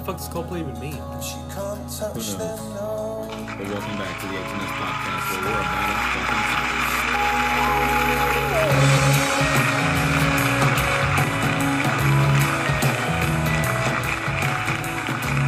[0.00, 0.92] the fuck does Coldplay even mean?
[0.92, 1.34] Who knows?
[2.00, 2.14] But
[3.68, 6.90] welcome back to the 18S podcast where we're about to fucking serious.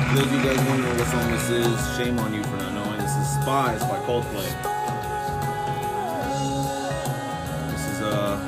[0.09, 2.75] For those of you guys wondering what song this is, shame on you for not
[2.75, 2.99] knowing.
[3.01, 4.53] This is Spies by Coldplay.
[7.73, 8.39] This is a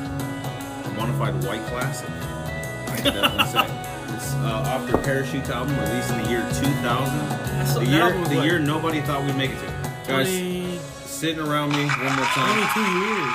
[0.96, 2.10] bona fide white classic.
[2.10, 3.90] I can definitely say.
[4.14, 7.18] It's uh, off their Parachute album released in the year 2000.
[7.18, 9.66] That's- The year, the year nobody thought we'd make it to.
[10.06, 12.54] Guys, 20, sitting around me one more time.
[12.54, 13.34] 22 years.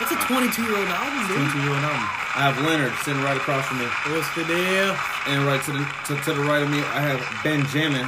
[0.00, 1.36] That's a 22 year old album, dude.
[1.36, 2.19] 22 year old album.
[2.32, 4.96] I have Leonard sitting right across from me, What's the deal?
[5.26, 8.02] and right to the to, to the right of me, I have Benjamin.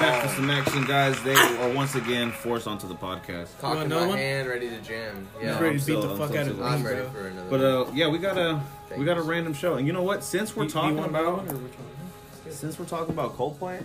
[0.00, 1.20] Back for some action, guys.
[1.22, 3.48] They are once again forced onto the podcast.
[3.60, 4.18] Cock You in my one?
[4.18, 5.26] hand, ready to jam.
[5.38, 6.68] He's Yeah, ready I'm to beat so- the fuck so out of so- me.
[6.68, 7.50] I'm ready for another.
[7.50, 8.60] But uh, yeah, we got a
[8.96, 10.22] we got a random show, and you know what?
[10.24, 12.52] Since we're You- you talking want about one or which one?
[12.52, 13.82] since we're talking about Coldplay,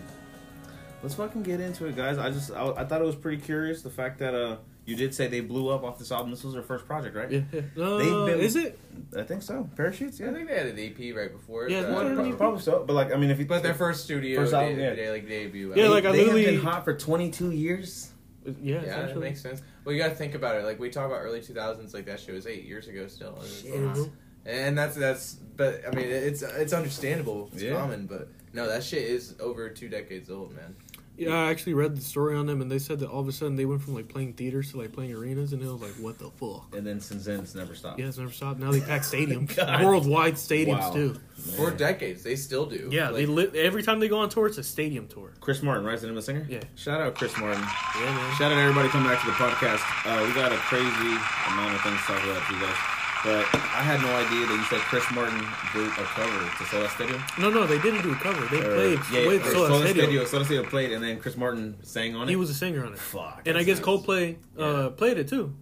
[1.03, 2.17] let's fucking get into it, guys.
[2.17, 5.13] I just I, I thought it was pretty curious the fact that uh you did
[5.15, 6.31] say they blew up off this album.
[6.31, 7.31] This was their first project, right?
[7.31, 7.61] Yeah, yeah.
[7.83, 8.77] Uh, They've been- is it?
[9.17, 9.69] I think so.
[9.75, 10.29] Parachutes, Yeah.
[10.29, 11.69] I think they had an EP right before.
[11.69, 13.73] Yeah, but- it's one- Probably, probably so, but like I mean, if you But their
[13.73, 14.93] first studio, First de- album, yeah.
[14.95, 15.73] de- like debut.
[15.75, 15.91] Yeah, album.
[15.91, 18.09] like I they have been hot for 22 years.
[18.45, 19.61] Yeah, Yeah, that makes sense.
[19.85, 20.65] Well, you got to think about it.
[20.65, 23.43] Like we talk about early 2000s, like that shit was eight years ago still, and,
[23.45, 24.11] it's Yeah, like- bro.
[24.45, 25.35] and that's that's.
[25.55, 27.49] But I mean, it's it's understandable.
[27.53, 27.75] It's Yeah.
[27.75, 30.75] common, but no, that shit is over two decades old, man.
[31.15, 33.31] Yeah, I actually read the story on them, and they said that all of a
[33.31, 35.91] sudden they went from like playing theaters to like playing arenas, and it was like,
[35.93, 36.75] what the fuck?
[36.75, 37.99] And then since then, it's never stopped.
[37.99, 38.59] Yeah, it's never stopped.
[38.59, 40.91] Now they pack stadiums, worldwide stadiums Wow.
[40.93, 41.15] too.
[41.55, 42.89] For decades, they still do.
[42.91, 45.33] Yeah, they Like, lit every time they go on tour, it's a stadium tour.
[45.39, 45.95] Chris Martin, right?
[45.95, 46.47] Is the name of the singer?
[46.49, 46.61] Yeah.
[46.75, 47.61] Shout out Chris Martin.
[47.99, 48.35] Yeah, man.
[48.37, 49.81] Shout out everybody coming back to the podcast.
[50.05, 52.75] Uh, we got a crazy amount of things to talk about for you guys.
[53.23, 55.39] But I had no idea that you said Chris Martin
[55.73, 57.21] did a cover to Soda Stereo.
[57.39, 58.45] No, no, they didn't do a cover.
[58.47, 60.03] They Or- played yeah, with or Soda Soda Stereo.
[60.03, 60.25] Stereo.
[60.25, 62.31] Soda Stereo played, and then Chris Martin sang on it.
[62.31, 63.43] He was a singer on it, fuck.
[63.45, 63.87] and I guess nuts.
[63.87, 64.89] Coldplay uh, Yeah.
[64.89, 65.53] played it too.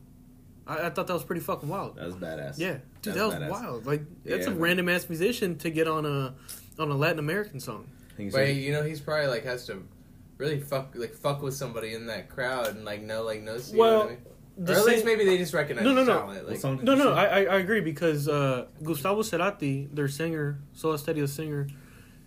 [0.66, 1.98] I, I thought that was pretty fucking wild.
[1.98, 2.58] That was badass.
[2.58, 3.50] Yeah, dude, That's that was badass.
[3.50, 3.86] wild.
[3.86, 6.34] Like that's Yeah, a random ass musician to get on a
[6.80, 7.88] on a Latin American song.
[8.18, 8.42] But so.
[8.42, 9.84] you know, he's probably like has to
[10.38, 13.72] really fuck like fuck with somebody in that crowd and like know like knows.
[13.72, 14.18] You know what I mean?
[14.58, 16.14] The or at least maybe they just recognize No, no, his no.
[16.20, 16.50] talent.
[16.50, 17.14] Like, song No, no.
[17.14, 21.68] I, I I agree because uh, Gustavo Cerati, their singer, Soda Stereo's singer,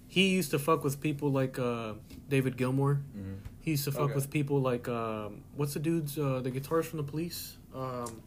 [0.08, 1.94] he used to fuck with people like uh,
[2.28, 3.00] David Gilmour.
[3.16, 3.36] Mhm.
[3.60, 4.14] He used to fuck Okay.
[4.14, 7.56] with people like um, what's the dude's uh, the guitarist from the Police.
[7.74, 8.22] Um,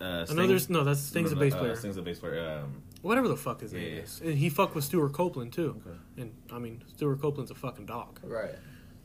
[0.00, 1.74] Uh, I know there's no that's Sting's no, a no, bass uh, player.
[1.76, 2.38] Sting's a bass player.
[2.62, 4.02] Um, Whatever the fuck his Yeah, name yeah.
[4.02, 4.20] is.
[4.24, 5.70] And he fucked with Stewart Copeland too.
[5.86, 5.98] okay.
[6.22, 8.20] And I mean Stewart Copeland's a fucking dog.
[8.22, 8.54] right.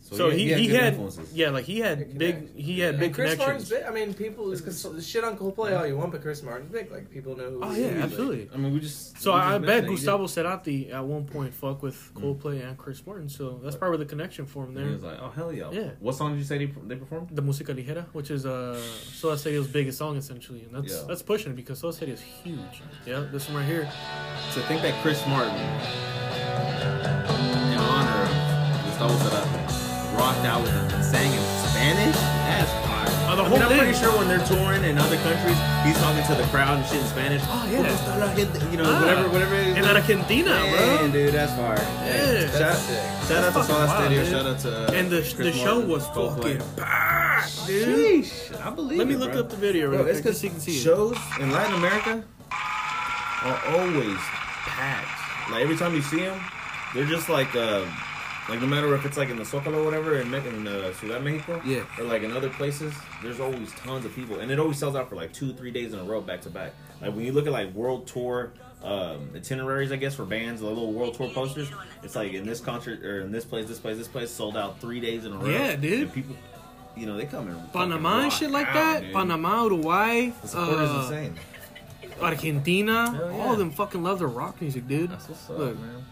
[0.04, 1.34] So, he, he, good had influences.
[1.34, 2.60] yeah like he had Good big connect.
[2.60, 3.48] he had And big Chris connections.
[3.48, 3.84] Martin's big.
[3.84, 6.70] I mean, people It's 'cause- the shit on Coldplay all you want, but Chris Martin's
[6.72, 6.92] big.
[6.92, 7.64] Like people know who.
[7.64, 8.50] Oh he yeah, is, like- absolutely.
[8.54, 9.18] I mean, we just.
[9.22, 9.88] So we I, I bet.
[9.88, 13.30] Gustavo Cerati at one point fuck with Coldplay and Chris Martin.
[13.30, 14.94] So that's probably the connection for him He, he there.
[14.94, 15.92] was like, "Oh hell yeah!" Yeah.
[16.02, 17.30] What song did you say they, they performed?
[17.32, 18.78] The Música Ligera, which is uh,
[19.20, 21.04] Soda Stereo's biggest song essentially, and that's Yeah.
[21.08, 22.82] that's pushing it because Soda Stereo is huge.
[23.06, 23.90] Yeah, this one right here.
[24.54, 25.62] To think that Chris Martin, in
[27.80, 28.30] honor of
[28.86, 29.63] Gustavo Cerati,
[30.16, 33.10] rocked out with him and sang in Spanish, that's fire.
[33.26, 35.98] Oh, the I whole mean, I'm pretty sure when they're touring in other countries, he's
[35.98, 37.42] talking to the crowd and shit in Spanish.
[37.46, 37.80] Oh, yeah.
[37.80, 39.00] "¿Cómo está la gente?" You know, Ah.
[39.02, 39.56] whatever, whatever.
[39.56, 41.08] In Argentina, Man, bro.
[41.12, 41.82] dude, that's fire.
[42.06, 42.42] Yeah.
[42.52, 42.98] Shout, That's sick.
[43.28, 44.24] shout out to fucking Soda wild, Stereo.
[44.24, 44.32] dude.
[44.32, 46.58] Shout out to uh, And the Chris the show Martin, was Coldplay.
[46.60, 48.26] fucking packed, dude.
[48.26, 49.40] Sheesh, I believe Let me it, look bro.
[49.42, 50.84] up the video real Bro, it's because so you can see it.
[50.84, 54.18] shows in Latin America are always
[54.68, 55.20] packed.
[55.52, 56.40] Like every time you see them,
[56.94, 57.82] they're just like, uh,
[58.50, 61.24] like no matter if it's like in the Zócalo or whatever in, in uh, Ciudad
[61.24, 61.84] Mexico, Yeah.
[61.98, 65.10] or like in other places, there's always tons of people, and it always sells out
[65.10, 66.74] for like two, three days in a row, back to back.
[67.02, 68.52] Like when you look at like world tour
[68.84, 71.70] um, itineraries, I guess for bands, the little world tour posters,
[72.04, 74.82] it's like in this concert or in this place, this place, this place, sold out
[74.82, 75.48] three days in a row.
[75.50, 76.02] Yeah, dude.
[76.02, 76.36] And people,
[76.98, 79.02] you know, they come in Panama and shit like out, that.
[79.04, 79.14] dude.
[79.14, 81.36] Panama, Uruguay, The support is uh, insane.
[82.22, 83.18] Argentina.
[83.32, 83.40] Yeah.
[83.42, 85.12] All of them fucking love their rock music, dude.
[85.12, 85.80] That's what's up, Look.
[85.80, 86.06] man.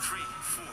[0.00, 0.64] Three, four.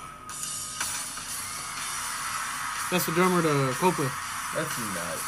[2.92, 4.12] That's the drummer to Coldplay.
[4.56, 5.24] That's nuts.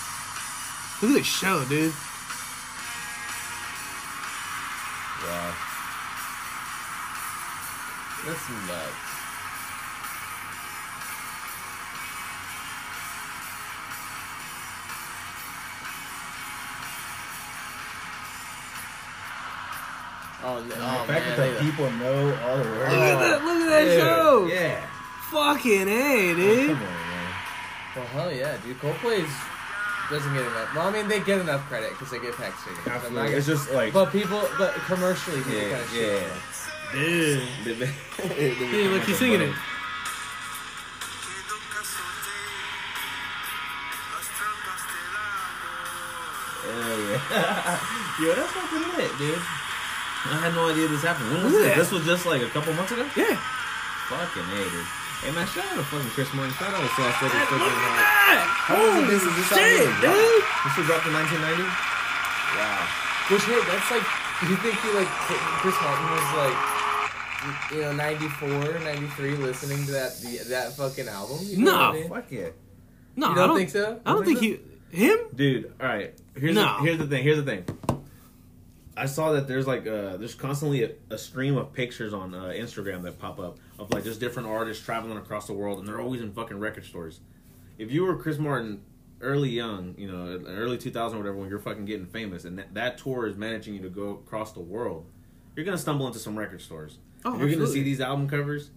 [1.01, 1.93] Look at this show, dude.
[5.23, 5.53] Wow.
[8.25, 9.16] That's nuts.
[20.49, 21.37] Oh, no, the oh fact man.
[21.37, 22.93] that they- people know all the words.
[22.93, 23.43] Look at that!
[23.43, 24.45] Look at that Yeah, show!
[24.47, 24.79] Yeah.
[25.29, 26.67] Fucking a, Oh, dude.
[26.67, 27.33] come on, man.
[27.97, 28.79] Well, hell yeah, dude.
[28.79, 29.29] Coldplay's
[30.09, 30.73] doesn't get enough.
[30.73, 32.79] Well, I mean, they get enough credit because they get PAX tickets.
[32.87, 33.23] I'm Absolutely.
[33.25, 36.01] gonna- It's just like But people, but commercially, people yeah, kind of yeah.
[36.01, 36.23] shit.
[36.95, 37.73] Yeah.
[37.75, 37.85] They-
[38.63, 39.51] Hey, look, he's singing it.
[39.51, 42.39] Que nunca solté
[44.15, 46.87] las trampas del amor.
[46.87, 47.79] Hell yeah.
[48.23, 49.43] Yo, that's fucking lit, dude.
[50.25, 51.29] I had no idea this happened.
[51.31, 51.75] When was Yeah.
[51.77, 51.87] this?
[51.87, 53.05] This was just like a couple months ago?
[53.15, 53.35] Yeah.
[54.09, 54.85] Fucking A, dude.
[55.23, 56.53] Hey, man, shout out to fucking Chris Martin.
[56.55, 57.37] Shout out to Sauce City.
[57.37, 58.45] Look at that!
[58.69, 59.23] How old is this?
[59.23, 60.43] Is this shit, dude.
[60.63, 61.63] This was dropped in 1990?
[62.57, 62.87] Wow.
[63.33, 64.05] Which hey, that's like,
[64.41, 65.09] do you think he like
[65.59, 66.57] Chris Martin was like,
[67.73, 71.39] you know, 94, 93, listening to that the, that fucking album?
[71.43, 71.77] You know No.
[71.77, 72.09] what I mean?
[72.09, 72.49] Fuck yeah.
[73.15, 73.99] No, You don't don't think so?
[74.05, 74.59] I don't think he
[74.91, 75.17] him.
[75.35, 76.13] Dude, all right.
[76.37, 76.61] Here's No.
[76.77, 77.23] the, here's the thing.
[77.23, 77.65] Here's the thing.
[78.97, 82.45] I saw that there's like uh there's constantly a, a stream of pictures on uh,
[82.55, 86.01] Instagram that pop up of like just different artists traveling across the world, and they're
[86.01, 87.19] always in fucking record stores.
[87.77, 88.81] If you were Chris Martin,
[89.21, 92.73] early young, you know, early 2000 or whatever, when you're fucking getting famous, and that,
[92.73, 95.05] that tour is managing you to go across the world,
[95.55, 96.97] you're gonna stumble into some record stores.
[97.23, 98.71] Oh, And you're gonna see these album covers.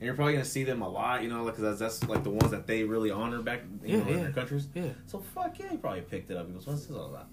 [0.00, 2.22] And you're probably gonna see them a lot, you know, like 'cause that's, that's like
[2.22, 4.22] the ones that they really honor back, you Yeah, know, in yeah.
[4.24, 4.68] their countries.
[4.74, 4.90] Yeah.
[5.06, 6.46] So fuck yeah, he probably picked it up.
[6.46, 7.26] He goes, "What's this all about?"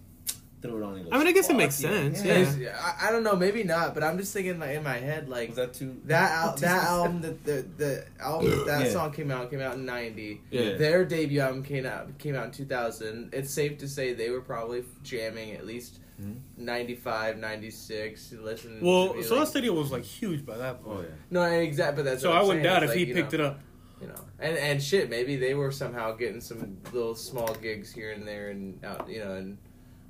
[0.65, 0.97] Threw it on.
[0.97, 2.33] He goes, I mean, I guess it makes yeah." sense, Yeah.
[2.33, 2.41] yeah.
[2.41, 5.29] It's- I, I don't know, maybe not, but I'm just thinking like in my head
[5.29, 5.99] like Was that too?
[6.05, 8.91] that al- that album that the the album that, that Yeah.
[8.91, 10.41] song came out came out in 90.
[10.51, 10.75] Yeah.
[10.77, 13.29] Their debut album came out came out in 2000.
[13.33, 16.37] It's safe to say they were probably jamming at least Mhm.
[16.57, 21.07] 95, 96 listening Well, to Soda like, Stereo was like huge by that Oh point.
[21.09, 21.15] yeah.
[21.29, 23.39] No, exactly, but that's So what I wouldn't doubt It's if like, he picked know,
[23.39, 23.59] it up.
[24.01, 28.11] you know, and and shit, maybe they were somehow getting some little small gigs here
[28.11, 29.57] and there, and out, you know, in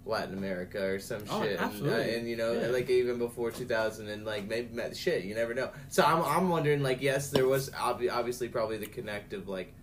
[0.05, 2.67] Latin America or some Oh, shit, and, uh, and you know, Yeah.
[2.67, 5.71] like even before 2000, and like maybe met shit, you never know.
[5.89, 9.73] So I'm I'm wondering, like, yes, there was obvi- obviously probably the connective, like,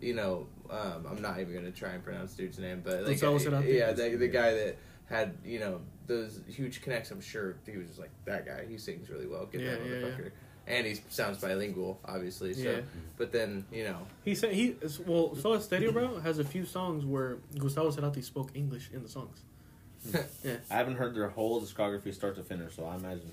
[0.00, 3.72] you know, um, I'm not even gonna try and pronounce dude's name, but like, Cerati?
[3.74, 7.10] yeah, the, the guy that had you know those huge connects.
[7.10, 8.66] I'm sure he was just like that guy.
[8.68, 9.46] He sings really well.
[9.46, 10.06] Get that Yeah, yeah, yeah.
[10.06, 10.30] motherfucker.
[10.66, 12.52] And he sounds bilingual, obviously.
[12.54, 12.80] So, Yeah.
[13.16, 14.76] but then you know, He said he
[15.06, 19.08] well, Soda Stereo, bro, has a few songs where Gustavo Cerati spoke English in the
[19.08, 19.42] songs.
[20.70, 23.30] I haven't heard their whole discography start to finish, so I imagine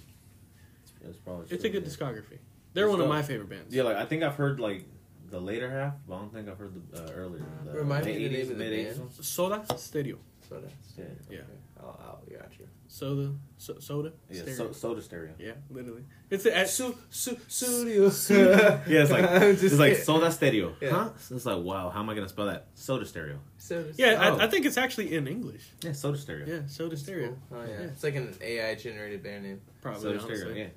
[0.84, 1.46] it's, it's probably.
[1.50, 1.90] It's a good yeah.
[1.90, 2.38] discography.
[2.74, 3.10] They're It's one of dope.
[3.16, 3.74] my favorite bands.
[3.74, 4.84] Yeah, like I think I've heard like
[5.30, 7.44] the later half, but I don't think I've heard the uh, earlier.
[7.66, 9.10] The Remind me the mid- name 80s, of the mid- 80s band.
[9.22, 10.18] Soda Stereo.
[10.48, 10.68] soda.
[10.98, 11.04] Yeah.
[11.30, 11.40] Yeah.
[11.80, 12.68] I'll, I'll got you.
[12.98, 14.58] Soda, so, soda, Yeah, stereo.
[14.58, 15.34] so, Soda Stereo.
[15.38, 16.02] yeah, literally.
[16.32, 18.06] It's a, Su, su, studio.
[18.88, 20.04] Yeah, it's like I'm it's just like kidding.
[20.04, 20.74] Soda Stereo.
[20.82, 20.90] Yeah.
[20.90, 21.10] Huh?
[21.20, 22.66] So it's like wow, how am I gonna spell that?
[22.74, 23.38] Soda Stereo.
[23.60, 23.94] Soda.
[23.98, 24.18] yeah.
[24.20, 24.38] Oh.
[24.38, 25.64] I, I think it's actually in English.
[25.84, 26.48] Yeah, Soda Stereo.
[26.48, 27.38] Yeah, Soda Stereo.
[27.54, 27.68] Oh yeah.
[27.70, 27.80] Yeah.
[27.86, 29.62] it's like an AI generated band name.
[29.80, 30.02] Probably.
[30.02, 30.38] Soda honestly.
[30.38, 30.56] Stereo.
[30.58, 30.68] Yeah.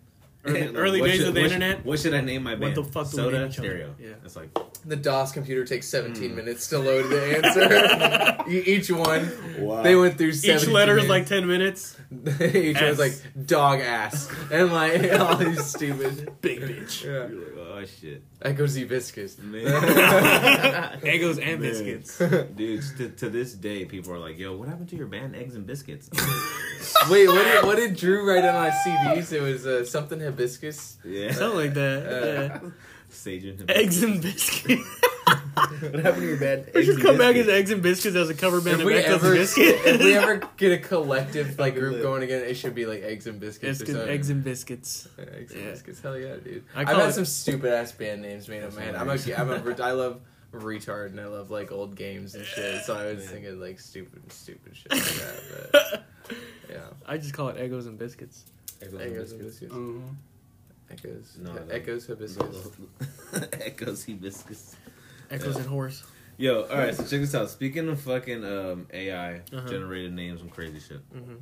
[0.43, 1.85] Early, early days should- of the what should- internet.
[1.85, 2.75] What should I name my What band?
[2.77, 3.69] the fuck do we Soda name each other?
[3.69, 3.95] Stereo.
[4.01, 4.09] Yeah.
[4.25, 4.49] It's like
[4.87, 6.37] The DOS computer takes 17 Hmm.
[6.37, 8.45] minutes to load the answer.
[8.51, 9.83] Each one, wow.
[9.83, 11.97] they went through Each 17 letter is like ten minutes.
[12.41, 12.83] Each S.
[12.83, 16.33] one's like dog ass and like all these stupid.
[16.41, 17.05] Big bitch.
[17.05, 17.29] Yeah.
[17.81, 19.39] You're like, oh shit, Echo Z Viscous.
[19.39, 21.01] man.
[21.07, 21.61] Egos and Man.
[21.61, 22.19] biscuits.
[22.19, 25.55] Dude, to, to this day, people are like, "Yo, what happened to your band, Eggs
[25.55, 26.09] and Biscuits?"
[27.11, 29.33] Wait, what did, what did Drew write on my CDs?
[29.33, 30.99] It was uh, something hibiscus.
[31.05, 32.07] yeah, Something like that.
[32.07, 32.71] Uh, yeah.
[33.13, 34.83] Sage and Eggs and biscuits.
[35.81, 36.67] What happened to your band?
[36.75, 38.81] We Eggs should and come back as Eggs and Biscuits as a cover band If
[38.81, 39.81] of we, Echoes ever, and Biscuits.
[39.87, 43.27] if we ever get a collective like group going again, it should be like eggs
[43.27, 43.81] and biscuits.
[43.81, 44.11] It's or something.
[44.11, 45.09] Eggs and Biscuits.
[45.19, 45.71] Yeah, eggs and Yeah.
[45.71, 46.01] biscuits.
[46.01, 46.65] Hell yeah, dude!
[46.75, 48.97] I I've call had some stupid ass band names made up, man.
[48.97, 49.39] I'm a, hilarious.
[49.39, 50.21] I'm a, re- I love
[50.53, 52.83] retard and I love like old games and shit.
[52.85, 53.31] So I was Yeah.
[53.31, 55.73] thinking like stupid, stupid shit like that.
[55.73, 56.05] But
[56.69, 58.45] yeah, I just call it Egos and Biscuits.
[58.83, 59.61] Eggs and echoes and Biscuits.
[59.61, 59.75] biscuits.
[59.75, 60.09] Mm-hmm.
[60.91, 61.39] Echoes.
[61.41, 61.73] No, Yeah, no.
[61.75, 62.69] echoes hibiscus.
[63.53, 64.77] Echoes hibiscus.
[65.31, 65.61] Echoes Yeah.
[65.63, 66.03] and Horse.
[66.37, 66.95] Yo, all right.
[66.95, 67.51] So check this out.
[67.51, 69.69] Speaking of fucking um, AI Uh-huh.
[69.69, 71.35] generated names and crazy shit, hmm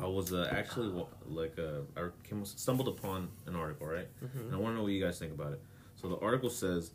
[0.00, 0.92] I was uh, actually
[1.28, 4.06] like uh, I came, stumbled upon an article, right?
[4.24, 4.38] Mm-hmm.
[4.38, 5.60] And I want to know what you guys think about it.
[5.96, 6.92] So the article says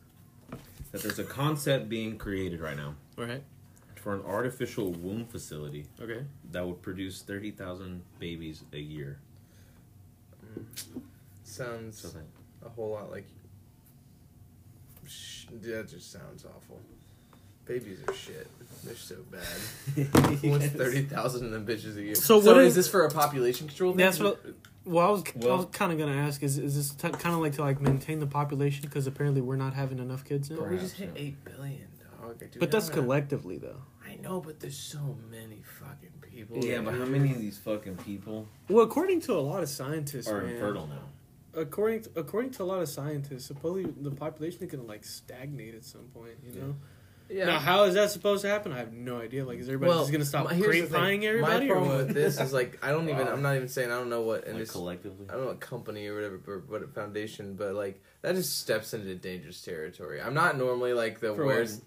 [0.91, 3.43] that there's a concept being created right now All right.
[3.96, 6.24] for an artificial womb facility Okay.
[6.53, 9.20] that would produce thirty thousand babies a year.
[11.53, 12.27] Sounds So like,
[12.65, 13.27] a whole lot like.
[15.07, 16.79] Sh- that just sounds awful.
[17.65, 18.48] Babies are shit.
[18.83, 20.05] They're so bad.
[20.41, 22.15] Who wants thirty thousand of them bitches a year?
[22.15, 23.91] So So, what is is- this for a population control?
[23.91, 23.98] thing?
[24.00, 24.39] That's what.
[24.86, 27.36] Well, I was, I Well- was kind of gonna ask: Is is this t- kind
[27.36, 28.81] of like to like maintain the population?
[28.83, 30.50] Because apparently we're not having enough kids.
[30.50, 30.57] In.
[30.57, 31.22] But we just hit yeah.
[31.22, 31.88] eight billion,
[32.22, 32.39] dog.
[32.39, 33.81] Dude, But that's how many- collectively, though.
[34.05, 36.57] I know, but there's so many fucking people.
[36.63, 40.27] yeah, but how many of these fucking people Well, according to a lot of scientists,
[40.27, 41.03] are man, infertile now?
[41.55, 45.75] According to, according to a lot of scientists, supposedly the population is gonna like stagnate
[45.75, 46.36] at some point.
[46.43, 46.75] You know,
[47.29, 47.45] Yeah.
[47.45, 48.72] Now, how is that supposed to happen?
[48.72, 49.45] I have no idea.
[49.45, 51.65] Like, is everybody just gonna stop my- here's the creep everybody?
[51.67, 52.07] My or problem what?
[52.07, 53.25] with this is like I don't even.
[53.27, 53.33] Wow.
[53.33, 55.27] I'm not even saying I don't know what and Like collectively.
[55.29, 58.93] I don't know what company or whatever, or what foundation, but like that just steps
[58.93, 60.22] into dangerous territory.
[60.22, 61.83] I'm not normally like the For worst.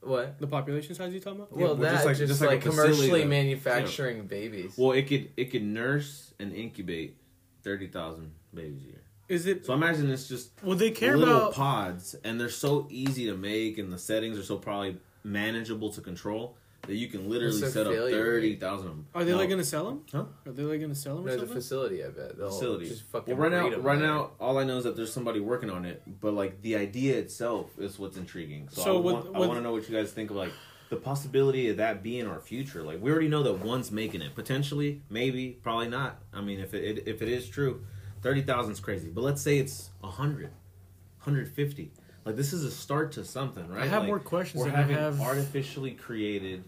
[0.00, 0.40] What?
[0.40, 1.52] the population size you talking about?
[1.56, 4.74] Well, well, that just just like- like, just like a commercially facility that- manufacturing babies.
[4.76, 7.18] Well, it could it could nurse and incubate
[7.62, 9.01] thirty thousand babies a year.
[9.32, 9.64] Is it?
[9.64, 11.54] So I imagine it's just Will they care little about?
[11.54, 16.02] pods, and they're so easy to make, and the settings are so probably manageable to
[16.02, 18.10] control that you can literally set up failure rate?
[18.12, 19.06] thirty thousand of them.
[19.14, 19.38] Are they No.
[19.38, 20.02] like gonna sell them?
[20.12, 20.24] Huh?
[20.44, 22.36] Are they like gonna sell them or There's a facility, I bet.
[22.36, 22.90] They'll facilities?
[22.90, 24.06] Just fucking well, right now, breed 'em right there.
[24.08, 27.16] now, all I know is that there's somebody working on it, but like the idea
[27.16, 28.68] itself is what's intriguing.
[28.70, 30.52] So, So I, with- want, I want to know what you guys think of like
[30.90, 32.82] the possibility of that being our future.
[32.82, 36.20] Like we already know that one's making it, potentially, maybe, probably not.
[36.34, 37.82] I mean, if it, if it is true,
[38.22, 39.08] thirty thousand is crazy.
[39.08, 41.90] But let's say it's 100, 150.
[42.24, 43.82] Like this is a start to something, right?
[43.82, 46.64] I have Like, more questions We're than I have- artificially created.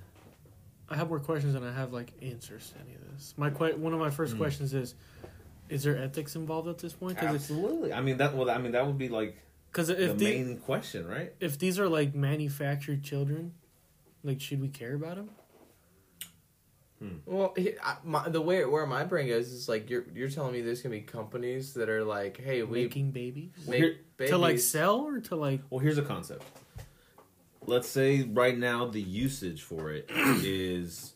[0.89, 3.35] I have more questions than I have like answers to any of this.
[3.37, 4.39] My que- one of my first Hmm.
[4.39, 4.95] questions is:
[5.71, 7.17] Is there ethics involved at this point?
[7.19, 7.93] Because Absolutely.
[7.93, 8.35] I mean that.
[8.37, 9.39] Well, I mean that would be like
[9.77, 11.33] if the the, main question, right?
[11.41, 13.55] if these are like manufactured children,
[14.23, 15.31] like should we care about them?
[17.27, 20.53] Well, he- I, my, the way where my brain goes is like you're you're telling
[20.53, 24.31] me there's gonna be companies that are like, hey, we Making babies make Here- babies.
[24.31, 26.43] to like sell or to like Well, here's a concept.
[27.67, 31.15] Let's say right now the usage for it is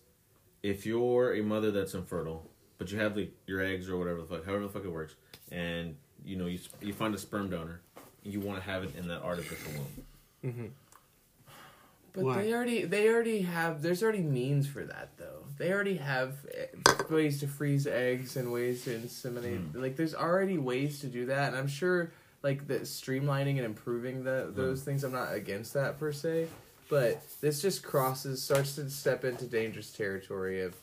[0.63, 4.27] if you're a mother that's infertile, but you have the, your eggs or whatever the
[4.27, 5.15] fuck, however the fuck it works,
[5.53, 7.81] and you know you you find a sperm donor,
[8.25, 10.05] you want to have it in that artificial womb.
[10.53, 10.67] Mm-hmm.
[12.15, 12.43] But Why?
[12.43, 15.38] they already they already have there's already means for that though.
[15.57, 16.67] They already have eh,
[17.11, 19.73] ways to freeze eggs and ways to inseminate.
[19.73, 19.81] Hmm.
[19.81, 22.11] Like there's already ways to do that, and I'm sure
[22.43, 25.05] like the streamlining and improving the those things.
[25.05, 26.49] I'm not against that per se,
[26.89, 30.75] but this just crosses starts to step into dangerous territory of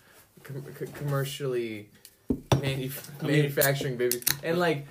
[0.43, 1.89] com- c- commercially
[2.29, 2.91] manu- I mean-
[3.22, 4.86] manufacturing babies and like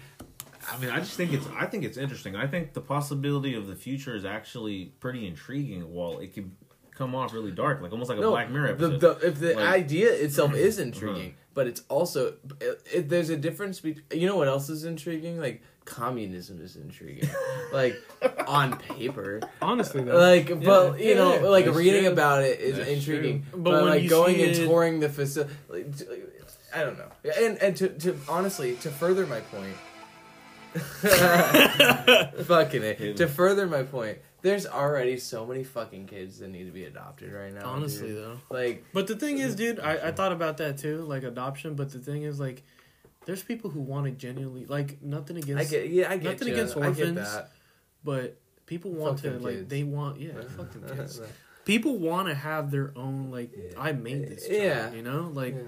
[0.73, 2.37] I mean, I just think it's I think it's interesting.
[2.37, 5.93] I think the possibility of the future is actually pretty intriguing.
[5.93, 6.51] While it could
[6.97, 9.01] come off really dark, like almost like a Black Mirror the, episode.
[9.21, 9.75] the, if the Like- Uh-huh.
[9.75, 14.37] idea itself is intriguing, but it's also it, it- there's a difference between you know
[14.37, 15.39] what else is intriguing?
[15.41, 17.29] Like communism is intriguing,
[17.73, 17.95] like
[18.47, 19.41] on paper.
[19.61, 20.17] honestly though.
[20.19, 22.13] Like, but Yeah, you know, yeah, like that's reading true.
[22.13, 23.43] about it is That's intriguing.
[23.51, 23.61] true.
[23.61, 26.05] But, But when like going and it- touring the facility, like, t-
[26.75, 27.11] I don't know.
[27.39, 29.77] And and to, to honestly to further my point,
[32.47, 33.17] fucking it.
[33.19, 37.33] To further my point, there's already so many fucking kids that need to be adopted
[37.33, 37.65] right now.
[37.65, 38.19] honestly dude.
[38.19, 38.39] though.
[38.51, 39.77] like But the thing is, mm-hmm.
[39.77, 40.17] dude, I, I mm-hmm.
[40.17, 41.75] thought about that too, like adoption.
[41.75, 42.63] But the thing is, like,
[43.25, 46.49] there's people who want to genuinely, like, nothing against, I get, yeah, I get nothing
[46.49, 46.55] you.
[46.55, 47.17] against I get orphans.
[47.17, 47.53] that.
[48.05, 48.37] but
[48.67, 49.69] people want Fuck to, like, kids.
[49.71, 51.23] they want, yeah, fuck them kids.
[51.65, 54.93] People want to have their own, like, I made this, child, Yeah.
[54.93, 55.63] you know, like Yeah.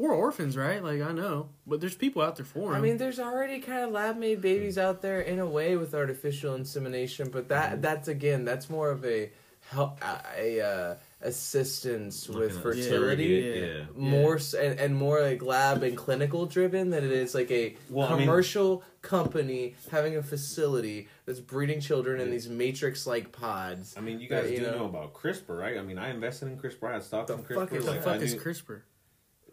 [0.00, 0.82] Poor orphans, right?
[0.82, 2.74] Like, I know, but there's people out there for them.
[2.74, 5.94] I mean, there's already kind of lab made babies out there in a way with
[5.94, 7.80] artificial insemination, but that Mm-hmm.
[7.82, 9.30] that's again that's more of a
[9.68, 13.24] help a, a uh, assistance with Looking at fertility.
[13.24, 13.66] Yeah.
[13.66, 13.82] yeah.
[13.94, 17.76] More s and, and more like lab and clinical driven than it is like a
[17.90, 23.32] Well, I mean- commercial company having a facility that's breeding children in these matrix like
[23.32, 23.94] pods.
[23.98, 25.76] I mean, you that, guys you do know- know about CRISPR, right?
[25.78, 26.88] I mean, I invested in CRISPR.
[26.88, 27.76] I had stock The in fuck CRISPR.
[27.76, 28.80] is what like, the I fuck is knew- CRISPR?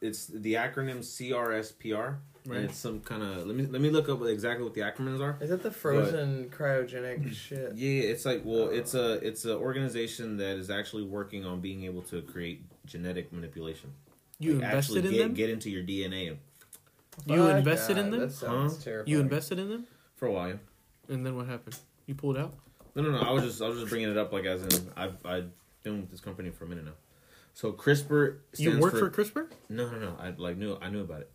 [0.02, 2.56] It's the acronym CRISPR, Right.
[2.62, 5.20] and it's some kind of let me let me look up exactly what the acronyms
[5.22, 5.38] are.
[5.42, 7.74] Is that the frozen cryogenic shit?
[7.76, 9.20] Yeah, it's like well, it's a oh.
[9.22, 13.92] it's an organization that is actually working on being able to create genetic manipulation.
[14.40, 15.34] You Like, invested in get, them?
[15.34, 16.38] get into your DNA and-
[17.26, 18.06] you Fuck invested that.
[18.06, 18.20] in them?
[18.22, 18.84] That sounds Huh?
[18.84, 19.12] terrifying.
[19.12, 19.88] You invested in them?
[20.16, 20.60] for a while.
[21.10, 21.78] And then what happened?
[22.08, 22.54] You pulled out?
[22.96, 23.20] No, no, no.
[23.20, 25.50] I was just I was just bringing it up like as in I've I've
[25.84, 26.94] been with this company for a minute now.
[27.58, 29.48] So CRISPR stands You work for, CRISPR?
[29.70, 30.16] No, no, no.
[30.20, 31.32] I like knew I knew about it.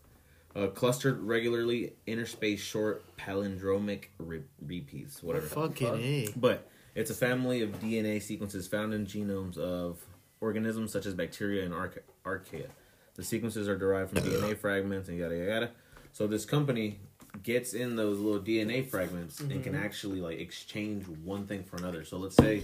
[0.55, 5.47] Uh, clustered regularly interspaced short palindromic re- repeats, whatever.
[5.47, 5.95] Fucking?
[5.95, 6.29] A.
[6.37, 9.99] But it's a family of DNA sequences found in genomes of
[10.39, 12.67] organisms such as bacteria and archa- archaea.
[13.15, 15.71] The sequences are derived from DNA fragments and yada yada yada.
[16.13, 17.01] So this company
[17.41, 22.05] gets in those little DNA fragments and can actually like exchange one thing for another.
[22.05, 22.63] So let's say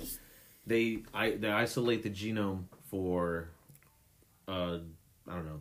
[0.65, 3.50] they I they isolate the genome for
[4.48, 4.79] uh
[5.27, 5.60] I don't know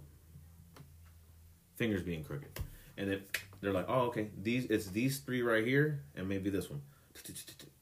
[1.76, 2.61] fingers being crooked.
[2.97, 3.20] And if
[3.61, 6.82] they're like, oh okay, these it's these three right here and maybe this one.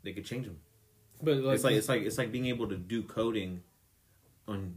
[0.03, 0.59] They could change them.
[1.23, 3.62] But like, it's like it's like it's like being able to do coding
[4.49, 4.75] on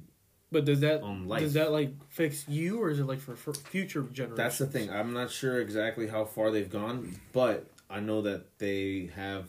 [0.51, 1.41] but does that on life.
[1.41, 4.37] does that like fix you or is it like for, for future generations?
[4.37, 4.89] That's the thing.
[4.89, 9.45] I'm not sure exactly how far they've gone, but I know that they have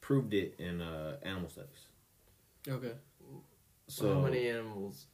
[0.00, 1.86] proved it in uh, animal studies.
[2.68, 2.92] Okay.
[3.88, 5.06] So how many animals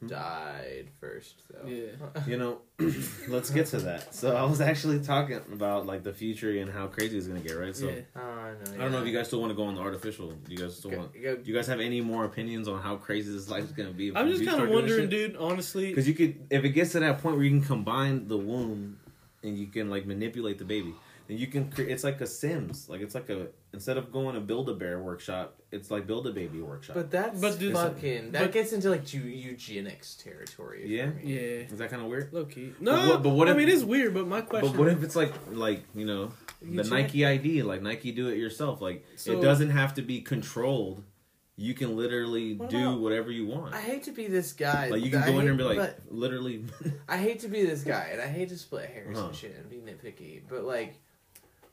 [0.00, 0.08] Hmm?
[0.08, 1.42] died first?
[1.50, 1.68] Though?
[1.68, 2.22] Yeah.
[2.26, 2.58] you know,
[3.28, 4.12] let's get to that.
[4.12, 7.52] So I was actually talking about like the future and how crazy it's gonna get,
[7.52, 7.74] right?
[7.76, 8.00] So yeah.
[8.16, 8.74] Oh, I know.
[8.74, 10.32] I don't know if you guys still want to go on the artificial.
[10.32, 11.12] Do you guys still want?
[11.22, 13.92] Go, Do you guys have any more opinions on how crazy this life is gonna
[13.92, 14.14] be?
[14.14, 15.36] I'm just kind of wondering, dude.
[15.36, 18.36] Honestly, Because you could, if it gets to that point where you can combine the
[18.36, 18.98] womb
[19.42, 20.92] and you can like manipulate the baby,
[21.26, 21.70] then you can.
[21.70, 22.88] Cre- it's like a Sims.
[22.88, 26.26] Like it's like a instead of going to build a bear workshop, it's like build
[26.26, 26.94] a baby workshop.
[26.96, 28.32] But that's But dude- fucking.
[28.32, 30.84] That but- gets into like eugenics territory.
[30.86, 31.10] Yeah?
[31.10, 31.34] For me.
[31.34, 31.40] yeah,
[31.72, 32.32] is that kind of weird?
[32.32, 32.72] low key.
[32.78, 34.70] But No, what- but what I if- mean it's weird, but my question.
[34.72, 38.28] But what if it's like like you know the check- Nike ID, like Nike do
[38.28, 38.80] it yourself.
[38.80, 41.02] Like So- it doesn't have to be controlled.
[41.56, 43.74] You can literally What do about- whatever you want.
[43.74, 44.88] I hate to be this guy.
[44.88, 46.64] like you can I go in hate- there and be like, literally.
[47.08, 49.28] I hate to be this guy, and I hate to split hairs Uh-huh.
[49.28, 50.94] and shit and be nitpicky, but like,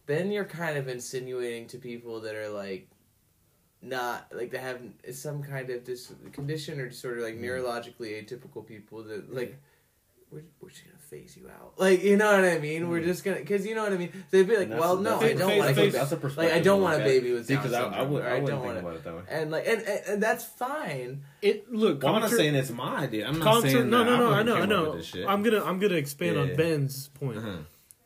[0.06, 2.88] then you're kind of insinuating to people that are like,
[3.82, 4.80] not like they have
[5.14, 7.44] some kind of dis- condition or disorder, like Mhm.
[7.46, 9.58] neurologically atypical people that like.
[10.34, 12.88] We're, we're just gonna phase you out, like you know what I mean.
[12.88, 13.06] We're Mhm.
[13.06, 14.14] just gonna, cause you know what I mean.
[14.30, 16.54] They'd be like, "Well, no, I don't phase- want to phase- go That's a perspective.
[16.54, 18.28] Like I don't want a baby with See, Down 'cause I, I syndrome, would, I
[18.28, 19.22] I wouldn't don't think wanna- about it that way.
[19.28, 21.26] And like, and, and, and that's fine.
[21.42, 22.02] it look.
[22.02, 23.28] Well, I'm not saying it's my idea.
[23.28, 24.28] I'm not contra- saying no, no, no.
[24.28, 24.90] I wouldn't know, I come up know.
[24.92, 25.28] with this shit.
[25.28, 26.42] I'm gonna, I'm gonna expand Yeah.
[26.44, 27.38] on Ben's point.
[27.40, 27.58] Uh-huh.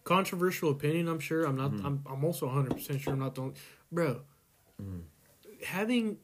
[0.06, 1.08] Controversial opinion.
[1.10, 1.46] I'm sure.
[1.46, 1.72] I'm not.
[1.72, 1.84] Mhm.
[1.86, 2.04] I'm.
[2.10, 3.12] I'm also 100 percent sure.
[3.14, 3.56] I'm not the only.
[3.92, 4.22] Bro,
[4.82, 5.02] Mhm.
[5.64, 6.20] having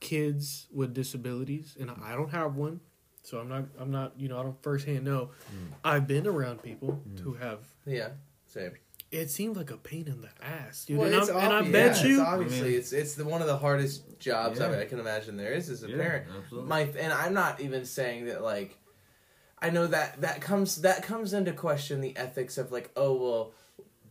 [0.00, 2.80] kids with disabilities, and I don't have one,
[3.22, 3.66] so I'm not.
[3.78, 4.18] I'm not.
[4.18, 5.30] You know, I don't firsthand know.
[5.54, 5.72] Mm.
[5.84, 7.20] I've been around people Mm.
[7.20, 7.60] who have.
[7.84, 8.12] Yeah,
[8.46, 8.72] same.
[9.10, 10.96] It seems like a pain in the ass, dude.
[10.98, 12.20] Well, and, it's I'm, and I bet yeah, you.
[12.20, 14.80] it's obviously I mean- it's it's the, one of the hardest jobs I, Yeah.
[14.80, 16.26] I can imagine there is as a Yeah, parent.
[16.34, 16.68] absolutely.
[16.68, 18.78] My and I'm not even saying that like
[19.60, 23.52] I know that that comes that comes into question the ethics of like oh well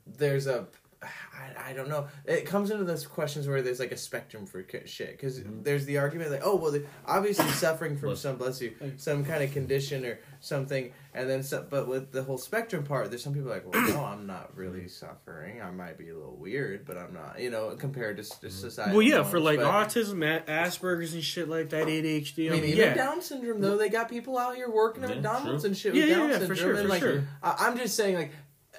[0.05, 0.67] there's a
[1.03, 4.63] I, I don't know it comes into those questions where there's like a spectrum for
[4.63, 5.63] ki- shit because Mhm.
[5.63, 9.03] there's the argument like oh well they're obviously suffering from Bless some bless you Thanks.
[9.03, 13.09] some kind of condition or something and then some, but with the whole spectrum part
[13.11, 16.35] there's some people like well no I'm not really suffering I might be a little
[16.35, 19.65] weird but I'm not you know compared to, to society well, yeah, for like but,
[19.89, 22.49] autism, a- Asperger's, and shit like that, ADHD.
[22.49, 22.93] I mean, even yeah.
[22.93, 25.67] Down syndrome though, they got people out here working at Yeah, McDonald's true.
[25.69, 26.47] and shit Yeah, with yeah, Down yeah, syndrome.
[26.49, 27.23] for sure, and for like, sure.
[27.43, 28.31] I, I'm just saying, like,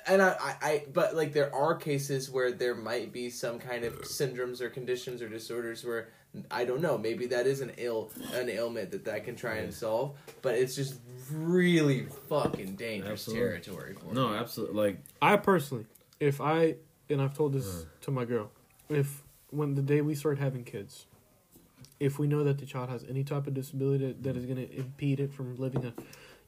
[0.09, 3.85] and I, I, I, but like, there are cases where there might be some kind
[3.85, 6.09] of syndromes or conditions or disorders where
[6.51, 9.73] I don't know, maybe that is an ill, an ailment that that can try and
[9.73, 10.97] solve, but it's just
[11.33, 13.45] really fucking dangerous Absolutely.
[13.61, 14.37] territory for No, me.
[14.37, 14.77] absolutely.
[14.77, 15.87] Like I personally,
[16.21, 16.77] if I
[17.11, 17.85] and I've told this Uh.
[18.03, 18.51] to my girl,
[18.91, 21.07] if when the day we start having kids,
[21.99, 24.57] if we know that the child has any type of disability that, that is going
[24.59, 25.95] to impede it from living a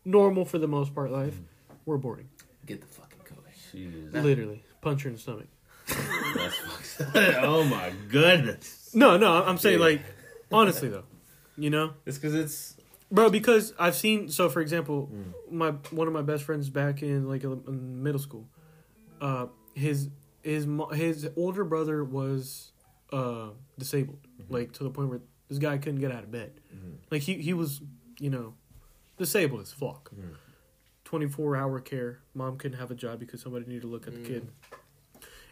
[0.05, 1.40] normal for the most part life,
[1.87, 2.27] we're aborting.
[2.66, 3.10] Get the fucking
[3.75, 5.47] Literally, punch her in the stomach.
[7.43, 8.91] oh my goodness.
[8.95, 10.03] No, no, I'm saying like
[10.53, 11.05] honestly though,
[11.57, 12.77] you know, it's because it's
[13.11, 15.53] bro because I've seen so for example, mm.
[15.53, 18.47] my one of my best friends back in like in middle school,
[19.21, 20.09] uh, his
[20.43, 22.73] his his older brother was
[23.13, 24.55] uh disabled mm-hmm.
[24.55, 26.95] like to the point where this guy couldn't get out of bed, mm-hmm.
[27.11, 27.81] like he he was
[28.19, 28.55] you know
[29.19, 30.11] disabled as fuck.
[30.15, 30.35] Mm.
[31.11, 32.20] 24 hour care.
[32.35, 34.49] Mom couldn't have a job because somebody needed to look at the kid.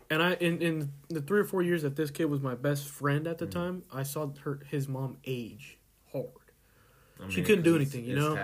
[0.08, 2.86] And I in, in the three or four years that this kid was my best
[2.86, 3.50] friend at the mm.
[3.50, 5.76] time, I saw her his mom age
[6.12, 6.28] hard.
[7.18, 8.36] I mean, she couldn't do anything, you know.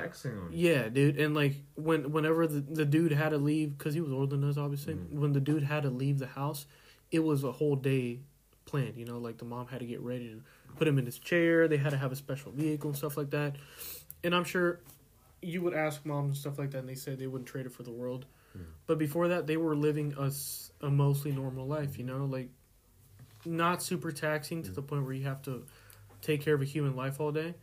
[0.51, 4.13] Yeah, dude, and like when whenever the, the dude had to leave because he was
[4.13, 4.95] older than us, obviously.
[4.95, 5.13] Mm.
[5.13, 6.67] When the dude had to leave the house,
[7.13, 8.23] it was a whole day
[8.65, 8.97] planned.
[8.97, 10.43] You know, like the mom had to get ready to
[10.75, 11.69] put him in his chair.
[11.69, 13.55] They had to have a special vehicle and stuff like that.
[14.25, 14.81] And I'm sure
[15.45, 17.73] you would ask moms and stuff like that, and they said they wouldn't trade it
[17.73, 18.27] for the world.
[18.57, 18.63] Mhm.
[18.87, 20.15] But before that, they were living
[20.81, 21.99] a mostly normal life.
[21.99, 22.51] You know, like
[23.45, 25.65] not super taxing to the point where you have to
[26.23, 27.55] take care of a human life all day.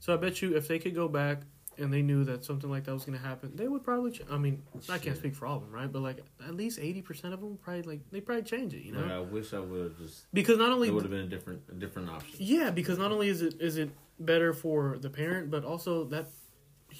[0.00, 1.42] So I bet you if they could go back
[1.78, 4.10] and they knew that something like that was going to happen, they would probably.
[4.12, 5.90] Ch- I mean, I can't speak for all of them, right?
[5.90, 8.92] But like at least eighty percent of them probably like they probably change it, you
[8.92, 9.02] know?
[9.02, 10.24] Like, I wish I would have just.
[10.32, 12.36] Because not only It would have been a different, a different option.
[12.38, 16.28] yeah, because not only is it is it better for the parent, but also that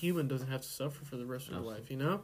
[0.01, 2.21] human doesn't have to suffer for the rest of their life, you know?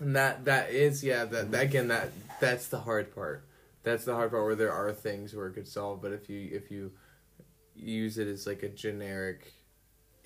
[0.00, 3.44] And that that is yeah that, that again that that's the hard part.
[3.82, 6.48] That's the hard part where there are things where it could solve, but if you
[6.52, 6.92] if you
[7.74, 9.52] use it as like a generic,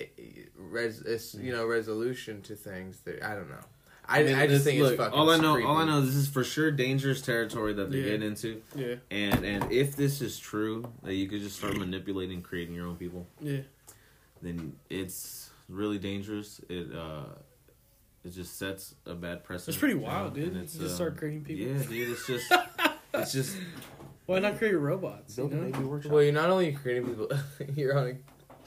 [0.00, 0.22] eh, eh,
[0.56, 3.64] res you know resolution to things that I don't know.
[4.08, 5.16] I, I, mean, just think look, it's fucking.
[5.16, 5.54] all I know.
[5.54, 5.68] creepy.
[5.68, 6.00] All I know.
[6.00, 8.10] This is for sure dangerous territory that they're Yeah.
[8.12, 8.62] getting into.
[8.74, 12.88] Yeah, And and if this is true, that you could just start manipulating, creating your
[12.88, 13.60] own people, yeah.
[14.42, 16.60] then it's really dangerous.
[16.68, 17.24] It uh,
[18.24, 19.74] it just sets a bad precedent.
[19.76, 20.62] It's pretty wild, And dude.
[20.62, 21.66] it's, just uh, start creating people.
[21.74, 22.10] Yeah, dude.
[22.10, 22.52] It's just,
[23.14, 23.56] it's just
[24.26, 25.38] Why not create robots?
[25.38, 26.00] You know?
[26.10, 27.28] Well, you're not only creating people,
[27.74, 28.16] you're on, a,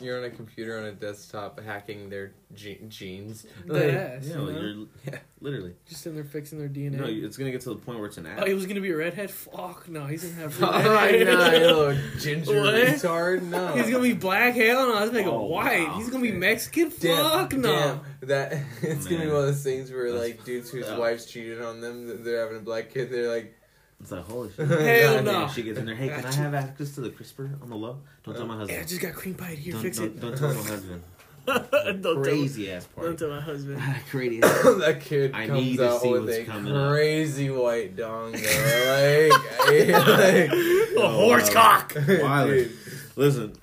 [0.03, 3.45] you're on a computer on a desktop hacking their ge- genes.
[3.67, 4.49] Dead Like, ass, Yeah, you know?
[4.59, 5.73] you're yeah, literally.
[5.87, 6.97] Just in there fixing their DNA.
[6.99, 8.41] No, it's gonna get to the point where it's an app.
[8.41, 9.31] oh, he was gonna be a redhead.
[9.31, 10.57] Fuck no, he's gonna have.
[10.61, 11.59] Oh, red nah, hair.
[11.59, 12.73] you little ginger What?
[12.75, 13.41] retard.
[13.43, 14.55] No, He's gonna be black.
[14.55, 15.87] Hell no, I was making Oh, white.
[15.87, 15.95] wow.
[15.97, 16.91] He's gonna be oh, Mexican.
[16.99, 17.71] Damn, Fuck no.
[17.71, 20.93] damn, that it's gonna be one of those things where That's like dudes whose fucked
[20.93, 20.99] up.
[20.99, 23.11] wives cheated on them, they're having a black kid.
[23.11, 23.57] They're like,
[24.03, 24.67] It's like holy shit.
[24.67, 25.47] Hell Goddamn, no.
[25.47, 25.95] She gets in there.
[25.95, 27.99] Hey, can I have access to the CRISPR on the low?
[28.25, 28.77] Don't tell my husband.
[28.77, 29.71] Yeah, I just got cream pie here.
[29.73, 30.19] Don't, Fix don't, it.
[30.19, 31.03] don't tell my husband.
[31.45, 33.07] don't tell, Crazy ass part.
[33.07, 33.81] don't tell my husband.
[34.09, 34.39] Crazy.
[34.41, 36.91] that kid I comes need to out see with a coming up.
[36.91, 38.33] crazy white dong.
[38.33, 40.49] Like, like, A
[40.97, 41.95] oh, horse cock.
[41.95, 42.65] Wilder.
[42.65, 42.71] Dude.
[43.15, 43.53] Listen,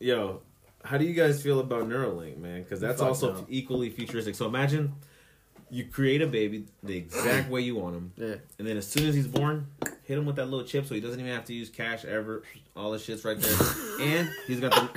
[0.00, 0.40] yo,
[0.84, 2.64] how do you guys feel about Neuralink, man?
[2.64, 3.46] Because that's also no.
[3.48, 4.34] equally futuristic.
[4.34, 4.92] So imagine
[5.70, 8.34] you create a baby the exact way you want him, Yeah.
[8.58, 9.66] and then as soon as he's born,
[10.04, 12.42] hit him with that little chip so he doesn't even have to use cash ever.
[12.76, 13.56] All the shit's right there,
[14.00, 14.90] and he's got the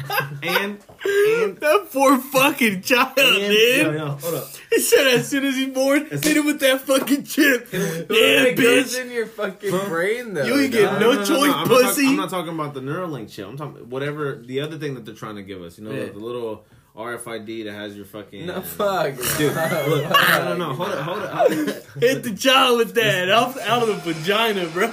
[0.43, 1.57] and and.
[1.59, 3.93] That poor fucking child, and yo, dude.
[3.95, 4.47] yo, hold up.
[4.71, 7.69] He said as soon as he's born, As hit him with that fucking chip.
[7.71, 9.01] Yeah, it goes bitch.
[9.05, 9.87] in your fucking Huh?
[9.89, 10.43] brain though.
[10.45, 11.01] You ain't get dog.
[11.01, 12.07] no choice, I'm not, talk- pussy.
[12.07, 13.47] I'm not talking about the Neuralink chip.
[13.47, 15.77] I'm talking whatever the other thing that they're trying to give us.
[15.77, 16.05] You know, Yeah.
[16.07, 16.65] the little
[16.97, 18.47] RFID that has your fucking.
[18.47, 20.73] No fuck, Dude, look, I don't know.
[20.73, 21.29] Hold it, hold it.
[21.29, 21.85] Hold it.
[21.99, 24.91] Hit the child with that out, out of the vagina, bro.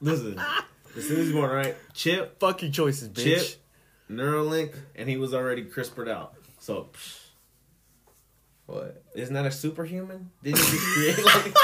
[0.00, 0.38] Listen,
[0.96, 1.74] as soon as he's born, right?
[1.94, 3.22] Chip, Fuck your choices, bitch.
[3.24, 3.46] chip,
[4.10, 6.34] Neuralink, and he was already CRISPRed out.
[6.60, 7.18] So, psh,
[8.66, 9.02] What?
[9.14, 10.30] isn't that a superhuman?
[10.44, 11.54] Didn't he just create like?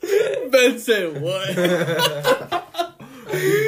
[0.52, 2.64] Ben said what?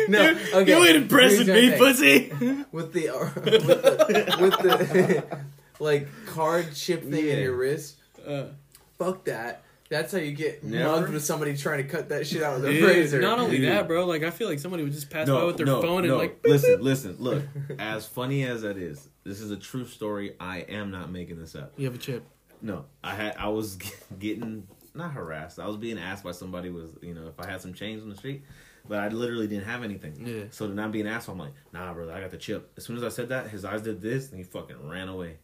[0.09, 0.71] No, okay.
[0.71, 1.79] You ain't impressing me, thing.
[1.79, 2.20] pussy.
[2.73, 5.25] with the with the, with the
[5.79, 7.33] like card chip thing Yeah.
[7.35, 7.97] in your wrist.
[8.27, 8.45] Uh,
[8.99, 9.63] Fuck that.
[9.89, 10.85] That's how you get Never?
[11.01, 13.21] mugged with somebody trying to cut that shit out with a dude, razor.
[13.21, 13.69] not only Dude.
[13.71, 14.07] that, bro.
[14.07, 16.39] Like I feel like somebody would just pass by with their phone and like.
[16.45, 17.43] listen, listen, look.
[17.79, 20.37] As funny as that is, this is a true story.
[20.39, 21.73] I am not making this up.
[21.77, 22.23] You have a chip.
[22.63, 23.79] No, I had I was
[24.19, 25.59] getting not harassed.
[25.59, 28.11] I was being asked by somebody was you know if I had some change on
[28.11, 28.43] the street,
[28.89, 30.15] but I literally didn't have anything.
[30.27, 30.45] Yeah.
[30.51, 31.29] So to not be an asked.
[31.29, 32.73] I'm like, nah, brother, I got the chip.
[32.77, 35.37] As soon as I said that, his eyes did this, and he fucking ran away.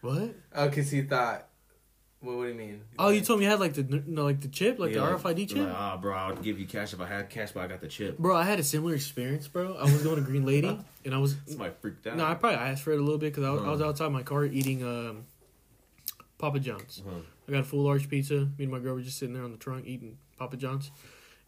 [0.00, 0.34] What?
[0.54, 1.46] Oh, because he thought.
[2.22, 2.82] What, what do you mean?
[2.98, 5.16] Oh, you told me you had like the no, like the chip, like Yeah, the
[5.18, 5.58] RFID chip.
[5.58, 7.88] Like, ah, bro, I'll give you cash if I had cash, but I got the
[7.88, 8.18] chip.
[8.18, 9.74] Bro, I had a similar experience, bro.
[9.76, 10.68] I was going to Green Lady,
[11.06, 12.18] and I was my freaked out.
[12.18, 13.88] no, I probably asked for it a little bit because I, was- I was Uh.
[13.88, 15.24] outside my car eating um,
[16.38, 17.02] Papa John's.
[17.06, 17.20] Uh-huh.
[17.48, 18.34] I got a full large pizza.
[18.58, 20.90] Me and my girl were just sitting there on the trunk eating Papa John's,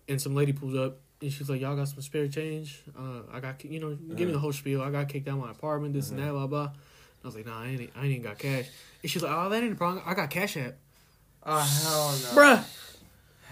[0.09, 2.83] and some lady pulls up and she's like, "Y'all got some spare change?
[2.99, 4.33] Uh, I got you know, give me Uh-huh.
[4.33, 4.83] the whole spiel.
[4.83, 6.71] I got kicked out of my apartment, this and that, blah blah."
[7.25, 8.67] I was like, "Nah, I ain't, I ain't even got cash."
[9.03, 10.03] And she's like, "Oh, that ain't a problem.
[10.05, 10.75] I got Cash App,
[11.45, 12.65] Oh hell no, bruh."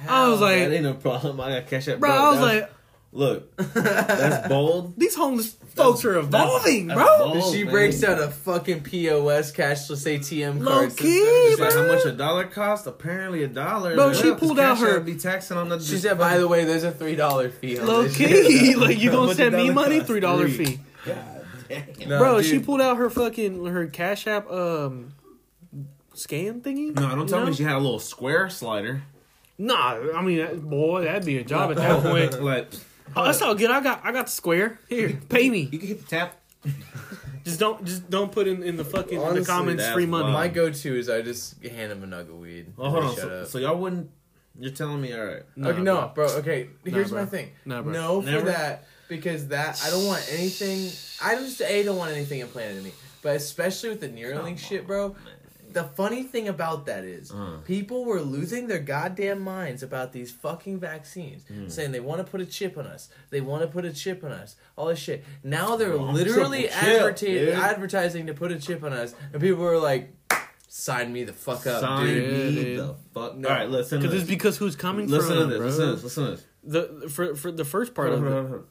[0.09, 1.41] I was like- that ain't no problem.
[1.41, 2.71] I got Cash App, Bro, I was like,
[3.13, 4.95] look, that's bold.
[4.99, 7.33] these homeless folks are evolving, that's bro.
[7.33, 7.53] bold.
[7.53, 7.73] she man.
[7.73, 10.97] breaks out a fucking POS cashless ATM Low card.
[10.97, 11.19] key,
[11.51, 11.87] She system.
[11.87, 12.87] how much a dollar cost?
[12.87, 13.95] Apparently a dollar.
[13.95, 15.81] Bro, Well, she 'cause pulled out her- be taxing on the.
[15.81, 17.79] She said, by the way, there's a three dollar fee.
[17.79, 19.97] on Low this key, like you How gonna much send a me dollar money?
[19.99, 20.07] cost?
[20.09, 20.65] Three dollar Three.
[20.67, 20.81] fee,
[22.07, 22.43] No, bro.
[22.43, 22.65] She dude.
[22.67, 25.15] pulled out her fucking her Cash App um
[26.15, 26.95] scan thingy.
[26.95, 27.47] No, don't you tell know?
[27.47, 29.03] me she had a little square slider.
[29.57, 32.43] Nah, I mean, that, boy, that'd be a job at that point.
[32.43, 32.73] like,
[33.17, 33.71] Oh, that's all good.
[33.71, 34.79] I got, I got the square.
[34.89, 35.69] Here, pay me.
[35.73, 36.37] you can hit the tap.
[37.43, 40.25] Just don't, just don't put in in the fucking in the comments that's free money.
[40.25, 40.35] wild.
[40.35, 42.75] My go-to is I just hand him a nug of weed.
[42.79, 43.15] Oh, hold on.
[43.15, 43.47] Shut So, up.
[43.49, 44.11] so y'all wouldn't?
[44.59, 45.43] You're telling me, all right?
[45.57, 46.27] Nah, okay, no, bro.
[46.27, 47.21] Okay, here's bro.
[47.21, 47.51] my thing.
[47.65, 47.93] Nah, bro.
[47.95, 48.45] No, for Never?
[48.47, 50.91] that because that I don't want anything.
[51.23, 52.93] I just a don't want anything implanted in me.
[53.23, 55.17] But especially with the Neuralink shit, bro.
[55.73, 57.59] The funny thing about that is, Uh.
[57.65, 61.69] people were losing their goddamn minds about these fucking vaccines, Hmm.
[61.69, 63.09] saying they want to put a chip on us.
[63.31, 64.57] They want to put a chip on us.
[64.77, 65.25] All this shit.
[65.45, 69.63] Now they're Oh, literally triple chip, advertising to put a chip on us, and people
[69.63, 70.13] were like,
[70.69, 72.79] "Sign me the fuck up, Sign dude." Yeah, me dude.
[72.81, 73.37] the fuck.
[73.37, 73.49] No.
[73.49, 75.59] All right, listen to Because it's because who's coming Listen from, to this.
[75.59, 75.67] bro.
[75.67, 76.05] Listen to this.
[76.05, 76.45] Listen to this.
[77.03, 78.35] The for for the first part Hold of on, it.
[78.35, 78.69] hold on, hold on.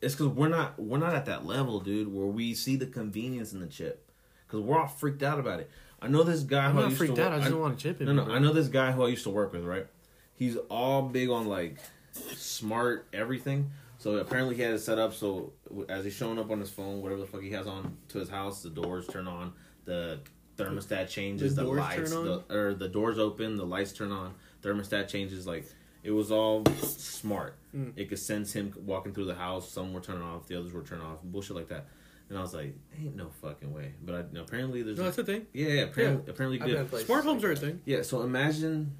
[0.00, 3.52] It's because we're not we're not at that level, dude, where we see the convenience
[3.52, 4.04] in the chip.
[4.46, 5.68] Because we're all freaked out about it.
[6.00, 7.32] I know this guy I'm who I not used freaked to out.
[7.32, 8.04] I just don't want to chip it.
[8.04, 9.86] No, no, I know this guy who I used to work with, right?
[10.34, 11.78] He's all big on like
[12.12, 13.70] smart everything.
[13.98, 15.52] So apparently he had it set up so
[15.88, 18.28] as he's showing up on his phone, whatever the fuck he has on to his
[18.28, 19.52] house, the doors turn on,
[19.86, 20.20] the
[20.56, 25.08] thermostat changes, The the, lights, the, or the doors open, the lights turn on, thermostat
[25.08, 25.48] changes.
[25.48, 25.64] Like
[26.04, 27.56] it was all smart.
[27.74, 27.92] Mm.
[27.96, 29.68] It could sense him walking through the house.
[29.68, 31.86] Some were turning off, the others were turning off, bullshit like that.
[32.28, 33.94] And I was like, ain't no fucking way.
[34.02, 35.46] But I, apparently there's No, that's the thing.
[35.54, 36.92] yeah, yeah, apparently, apparently good.
[36.92, 37.80] in Smart homes are a thing.
[37.86, 38.96] Yeah, so imagine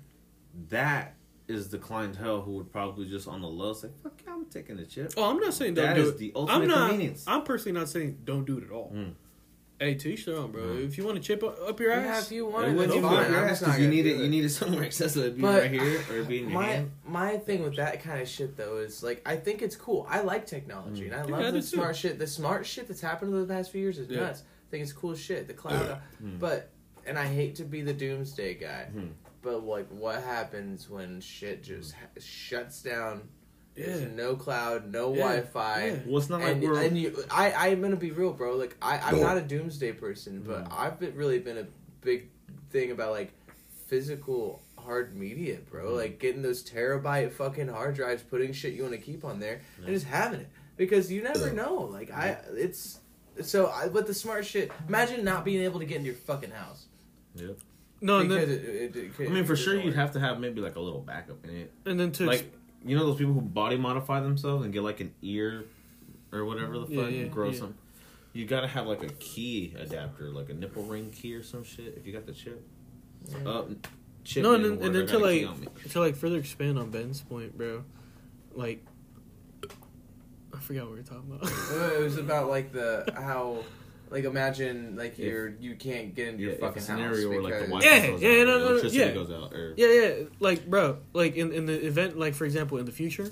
[0.70, 1.14] that
[1.46, 4.76] is the clientele who would probably just on the low say, "Fuck, yeah, I'm taking
[4.76, 6.18] the chip." Oh, I'm not saying don't That do is it.
[6.18, 6.88] the ultimate I'm not.
[6.90, 7.24] convenience.
[7.26, 8.92] I'm personally not saying don't do it at all.
[8.94, 9.12] Mm.
[9.80, 10.62] Hey, to each their own, bro.
[10.62, 10.86] Mm.
[10.88, 12.88] If you want to chip up up your Yeah, ass, if you want it, wouldn't
[12.88, 13.30] that's even fine.
[13.30, 14.16] your ass just not because you need do it.
[14.18, 15.24] You need it somewhere accessible.
[15.26, 16.90] It'd be But right here or it'd be in your my hand.
[17.06, 20.04] my thing with that kind of shit though is like I think it's cool.
[20.10, 21.62] I like technology and I Yeah, love do the too.
[21.66, 22.18] smart shit.
[22.18, 24.20] The smart shit that's happened over the past few years is Yeah.
[24.20, 24.40] nuts.
[24.40, 25.46] I think it's cool shit.
[25.46, 26.00] The cloud,
[26.40, 26.70] but
[27.06, 29.10] and I hate to be the doomsday guy, Mhm.
[29.42, 33.28] but like what happens when shit just ha- shuts down?
[33.78, 34.08] There's Yeah.
[34.14, 35.20] no cloud, no Yeah.
[35.20, 35.86] Wi-Fi.
[35.86, 35.96] Yeah.
[36.06, 36.82] Well, it's not like and, we're.
[36.82, 38.56] and you, I, I'm gonna be real, bro.
[38.56, 40.72] Like, I, I'm not a doomsday person, but Mm.
[40.78, 41.66] I've been really been a
[42.00, 42.28] big
[42.70, 43.32] thing about like
[43.86, 45.90] physical hard media, bro.
[45.92, 45.96] Mm.
[45.96, 49.60] Like getting those terabyte fucking hard drives, putting shit you want to keep on there,
[49.78, 51.74] and just having it because you never know.
[51.92, 53.00] Like, I, it's
[53.42, 54.70] so I, with the smart shit.
[54.88, 56.86] Imagine not being able to get into your fucking house
[57.36, 57.58] Yep.
[58.00, 60.40] no, and then, it, it, it could- I mean, for sure, you'd have to have
[60.40, 61.72] maybe like a little backup in it.
[61.86, 62.52] and then to Like,
[62.84, 65.64] you know, those people who body modify themselves and get like an ear
[66.32, 67.58] or whatever the fuck, Yeah, and grow yeah.
[67.58, 67.74] some.
[68.32, 71.94] You gotta have like a key adapter, like a nipple ring key or some shit.
[71.96, 72.62] If you got the chip,
[73.46, 73.64] uh,
[74.24, 74.42] chip.
[74.42, 75.66] no, and then, and then to like key on me.
[75.90, 77.84] to like further expand on Ben's point, bro.
[78.54, 78.84] Like,
[80.54, 81.50] I forgot what we were talking about.
[81.50, 83.64] Uh, It was about like the how.
[84.10, 87.26] Like imagine like you're you can't get into Yeah, your if a fucking scenario house
[87.26, 89.12] where like the because- Wi-Fi Yeah, goes yeah, out, no, or no, no, electricity yeah.
[89.12, 90.24] goes out, or Yeah, yeah.
[90.40, 93.30] Like, bro, like in in the event, like for example, in the future.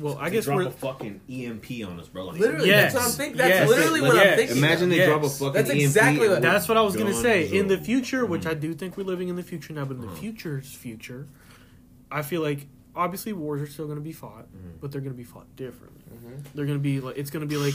[0.00, 2.26] Well, I They guess drop we're a fucking EMP on us, bro.
[2.26, 2.92] Like, Literally, Yes.
[2.92, 3.36] that's what I'm thinking.
[3.38, 3.68] That's Yes.
[3.68, 4.26] literally what Yes.
[4.30, 4.56] I'm thinking.
[4.58, 5.08] Imagine they Yes.
[5.08, 5.80] drop a fucking That's EMP.
[5.82, 7.50] exactly and That's what I was gonna guns say.
[7.50, 8.50] In the or- future, which Mhm.
[8.50, 10.16] I do think we're living in the future now, but in the Uh-huh.
[10.16, 11.26] future's future,
[12.12, 14.80] I feel like obviously wars are still gonna be fought, Mhm.
[14.80, 16.02] but they're gonna be fought differently.
[16.14, 16.44] Mhm.
[16.54, 17.74] They're gonna be like it's gonna be like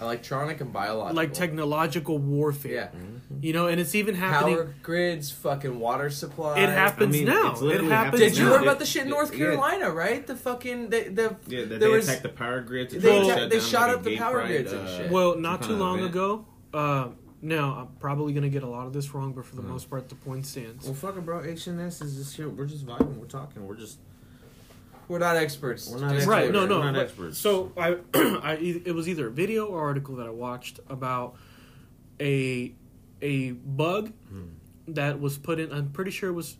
[0.00, 1.16] Electronic and biological.
[1.16, 2.72] like technological warfare.
[2.92, 3.00] Yeah.
[3.40, 4.56] You know, and it's even happening.
[4.56, 6.58] Power grids, fucking water supply.
[6.60, 7.52] it happens I mean, now.
[7.52, 8.20] it's It literally happens.
[8.20, 8.50] Did you now.
[8.52, 9.38] hear about the shit in Yeah, North yeah.
[9.38, 10.26] Carolina, right?
[10.26, 12.92] The fucking the, the Yeah, that There they was- attacked the power grids.
[12.92, 15.10] They try atta- they down, shot like, up the power pride, grids and uh, shit.
[15.10, 16.44] Well, not too long ago.
[16.74, 17.08] Uh,
[17.42, 19.68] now I'm probably gonna get a lot of this wrong, but for the Mhm.
[19.68, 20.84] most part, the point stands.
[20.84, 22.50] Well, fucking bro, HNS is just shit.
[22.54, 23.16] We're just vibing.
[23.16, 23.66] We're talking.
[23.66, 23.98] We're just
[25.10, 25.90] we're not experts.
[25.90, 26.50] We're not Just right?
[26.52, 26.78] No, no.
[26.78, 27.36] We're not but- experts.
[27.38, 31.34] So I, I, it was either a video or article that I watched about
[32.20, 32.72] a
[33.22, 34.42] a bug Hmm.
[34.88, 35.72] that was put in.
[35.72, 36.56] I'm pretty sure it was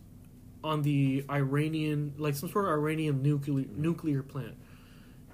[0.63, 4.55] on the Iranian, like some sort of Iranian nuclear nuclear plant.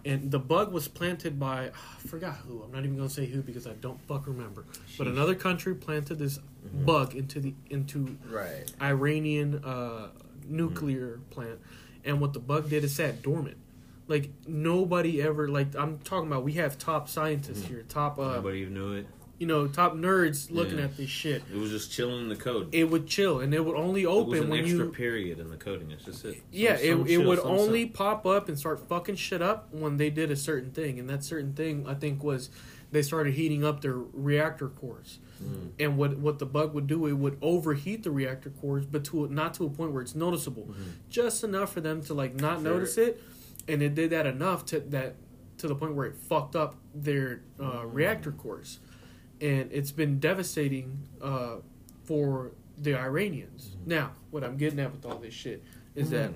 [0.06, 2.62] And the bug was planted by I forgot who.
[2.64, 4.64] I'm not even gonna say who because I don't fuck remember.
[4.98, 6.86] But another country planted this Mhm.
[6.86, 8.72] bug into the into Right.
[8.82, 10.10] Iranian uh,
[10.48, 11.60] nuclear plant,
[12.08, 13.58] and what the bug did is sat dormant.
[14.08, 16.44] Like nobody ever like I'm talking about.
[16.44, 17.68] We have top scientists Mhm.
[17.68, 19.08] here, top uh, nobody even knew it.
[19.38, 20.86] you know, top nerds looking Yeah.
[20.86, 21.44] at this shit.
[21.54, 22.70] It was just chilling in the code.
[22.74, 24.92] It would chill, and it would only open an when extra you.
[24.92, 25.92] period in the coding.
[25.92, 26.42] It's just it.
[26.52, 27.94] Yeah, Some- it, some it would some only stuff.
[27.94, 31.24] pop up and start fucking shit up when they did a certain thing, and that
[31.24, 32.50] certain thing I think was
[32.92, 35.20] they started heating up their reactor cores.
[35.44, 35.70] Mm.
[35.80, 39.28] And what what the bug would do, it would overheat the reactor cores, but to
[39.28, 40.76] not to a point where it's noticeable, Mhm.
[41.10, 43.22] just enough for them to like not notice it,
[43.68, 45.16] and it did that enough to that
[45.60, 47.94] to the point where it fucked up their uh, Mm.
[47.94, 48.80] reactor cores,
[49.42, 51.58] and it's been devastating uh,
[52.04, 53.72] for the Iranians.
[53.84, 53.88] Mhm.
[53.88, 55.64] Now, what I'm getting at with all this shit
[55.96, 56.32] is that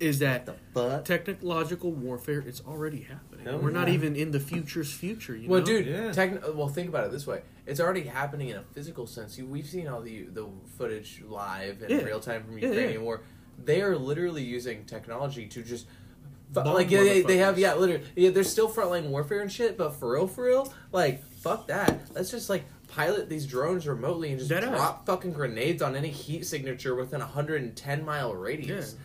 [0.00, 3.44] is that But technological warfare is already happening.
[3.44, 5.36] Hell We're not even in the future's future.
[5.36, 5.66] You Well, know?
[5.66, 6.10] dude, Yeah.
[6.10, 9.38] techn- well, think about it this way: it's already happening in a physical sense.
[9.38, 10.46] You, we've seen all the the
[10.78, 12.02] footage live and Yeah.
[12.02, 13.06] real time from Yeah, Ukrainian yeah.
[13.06, 13.20] war.
[13.62, 15.86] They are literally using technology to just.
[15.86, 19.52] fu- Bomb like yeah, they, they have yeah literally yeah there's still frontline warfare and
[19.52, 23.86] shit but for real for real like fuck that let's just like pilot these drones
[23.86, 24.70] remotely and just Dead ass.
[24.70, 29.04] drop fucking grenades on any heat signature within a 110 mile radius Yeah.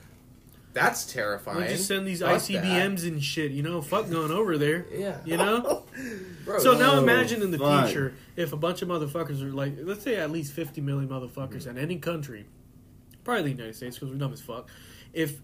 [0.75, 3.51] That's terrifying We just send these Fuck ICBMs and shit.
[3.51, 4.85] You know, fuck going over there.
[4.93, 5.85] yeah You know.
[6.45, 7.85] Bro, So now imagine in the fuck.
[7.87, 11.61] future if a bunch of motherfuckers are like, let's say at least 50 million motherfuckers
[11.65, 11.69] Mm-hmm.
[11.71, 12.45] in any country,
[13.23, 14.69] probably the United States because we're dumb as fuck.
[15.13, 15.39] If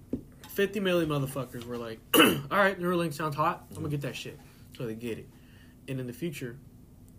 [0.50, 4.38] 50 million motherfuckers were like, all right, Neuralink sounds hot, I'm gonna get that shit.
[4.78, 5.28] So they get it.
[5.88, 6.58] And in the future,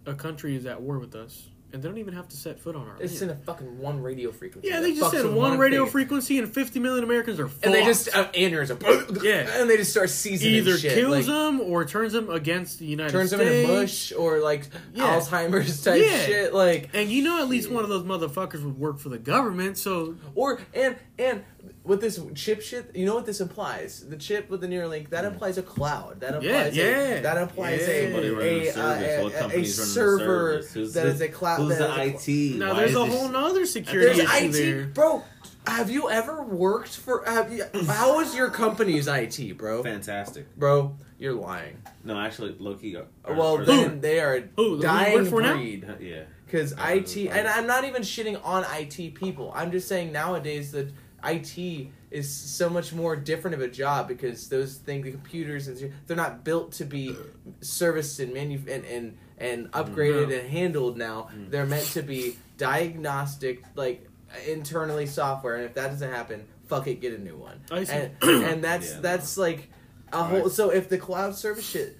[0.06, 2.76] a country is at war with us and they don't even have to set foot
[2.76, 3.30] on our it's land.
[3.32, 5.92] in a fucking one radio frequency Yeah, they just said with one radio thing.
[5.92, 7.64] frequency and 50 million Americans are fucked.
[7.66, 8.80] and they just uh, aneurysm.
[9.22, 9.60] Yeah.
[9.60, 10.52] and they just start seizing.
[10.52, 10.94] either shit.
[10.94, 13.68] kills like, them or turns them against the United turns them States.
[13.68, 15.18] into mush or like Yeah.
[15.18, 16.18] Alzheimer's type Yeah.
[16.24, 16.54] shit.
[16.54, 19.78] Like And you know, at least one of those motherfuckers would work for the government.
[19.78, 21.44] So or and and
[21.84, 24.08] with this chip shit, you know what this implies?
[24.08, 25.32] The chip with the Neuralink that hmm.
[25.32, 26.20] implies a cloud.
[26.20, 26.84] That implies yeah.
[26.84, 27.88] a, that implies Yeah.
[27.88, 29.22] a Somebody a, the service.
[29.22, 30.72] What a, a, company's running the server service?
[30.72, 31.56] Who's that the- is a cloud.
[31.60, 32.58] Who's the is a cl- IT?
[32.58, 34.86] now Why there's is a this- whole nother security There's issue IT, there.
[34.86, 35.22] bro.
[35.66, 37.24] Have you ever worked for?
[37.24, 37.64] Have you?
[37.86, 39.82] How is your company's IT, bro?
[39.84, 40.56] Fantastic.
[40.56, 41.80] Bro, you're lying.
[42.02, 42.96] No, actually, Loki.
[42.96, 45.54] Are, are, Well, are then they are Who, the one you dying work for now?
[45.54, 45.86] breed.
[45.98, 46.22] they- yeah.
[46.46, 49.52] Because Yeah, IT, and I'm not even shitting on IT people.
[49.54, 50.92] I'm just saying nowadays that
[51.24, 55.92] IT is so much more different of a job because those things, the computers, and
[56.06, 57.16] they're not built to be
[57.60, 60.36] serviced and manu- and and, and upgraded No.
[60.36, 61.28] and handled now.
[61.34, 61.50] Mm.
[61.50, 64.08] They're meant to be diagnostic, like
[64.46, 65.56] internally software.
[65.56, 67.60] And if that doesn't happen, fuck it, get a new one.
[67.70, 67.92] I see.
[67.92, 69.02] And, and that's Yeah, no.
[69.02, 69.70] that's like
[70.12, 70.42] a whole.
[70.42, 70.50] Right.
[70.50, 71.98] So if the cloud service shit.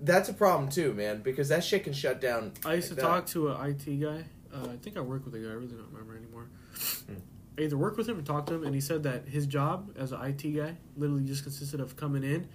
[0.00, 2.52] That's a problem too, man, because that shit can shut down.
[2.64, 3.02] I used to that.
[3.02, 4.24] talk to an IT guy.
[4.54, 5.48] Uh, I think I work with a guy.
[5.48, 6.46] I really don't remember anymore.
[7.58, 9.90] I either work with him or talk to him, and he said that his job
[9.96, 12.46] as an IT guy literally just consisted of coming in,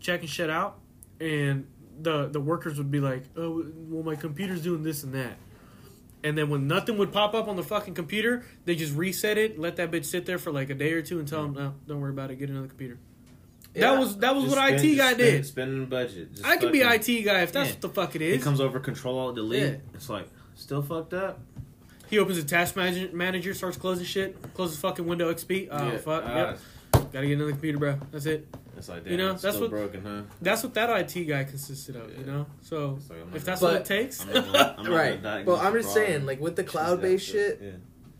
[0.00, 0.78] checking shit out,
[1.20, 1.66] and
[2.00, 5.36] the the workers would be like, "Oh, well, my computer's doing this and that."
[6.24, 9.58] And then when nothing would pop up on the fucking computer, they just reset it,
[9.58, 11.74] let that bitch sit there for like a day or two, and tell him, "No,
[11.86, 12.36] don't worry about it.
[12.36, 12.98] Get another computer."
[13.74, 13.90] Yeah.
[13.92, 15.46] That was that was what spend- IT guy spend- did.
[15.46, 16.32] Spending budget.
[16.32, 17.74] Just I could be IT guy if that's Yeah.
[17.74, 18.40] what the fuck it is.
[18.40, 19.62] it comes over Control Alt Delete.
[19.62, 19.76] Yeah.
[19.94, 21.40] It's like still fucked up.
[22.10, 25.68] He opens a task manager, manager starts closing shit, closes fucking Window XP.
[25.70, 25.96] Oh Yeah.
[25.98, 26.58] fuck, Ah, yep.
[27.12, 27.98] Gotta get another computer, bro.
[28.12, 28.46] That's it.
[28.74, 30.22] That's like You damn, know, it's that's what- broken, huh?
[30.42, 32.16] That's what that IT guy consisted of.
[32.18, 35.22] You know, so like, I'm if that's gonna- what it takes, I'm gonna- I'm right.
[35.22, 37.70] diagnose But I'm just saying, like with the cloud-based shit, Yeah.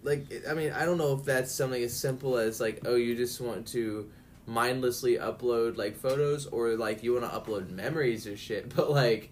[0.03, 3.14] like I mean, I don't know if that's something as simple as like, oh, you
[3.16, 4.09] just want to
[4.47, 8.68] mindlessly upload like photos, or like you want to upload memories or shit.
[8.77, 9.31] But like,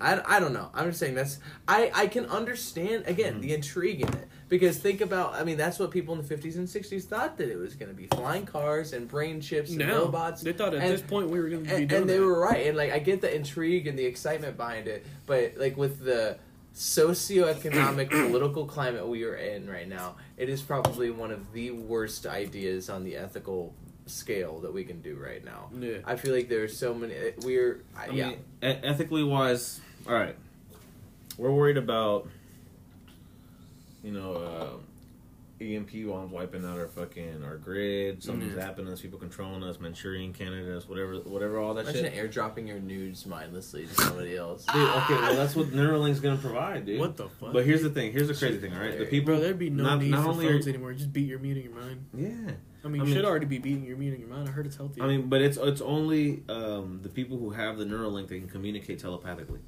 [0.00, 0.70] I, I don't know.
[0.74, 3.40] I'm just saying that's I I can understand again Mhm.
[3.42, 4.28] the intrigue in it.
[4.48, 7.50] Because think about I mean that's what people in the 50s and 60s thought that
[7.50, 10.40] it was going to be flying cars and brain chips and no, robots.
[10.42, 12.40] They thought at and- this point we were gonna be and, doing and they were
[12.40, 12.66] right.
[12.66, 16.38] And like i get the intrigue and the excitement behind it but like with the
[16.74, 22.24] socioeconomic political climate we are in right now it is probably one of the worst
[22.26, 23.74] ideas on the ethical
[24.06, 25.68] scale that we can do right now.
[25.78, 25.98] Yeah.
[26.06, 28.28] i feel like there's so many we're I, yeah.
[28.30, 30.36] mean, ethically wise, all right.
[31.36, 32.28] We're worried about,
[34.02, 38.22] you know, uh, EMP bombs wiping out our fucking our grid.
[38.22, 38.62] Something's Yeah.
[38.64, 38.86] happening.
[38.86, 39.80] to us, People controlling us.
[39.80, 40.88] Manchurian candidates.
[40.88, 41.16] Whatever.
[41.18, 41.58] Whatever.
[41.58, 41.96] All that shit.
[41.96, 42.32] imagine shit.
[42.32, 46.86] airdropping your nudes mindlessly to somebody else Dude, okay, well that's what Neuralink's gonna provide,
[46.86, 47.00] dude.
[47.00, 47.52] What the fuck?
[47.52, 48.12] But here's the thing.
[48.12, 48.72] Here's the crazy thing.
[48.72, 49.34] All right, the people.
[49.34, 50.92] Bro, there'd be no not, need not for only phones are, anymore.
[50.94, 52.04] Just beat your meat in your mind.
[52.14, 52.52] yeah.
[52.84, 54.48] I mean, I you mean- should already be beating your meat in your mind.
[54.48, 55.02] I heard it's healthy.
[55.02, 58.48] I mean, but it's it's only um, the people who have the Neuralink that can
[58.48, 59.58] communicate telepathically.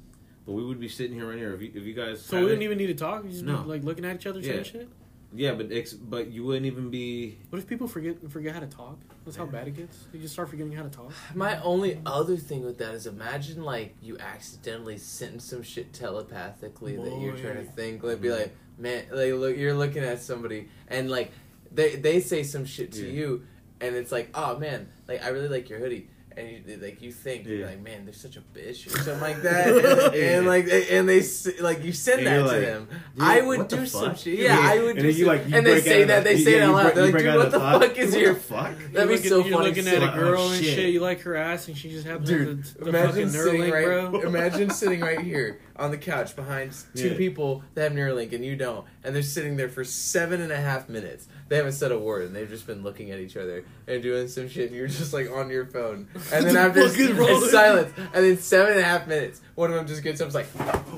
[0.45, 2.21] But we would be sitting here right here if you, if you guys.
[2.23, 3.23] so we wouldn't it- even need to talk.
[3.23, 3.61] You just No.
[3.63, 4.63] be like looking at each other saying Yeah.
[4.63, 4.89] shit.
[5.33, 7.37] Yeah, but ex- but you wouldn't even be.
[7.49, 8.99] What if people forget forget how to talk?
[9.23, 9.51] That's how Yeah.
[9.51, 10.05] bad it gets.
[10.11, 11.13] You just start forgetting how to talk.
[11.35, 16.97] my only other thing with that is imagine like you accidentally sent some shit telepathically
[16.97, 18.41] that you're trying to think like be mm-hmm.
[18.41, 21.31] like man like look you're looking at somebody and like
[21.71, 23.13] they they say some shit to Yeah.
[23.13, 23.43] you
[23.79, 27.11] and it's like oh man like I really like your hoodie and you like you
[27.11, 27.65] think you're Yeah.
[27.67, 29.67] like man they're such a bitch or something like that
[30.13, 31.21] and, and, like and they
[31.61, 32.87] like you send And that you're to like, them
[33.19, 34.71] I would do some shit yeah, Yeah.
[34.73, 36.37] I would And do then you, some, like, you and they say that a- they
[36.37, 37.81] say yeah, it out loud they're like dude what the thought.
[37.81, 38.77] fuck is your fuck?
[38.77, 40.75] that'd You're be looking, so you're funny looking at a girl and shit.
[40.75, 40.93] shit.
[40.93, 43.71] You like her ass, and she just has Dude, the, the imagine fucking sitting Neuralink,
[43.73, 43.85] right.
[44.11, 44.21] bro.
[44.27, 48.55] Imagine sitting right here on the couch behind two people that have Neuralink and you
[48.55, 51.27] don't, and they're sitting there for seven and a half minutes.
[51.51, 54.29] They haven't said a word, and they've just been looking at each other and doing
[54.29, 54.67] some shit.
[54.69, 58.23] And you're just like on your phone, and then after fuck is it's silence, and
[58.25, 60.45] then seven and a half minutes, one of them just gets up, and is like,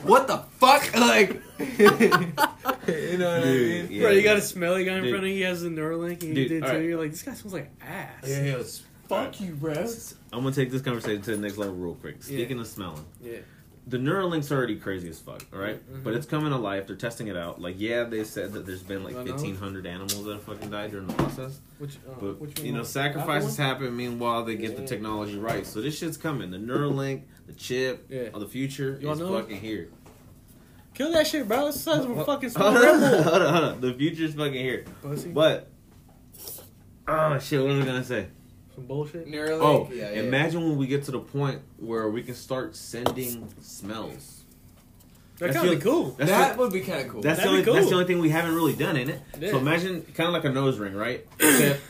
[0.06, 3.88] "What the fuck?" Like, you know what I mean?
[3.90, 4.02] yeah.
[4.04, 5.12] Bro, you got a smelly guy in Dude.
[5.12, 5.38] front of you.
[5.38, 6.68] He has the Neuralink, and he Dude, did too.
[6.70, 6.84] alright.
[6.86, 8.10] You're like, this guy smells like ass.
[8.28, 9.74] Yeah, yeah, it's- Fuck you, bro.
[10.32, 12.24] I'm gonna take this conversation to the next level real quick.
[12.24, 13.40] Speaking of smelling, Yeah.
[13.86, 15.82] The Neuralink's already crazy as fuck, all right?
[15.92, 16.04] Mhm.
[16.04, 16.88] But it's coming to life.
[16.88, 17.60] They're testing it out.
[17.62, 21.08] Like, yeah, they said that there's been like 1,500 animals that have fucking died during
[21.08, 21.60] the process.
[21.80, 23.96] Which, uh, But which you know, sacrifices happen.
[23.96, 24.88] Meanwhile, they get the Yeah.
[24.88, 25.66] technology right.
[25.68, 26.52] So this shit's coming.
[26.52, 28.30] The Neuralink, the chip, Yeah.
[28.34, 29.38] of the future is know?
[29.38, 29.90] fucking here.
[30.94, 31.66] Kill that shit, bro.
[31.66, 33.82] The size of a fucking small Hold on, hold on, hold on.
[33.82, 34.86] The future's fucking here.
[35.02, 35.30] Pussy.
[35.32, 35.68] But
[37.08, 38.28] oh shit, what am I gonna say?
[38.76, 39.28] Some bullshit.
[39.28, 39.62] Neuralink.
[39.62, 40.22] Oh, yeah, yeah.
[40.22, 44.42] imagine when we get to the point where we can start sending smells.
[45.38, 46.12] That That's kind of be cool.
[46.12, 47.22] That's that the, would be kind of cool.
[47.22, 47.74] that's the That'd only be cool.
[47.74, 49.22] that's the only thing we haven't really done, in it?
[49.40, 49.52] Yeah.
[49.52, 51.26] So imagine kind of like a nose ring, right?
[51.40, 51.82] Except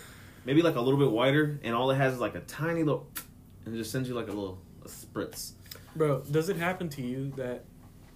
[0.45, 3.07] maybe like a little bit wider, and all it has is like a tiny little,
[3.65, 5.51] and it just sends you like a little a spritz.
[5.95, 7.65] Bro, does it happen to you that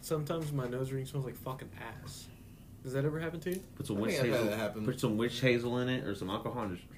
[0.01, 1.70] sometimes my nose ring smells like fucking
[2.03, 2.28] ass?
[2.84, 3.63] Does that ever happen to you?
[3.76, 6.15] Put some I witch think I've had hazel, put some witch hazel in it or
[6.15, 6.89] some alcohol, and just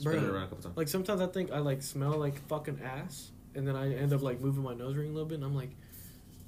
[0.00, 0.76] spin it around a couple times.
[0.76, 4.22] Like sometimes I think I like smell like fucking ass, and then I end up
[4.22, 5.70] like moving my nose ring a little bit, and I'm like,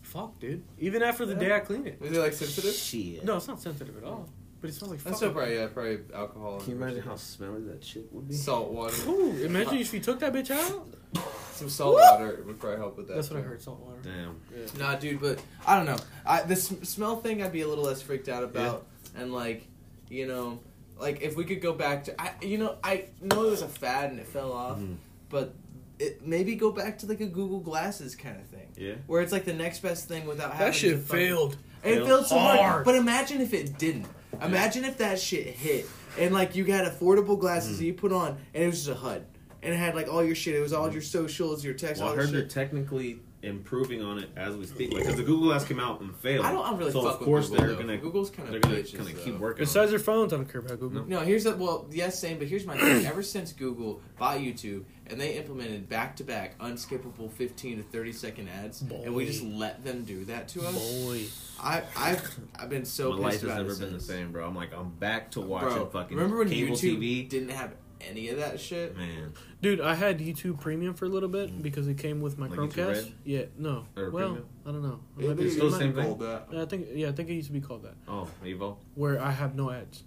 [0.02, 0.62] fuck, dude.
[0.78, 1.38] Even after the Yeah.
[1.48, 1.98] day I clean it.
[2.00, 2.74] Is it like sensitive?
[2.74, 3.24] Shit.
[3.24, 4.28] No, it's not sensitive at all.
[4.60, 5.30] but it smells like That's fucking.
[5.30, 6.60] still probably yeah, probably alcohol.
[6.60, 8.34] Can you imagine how smelly that shit would be?
[8.34, 8.94] salt water?
[9.08, 10.86] Ooh, imagine if you took that bitch out.
[11.54, 13.14] Some salt water would probably help with that.
[13.16, 13.60] That's what I heard.
[13.62, 14.00] Salt water.
[14.02, 14.36] Damn.
[14.78, 15.96] Nah, dude, but I don't know.
[16.26, 18.86] I the sm- smell thing, I'd be a little less freaked out about,
[19.16, 19.66] and like,
[20.10, 20.60] you know,
[21.00, 23.68] like if we could go back to, I, you know, I know it was a
[23.68, 24.96] fad and it fell off, Mhm.
[25.28, 25.54] but
[25.98, 28.94] it maybe go back to like a Google Glasses kind of thing, Yeah.
[29.06, 31.56] where it's like the next best thing without having That shit to failed.
[31.82, 32.58] It Failed failed so hard.
[32.60, 32.84] hard.
[32.84, 34.06] But imagine if it didn't.
[34.42, 35.86] Imagine if that shit hit
[36.18, 37.76] and like you had affordable glasses Hmm.
[37.78, 39.24] that you put on and it was just a HUD.
[39.62, 40.54] And it had like all your shit.
[40.54, 44.02] It was all your socials, your text, Well, I all your heard they're technically improving
[44.02, 44.92] on it as we speak.
[44.92, 46.44] Like, because the Google Glass came out and failed.
[46.44, 47.80] I don't, I don't really so fuck of course Google, they're though.
[47.80, 49.62] gonna Google's kind of they're gonna kind of keep working.
[49.64, 51.04] Besides their phones, I don't care about Google.
[51.06, 53.06] No, here's the well, yes, same, but here's my thing.
[53.06, 58.12] Ever since Google bought YouTube and they implemented back to back unskippable 15 to 30
[58.12, 61.24] second ads, and we just let them do that to us, Boy.
[61.62, 64.32] I I've I've been so my pissed life has about never it been the same,
[64.32, 64.46] bro.
[64.46, 67.28] I'm like, I'm back to watching Bro, fucking remember when cable YouTube TV.
[67.28, 67.72] didn't have
[68.08, 68.96] any of that shit?
[68.96, 69.32] Man,
[69.62, 72.58] Dude, I had YouTube Premium for a little bit because it came with my Like
[72.58, 73.12] YouTube Chromecast.
[73.24, 73.84] Yeah, no.
[73.96, 74.46] Or well, Premium?
[74.66, 75.00] I don't know.
[75.18, 76.18] It- Maybe- it's still the same thing?
[76.18, 76.46] That.
[76.56, 77.94] I think yeah, I think it used to be called that.
[78.08, 78.76] oh, Evo.
[78.94, 80.02] Where I have no ads.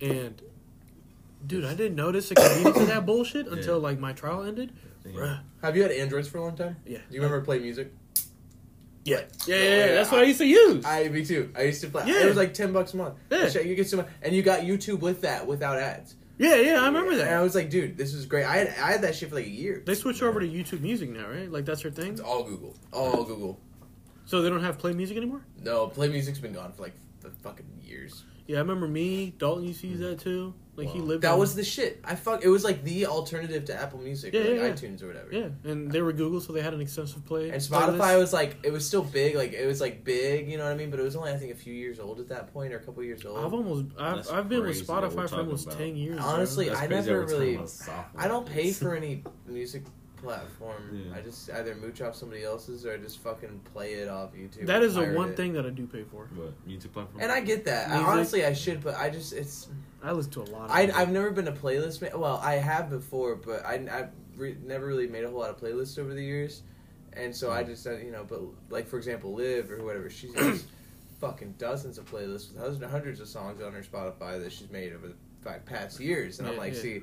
[0.00, 0.40] And
[1.46, 3.82] dude, I didn't notice the convenience of that bullshit until Yeah.
[3.82, 4.72] like my trial ended.
[5.06, 5.40] Bruh.
[5.62, 6.76] Have you had Androids for a long time?
[6.84, 6.98] Yeah.
[7.08, 7.92] Do you remember Play Music?
[9.04, 9.20] Yeah.
[9.46, 9.86] Yeah, yeah, yeah.
[9.86, 9.94] yeah.
[9.94, 10.84] That's what I used to use.
[10.84, 11.52] I me too.
[11.56, 12.04] I used to play.
[12.08, 12.22] Yeah.
[12.24, 13.14] It was like ten bucks a month.
[13.30, 13.46] Yeah.
[13.60, 16.16] You get so much, and you got YouTube with that without ads.
[16.38, 18.44] Yeah, yeah, I remember And I was like, dude, this is great.
[18.44, 19.82] I had I had that shit for like a year.
[19.84, 21.50] They switched over to YouTube Music now, right?
[21.50, 22.12] Like that's their thing.
[22.12, 22.76] It's all Google.
[22.92, 23.60] All Google.
[24.26, 25.42] So they don't have Play Music anymore.
[25.62, 28.24] No, Play Music's been gone for like the fucking years.
[28.46, 29.34] Yeah, I remember me.
[29.38, 30.10] Dalton used to use mm-hmm.
[30.10, 30.54] that too.
[30.76, 31.22] Like he lived.
[31.22, 32.00] That on- was the shit.
[32.04, 32.44] I fuck.
[32.44, 34.72] It was like the alternative to Apple Music Yeah, or like yeah, yeah.
[34.72, 35.28] iTunes or whatever.
[35.32, 37.50] Yeah, and they were Google, so they had an extensive play.
[37.50, 37.96] And playlist.
[37.96, 39.36] Spotify was like, it was still big.
[39.36, 40.50] Like it was like big.
[40.50, 40.90] You know what I mean?
[40.90, 42.80] But it was only I think a few years old at that point or a
[42.80, 43.38] couple years old.
[43.44, 45.78] I've almost I've, That's I've been with crazy what we're Spotify for almost about.
[45.78, 46.20] ten years.
[46.20, 47.68] Honestly, I never how we're talking really.
[48.18, 49.82] I don't pay for any music
[50.22, 50.74] platform.
[51.06, 51.16] Yeah.
[51.16, 54.66] I just either mooch off somebody else's or I just fucking play it off YouTube.
[54.66, 55.36] that is the one it.
[55.36, 56.28] thing that I do pay for.
[56.34, 57.22] What music platform?
[57.22, 57.88] And I get that.
[57.88, 58.08] I, Music.
[58.08, 59.68] honestly, I should, but I just it's.
[60.02, 60.66] I listen to a lot.
[60.66, 60.96] Of I music.
[60.96, 62.02] I've never been a playlist.
[62.02, 65.50] Ma- well, I have before, but I I've re- never really made a whole lot
[65.50, 66.62] of playlists over the years,
[67.12, 68.24] and so I just uh, you know.
[68.28, 70.64] But like for example, Liv or whatever, she's has
[71.20, 74.92] fucking dozens of playlists with hundreds, hundreds of songs on her Spotify that she's made
[74.92, 76.80] over the five past years, and I'm like, yeah.
[76.80, 77.02] see,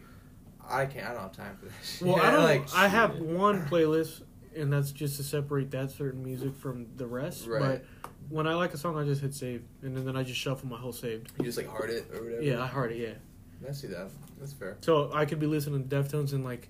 [0.68, 1.08] I can't.
[1.08, 1.74] I don't have time for that.
[1.84, 2.08] Shit.
[2.08, 2.44] Well, I don't.
[2.44, 2.74] like.
[2.74, 4.22] I have one playlist,
[4.56, 7.48] and that's just to separate that certain music from the rest.
[7.48, 7.60] Right.
[7.62, 7.86] But
[8.34, 10.68] when I like a song, I just hit save, and then, then I just shuffle
[10.68, 11.32] my whole saved.
[11.38, 12.42] You just like hard it or whatever.
[12.42, 12.98] Yeah, I hard it.
[12.98, 13.70] Yeah.
[13.70, 14.10] I see that.
[14.40, 14.78] That's fair.
[14.82, 16.68] So I could be listening to Deftones and like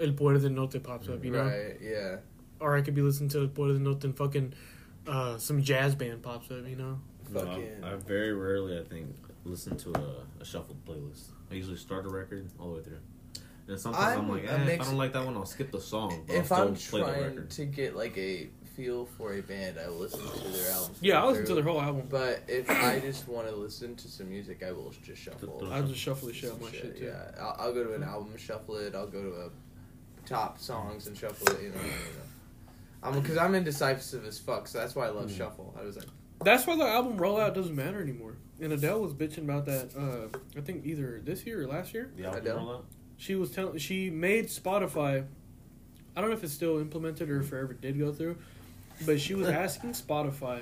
[0.00, 1.76] El Poder del Norte pops up, you know, Right.
[1.80, 2.16] Yeah.
[2.60, 4.54] or I could be listening to El Poder del Norte and fucking
[5.06, 6.98] uh, some jazz band pops up, you know.
[7.32, 7.84] No, Fucking.
[7.84, 9.14] I, I very rarely, I think,
[9.44, 11.26] listen to a, a shuffled playlist.
[11.50, 12.98] I usually start a record all the way through.
[13.68, 15.70] And sometimes I'm, I'm like, a eh, if I don't like that one, I'll skip
[15.70, 16.24] the song.
[16.26, 17.50] But if I'll I'm play the trying record.
[17.50, 20.94] to get like a feel for a band, I will listen to their album.
[21.00, 21.30] Yeah, I through.
[21.30, 22.06] listen to their whole album.
[22.08, 25.68] But if I just want to listen to some music, I will just shuffle.
[25.72, 27.06] I'll just shuffle the shit out some my shit too.
[27.06, 28.94] Yeah, I'll, I'll go to an album, shuffle it.
[28.94, 29.50] I'll go to a
[30.26, 31.62] top songs and shuffle it.
[31.62, 33.02] You know, you know.
[33.02, 35.74] I'm because I'm indecisive as fuck, so that's why I love shuffle.
[35.78, 36.06] I was like,
[36.44, 38.36] That's why the album rollout doesn't matter anymore.
[38.60, 39.90] And Adele was bitching about that.
[39.96, 42.12] Uh, I think either this year or last year.
[42.16, 42.58] The album Adele?
[42.58, 42.82] rollout?
[43.16, 43.78] She was telling.
[43.78, 45.26] She made Spotify.
[46.16, 48.38] I don't know if it's still implemented or if it ever did go through,
[49.06, 50.60] but she was asking Spotify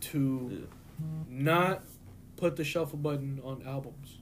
[0.00, 0.66] to
[1.28, 1.82] not
[2.36, 4.18] put the shuffle button on albums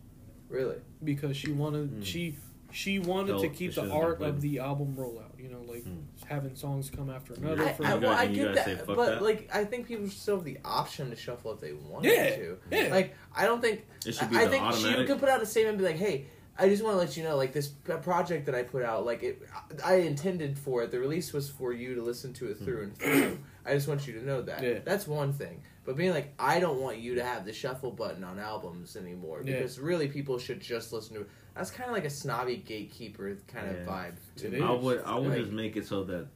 [0.49, 0.77] really?
[1.05, 2.03] because she wanted Hmm.
[2.03, 2.37] she
[2.73, 4.29] she wanted Felt to keep shit the has been art played.
[4.31, 5.37] of the album rollout.
[5.41, 6.03] You know, like Hmm.
[6.27, 7.65] having songs come after another.
[7.65, 9.23] I, for I, You well, guys- I you get guys that, fuck but that?
[9.23, 12.59] like I think people still have the option to shuffle if they wanted Yeah, to.
[12.71, 12.89] yeah.
[12.93, 15.01] Like I don't think It should be I the think automatic.
[15.01, 16.27] she could put out a statement and be like, "Hey,
[16.61, 19.23] I just want to let you know, like this project that I put out, like
[19.23, 19.43] it,
[19.83, 20.91] I intended for it.
[20.91, 22.65] The release was for you to listen to it hmm.
[22.65, 23.39] through and through.
[23.65, 24.63] I just want you to know that.
[24.63, 24.79] Yeah.
[24.85, 25.63] That's one thing.
[25.87, 29.43] But being like, I don't want you to have the shuffle button on albums anymore
[29.43, 29.57] Yeah.
[29.57, 31.31] because really people should just listen to it.
[31.55, 34.17] That's kind of like a snobby gatekeeper kind of vibe.
[34.37, 34.59] To It me.
[34.59, 34.65] is.
[34.65, 36.27] I would, I would Like- just make it so that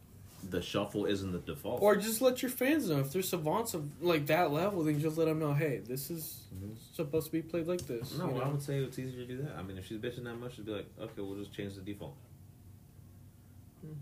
[0.50, 1.80] the shuffle isn't the default.
[1.82, 5.16] Or just let your fans know if there's savants of like that level, then just
[5.16, 6.76] let them know, hey, this is Mhm.
[6.92, 8.16] supposed to be played like this.
[8.18, 8.40] no, you know?
[8.40, 9.56] I would say it's easier to do that.
[9.56, 11.80] I mean, if she's bitching that much, she'd be like, okay, we'll just change the
[11.80, 12.14] default.
[13.80, 13.92] Hmm.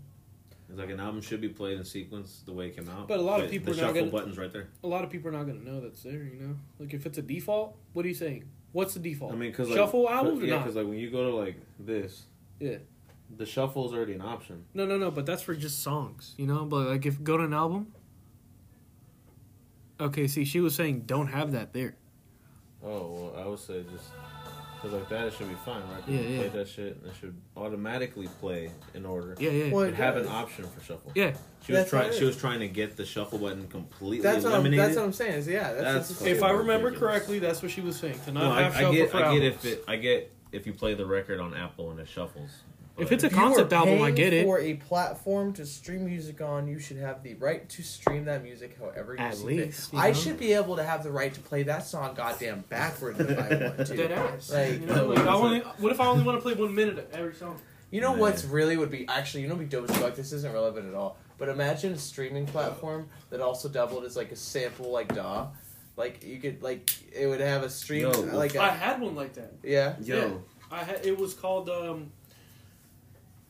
[0.69, 3.07] It's like an album should be played in sequence the way it came out.
[3.07, 4.69] But a lot of people the are not shuffle gonna- buttons right there.
[4.83, 6.23] a lot of people are not going to know that's there.
[6.23, 8.45] You know, like if it's a default, what are you saying?
[8.71, 9.33] What's the default?
[9.33, 10.63] I mean, because like, shuffle albums or yeah, not?
[10.63, 12.23] because like when you go to like this,
[12.59, 12.77] Yeah.
[13.37, 14.65] The shuffle is already an option.
[14.73, 15.11] No, no, no.
[15.11, 16.33] But that's for just songs.
[16.37, 17.87] You know, but like if go to an album.
[19.99, 21.95] Okay, see, she was saying don't have that there.
[22.83, 24.09] Oh, well, I would say just
[24.75, 26.03] because like that, it should be fine, right?
[26.07, 26.39] Yeah, People yeah.
[26.39, 29.37] Play that shit, and it should automatically play in order.
[29.39, 31.11] Yeah, yeah, Well, But have an option for shuffle.
[31.15, 31.33] yeah.
[31.65, 32.11] She was trying.
[32.11, 34.85] She was trying to get the shuffle button completely That's what, I'm, eliminated.
[34.85, 35.33] that's what I'm saying.
[35.35, 35.71] Is yeah.
[35.71, 36.99] That's, That's that's, If I remember ridiculous.
[37.13, 38.19] correctly, that's what she was saying.
[38.25, 39.09] To not no, I, have I shuffle get.
[39.11, 39.65] for I get albums.
[39.65, 39.83] if it.
[39.87, 42.51] I get if you play the record on Apple and it shuffles.
[42.95, 44.45] If it's a If you are concept album, I get it.
[44.45, 48.43] For a platform to stream music on, you should have the right to stream that
[48.43, 49.97] music however you At see least, fit.
[49.97, 50.13] you I know?
[50.13, 53.49] should be able to have the right to play that song goddamn backwards if I
[53.65, 53.95] want to.
[53.97, 54.51] Dead ass.
[54.51, 56.99] Like, you know, like, I only, what if I only want to play one minute
[56.99, 57.59] of every song?
[57.89, 58.19] You know Man.
[58.19, 60.15] what's really would be actually you know be dope as fuck.
[60.15, 61.17] This isn't relevant at all.
[61.39, 65.47] But imagine a streaming platform that also doubled as like a sample like DAW.
[65.97, 69.15] Like you could like it would have a stream Yo, like I a, had one
[69.15, 69.53] like that.
[69.63, 69.95] yeah.
[70.01, 70.31] Yo, Yeah.
[70.71, 72.11] I had it was called um,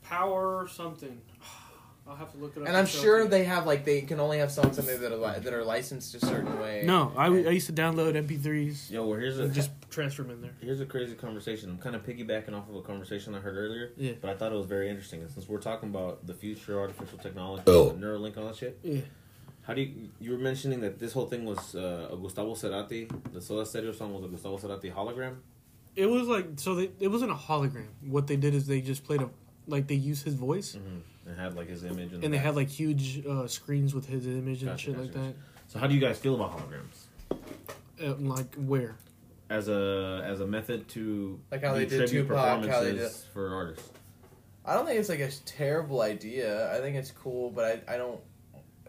[0.04, 1.20] Power something.
[2.06, 2.66] I'll have to look it up.
[2.68, 4.78] And I'm and show it sure to they have like they can only have songs
[4.78, 6.82] on there that are li- that are licensed a certain way.
[6.84, 10.42] No, I, I used to download MP3s yo, well, here's a just transfer them in
[10.42, 10.50] there.
[10.60, 11.70] here's a crazy conversation.
[11.70, 13.92] I'm kind of piggybacking off of a conversation I heard earlier.
[13.96, 14.12] Yeah.
[14.20, 15.22] But I thought it was very interesting.
[15.22, 17.92] And since we're talking about the future, artificial technology, Oh.
[17.98, 18.78] Neuralink, all that shit.
[18.82, 19.00] Yeah.
[19.62, 23.10] How do you you were mentioning that this whole thing was uh, a Gustavo Cerati,
[23.32, 25.36] the Soda Stereo song was a Gustavo Cerati hologram?
[25.96, 26.74] It was like so.
[26.74, 27.86] They, it wasn't a hologram.
[28.06, 29.30] What they did is they just played a
[29.66, 31.28] like they use his voice Mm-hmm.
[31.30, 32.44] And had like his image, in the and they back.
[32.46, 35.34] had like huge uh, screens with his image and Gotcha, shit gotcha, like that.
[35.68, 37.06] So how do you guys feel about holograms
[38.02, 38.96] Uh, like where?
[39.50, 43.20] as a as a method to Like how they did tribute Tupac, how they performances
[43.22, 43.90] did- for artists?
[44.66, 46.74] I don't think it's like a terrible idea.
[46.74, 48.18] I think it's cool, but I, I don't.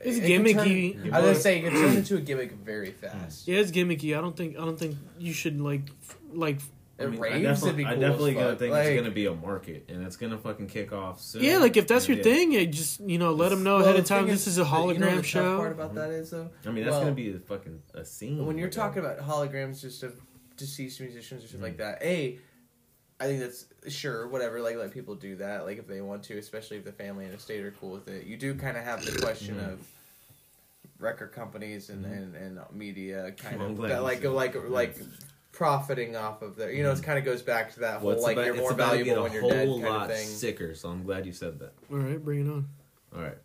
[0.02, 0.96] It's it gimmicky.
[1.02, 3.48] Turn, I was gonna say it can turn into a gimmick very fast.
[3.48, 4.18] Yeah, it's gimmicky.
[4.18, 6.64] I don't think I don't think you should like f- like It
[6.98, 9.86] I mean, I definitely, be I definitely gonna think like, it's gonna be a market,
[9.90, 11.44] and it's gonna fucking kick off soon.
[11.44, 12.24] yeah, like if that's your Yeah.
[12.24, 14.58] thing, yeah, just you know let them know well, ahead of time thing this is
[14.58, 15.58] a the- you know hologram show.
[15.58, 18.46] part about that is though, I mean, that's well, gonna be a fucking a scene.
[18.46, 18.80] when you're like that.
[18.80, 20.16] talking about holograms just of
[20.56, 21.64] deceased musicians or shit Mm-hmm.
[21.64, 22.40] like that, a,
[23.20, 24.62] I think that's sure whatever.
[24.62, 27.34] Like let people do that, like if they want to, especially if the family and
[27.34, 28.26] estate are cool with it.
[28.26, 29.74] You do kind of have the question Mhm.
[29.74, 29.80] of
[31.00, 34.98] record companies and, and, and media kind I'm of that, like like like
[35.56, 36.72] profiting off of their.
[36.72, 38.74] You know, it kind of goes back to that whole Well, like about, you're more
[38.74, 40.28] valuable when you're a dead whole kind lot of thing.
[40.28, 40.76] sicker.
[40.76, 41.74] So I'm glad you said that.
[41.92, 42.68] All right, bring it on.
[43.16, 43.38] All right.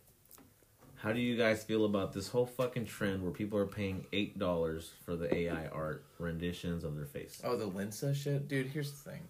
[0.97, 4.37] How do you guys feel about this whole fucking trend where people are paying eight
[4.37, 7.41] dollars for the AI art renditions of their face?
[7.43, 8.67] Oh, the Lensa shit, dude.
[8.67, 9.21] Here's the thing.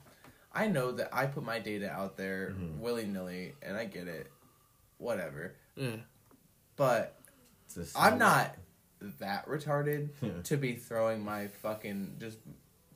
[0.54, 2.80] I know that I put my data out there Mhm.
[2.80, 4.28] willy nilly, and I get it.
[4.98, 5.54] Whatever.
[5.78, 5.96] Yeah,
[6.76, 7.18] But
[7.96, 8.54] I'm not
[9.20, 10.10] that retarded
[10.44, 12.38] to be throwing my fucking just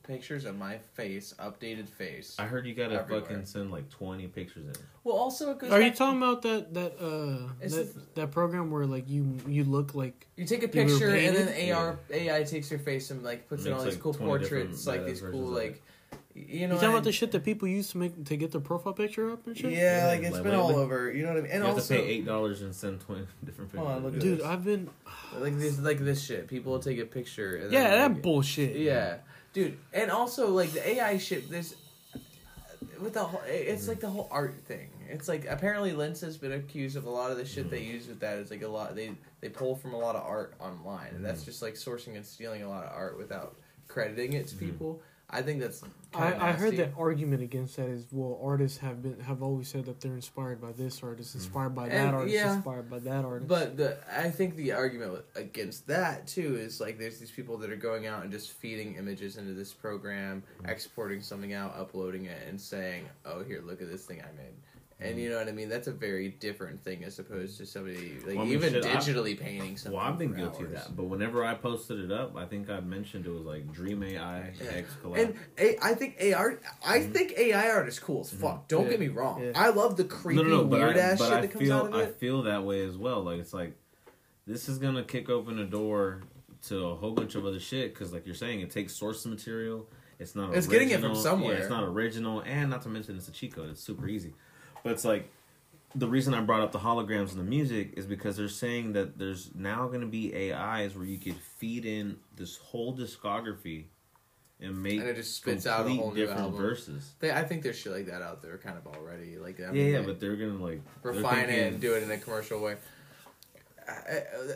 [0.06, 2.36] pictures of my face, updated face.
[2.38, 3.22] I heard you gotta Everywhere.
[3.22, 4.72] fucking send like twenty pictures in.
[5.04, 5.70] well, also it goes.
[5.72, 9.36] are you back- talking about that that uh that, the- that program where like you
[9.46, 11.72] you look like You take a You were picture and then painted?
[11.72, 14.86] AR AI takes your face and like puts in Makes, all these like, cool portraits,
[14.86, 15.82] like these cool like
[16.34, 16.74] you know.
[16.74, 18.92] you talking I- about the shit that people use to make to get their profile
[18.92, 19.72] picture up and shit.
[19.72, 20.82] Yeah, Yeah, like it's like been all lately.
[20.82, 21.10] over.
[21.10, 21.50] You know what I mean?
[21.50, 23.86] And you have also, to pay eight dollars and send twenty different pictures.
[23.86, 24.46] Hold on, look at dude, this.
[24.46, 24.90] I've been
[25.38, 26.46] like this, like this shit.
[26.46, 27.56] People will take a picture.
[27.56, 28.76] And yeah then, that bullshit.
[28.76, 29.16] Yeah,
[29.56, 31.48] dude, and also like the AI shit.
[31.48, 31.74] This
[33.00, 33.88] with the whole, it's mm-hmm.
[33.88, 34.90] like the whole art thing.
[35.08, 37.92] It's like apparently Lens has been accused of a lot of the shit they mm-hmm.
[37.92, 38.36] use with that.
[38.36, 41.40] Is like a lot they they pull from a lot of art online, and that's
[41.40, 41.50] mm-hmm.
[41.50, 43.56] just like sourcing and stealing a lot of art without
[43.88, 45.00] crediting it to people.
[45.28, 45.82] I think that's.
[46.14, 46.76] I, I heard nasty.
[46.76, 50.60] that argument against that is well artists have been have always said that they're inspired
[50.60, 51.38] by this artist, mm-hmm.
[51.38, 52.54] inspired by that And, artist, yeah.
[52.54, 53.48] inspired by that artist.
[53.48, 57.70] But the I think the argument against that too is like there's these people that
[57.70, 60.70] are going out and just feeding images into this program, mm-hmm.
[60.70, 64.54] exporting something out, uploading it, and saying, "Oh, here, look at this thing I made."
[64.98, 65.22] And mm.
[65.22, 65.68] you know what I mean?
[65.68, 68.86] That's a very different thing as opposed to somebody like Well, I mean, even shit,
[68.86, 69.98] I- digitally painting something.
[69.98, 72.70] Well, I've been for guilty of that, but whenever I posted it up, I think
[72.70, 74.70] I mentioned it was like Dream AI Yeah.
[74.70, 75.18] X collab.
[75.18, 77.12] And A, I think AR, I mm-hmm.
[77.12, 78.42] think AI art is cool as mm-hmm.
[78.42, 78.68] fuck.
[78.68, 78.90] Don't Yeah.
[78.92, 79.42] get me wrong.
[79.42, 79.52] Yeah.
[79.54, 81.86] I love the creepy, but weird I, ass but shit I that comes feel, out
[81.88, 82.02] of it.
[82.02, 83.22] I feel that way as well.
[83.22, 83.74] Like it's like
[84.46, 86.22] this is gonna kick open a door
[86.68, 89.86] to a whole bunch of other shit because, like you're saying, it takes source material.
[90.18, 90.54] It's not.
[90.54, 91.54] It's getting it from somewhere.
[91.54, 93.70] Yeah, it's not original, and not to mention it's a cheat code.
[93.70, 94.34] It's super easy,
[94.86, 95.28] but it's like
[95.94, 99.18] the reason I brought up the holograms and the music is because they're saying that
[99.18, 103.84] there's now going to be AIs where you could feed in this whole discography
[104.60, 106.58] and make And it just spits out a whole new different album.
[106.60, 107.12] verses.
[107.20, 109.38] They, I think there's shit like that out there, kind of already.
[109.38, 112.02] Like I Yeah, mean, yeah, they- but they're gonna like refine it and do it
[112.02, 112.76] in a commercial way.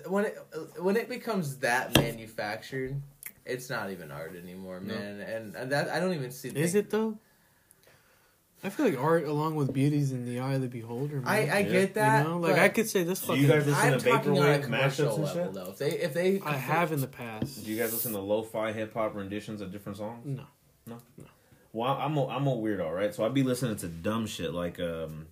[0.08, 0.38] When it
[0.80, 3.00] when it becomes that manufactured,
[3.46, 4.94] it's not even art anymore, No.
[4.94, 5.20] man.
[5.20, 6.48] And, and that I don't even see.
[6.48, 7.16] is it though?
[8.62, 11.16] I feel like art, along with beauty's in the eye of the beholder.
[11.16, 11.26] Man.
[11.26, 11.62] I, I Yeah.
[11.62, 12.24] get that.
[12.24, 13.42] you know, like I could say this Do fucking.
[13.42, 15.52] you guys listen I'm to talking on a vaporwave commercial mashups and level shit?
[15.54, 15.70] though.
[15.70, 17.64] If they if they I have in the past.
[17.64, 20.24] Do you guys listen to lo-fi hip hop renditions of different songs?
[20.26, 20.44] No,
[20.86, 21.24] no, no.
[21.72, 23.14] Well, I'm a, I'm a weirdo, right?
[23.14, 25.28] So I'd be listening to dumb shit like um,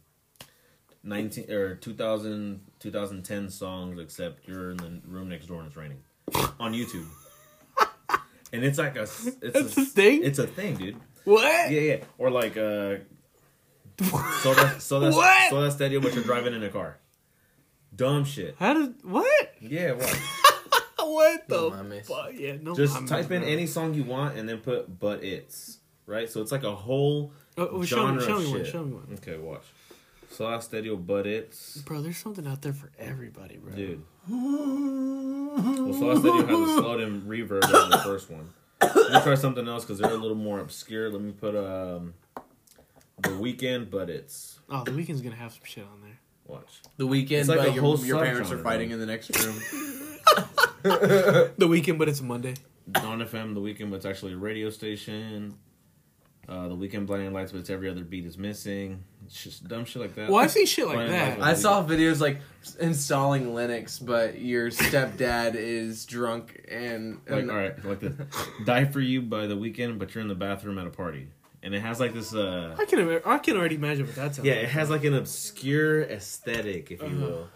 [1.03, 6.03] 19 or 2000 2010 songs, except you're in the room next door and it's raining
[6.61, 7.07] on YouTube.
[8.51, 10.25] And it's like a it's That's a, a thing?
[10.25, 10.97] It's a thing, dude.
[11.25, 11.71] What?
[11.71, 12.05] Yeah, yeah.
[12.17, 12.95] Or like uh,
[14.03, 15.51] so that so that's What?
[15.51, 16.99] so that's stereo, but you're driving in a car.
[17.95, 18.55] Dumb shit.
[18.59, 19.55] How did what?
[19.61, 20.21] Yeah, what?
[21.01, 22.05] What the mames.
[22.07, 22.33] fuck?
[22.35, 22.75] Yeah, no.
[22.77, 23.51] Just mames, type in bro.
[23.51, 26.29] any song you want and then put "but it's" right.
[26.29, 28.59] So it's like a whole Oh, oh, show genre me, show of me one.
[28.59, 28.67] shit.
[28.73, 29.07] Show me one.
[29.15, 29.65] Okay, watch.
[30.31, 33.73] Soda Stereo, but it's Bro, there's something out there for everybody, bro.
[33.75, 34.03] dude.
[34.29, 38.51] Well, Soda Stereo has a slowed in reverb on the first one.
[38.83, 41.11] Let me try something else because they're a little more obscure.
[41.11, 42.15] Let me put um
[43.23, 46.19] the Weeknd, but it's Oh, the Weeknd's gonna have some shit on there.
[46.47, 46.81] watch.
[46.97, 48.95] the Weeknd, It's like but a your, whole your parents are subgenre, fighting bro.
[48.95, 49.61] in the next room.
[50.83, 52.55] The Weeknd, but it's Monday.
[52.93, 55.55] Dawn FM, the Weeknd, but it's actually a radio station.
[56.49, 59.05] Uh, the Weeknd blinding lights, but it's every other beat is missing.
[59.27, 60.31] It's just dumb shit like that.
[60.31, 61.39] Well, I see shit like Blinding that.
[61.41, 62.39] Lights I saw videos like
[62.81, 68.15] installing Linux, but your stepdad is drunk and, like and all right, like this.
[68.65, 71.29] Die for you by the Weeknd, but you're in the bathroom at a party,
[71.63, 72.35] and it has like this.
[72.35, 74.47] uh I can I can already imagine what that sounds.
[74.47, 74.65] Yeah, like.
[74.65, 77.27] it has like an obscure aesthetic, if you Uh-huh.
[77.27, 77.49] will,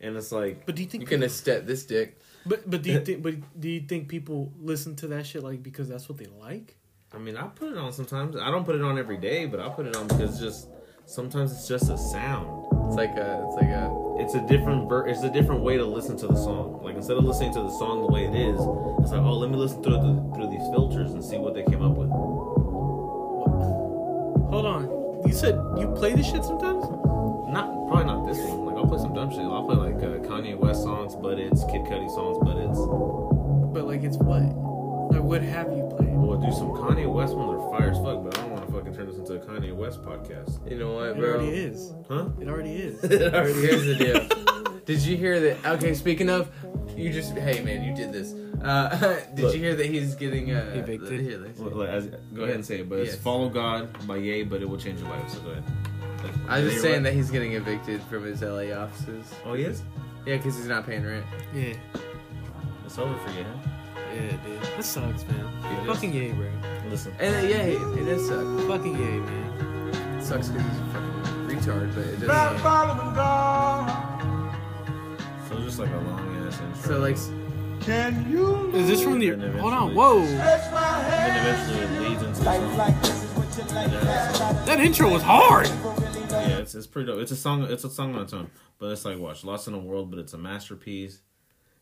[0.00, 1.02] and it's like But do you think?
[1.02, 2.18] you can estet this dick.
[2.46, 3.22] but but do you think?
[3.22, 6.76] But do you think people listen to that shit like because that's what they like?
[7.12, 8.36] I mean, I put it on sometimes.
[8.36, 10.68] I don't put it on every day, but I put it on because just
[11.06, 12.66] sometimes it's just a sound.
[12.86, 13.86] It's like a it's like a
[14.20, 16.80] It's a different ver- It's a different way to listen to the song.
[16.82, 18.58] Like instead of listening to the song the way it is,
[19.00, 21.64] it's like, oh, let me listen through the, through these filters and see what they
[21.64, 22.07] came up with.
[24.50, 25.22] Hold on.
[25.26, 26.84] You said you play this shit sometimes?
[27.52, 28.66] Not probably not this one.
[28.66, 29.40] Like I'll play some dumb shit.
[29.40, 32.78] I'll play like uh, Kanye West songs, but it's Kid Cudi songs, but it's
[33.74, 34.42] But like, it's what?
[35.12, 36.08] Like, what have you played?
[36.14, 38.22] we'll do some Kanye West ones are fire as fuck.
[38.24, 40.94] But I don't want to fucking turn this into a Kanye West podcast, you know
[40.94, 41.26] what, bro?
[41.26, 41.40] It bro?
[41.40, 41.92] already is.
[42.08, 42.28] huh?
[42.40, 43.00] It already is.
[43.02, 44.80] Here's the deal.
[44.84, 45.66] Did you hear that?
[45.76, 46.50] Okay, speaking of,
[46.98, 48.34] you just hey man, you did this.
[48.62, 48.88] Uh,
[49.34, 49.54] did Look.
[49.54, 51.20] you hear that he's getting uh, Evicted?
[51.20, 51.60] Here, let's.
[51.60, 54.68] Well, as, go ahead and say it, but it's "Follow God" by Ye, but it
[54.68, 55.28] will change your life.
[55.30, 55.64] So go ahead.
[56.22, 57.02] Like, I was just saying right?
[57.04, 59.32] that he's getting evicted from his LA offices.
[59.44, 59.82] Oh, he is.
[60.26, 61.24] Yeah, because he's not paying rent.
[61.54, 61.74] Yeah.
[62.84, 63.70] It's over for you, huh?
[64.14, 64.62] Yeah, dude.
[64.62, 65.46] That sucks, man.
[65.64, 65.86] It is.
[65.86, 66.48] Fucking Ye, bro.
[66.90, 68.68] Listen, And uh, yeah, it, it does suck.
[68.68, 70.18] Fucking Ye, man.
[70.18, 71.12] It sucks because he's a fucking
[71.48, 72.28] retard, but it doesn't.
[75.48, 76.92] so it's just like a long ass intro.
[76.92, 77.16] So like,
[78.74, 79.30] Is this from the?
[79.58, 79.94] Hold on.
[79.94, 80.20] Whoa.
[80.22, 82.50] and then eventually it leads into the.
[83.90, 85.66] Yeah, That intro was hard.
[86.30, 87.20] yeah, it's it's pretty dope.
[87.20, 87.64] It's a song.
[87.64, 90.18] It's a song on its own, but it's like watch Lost in a World, but
[90.20, 91.20] it's a masterpiece.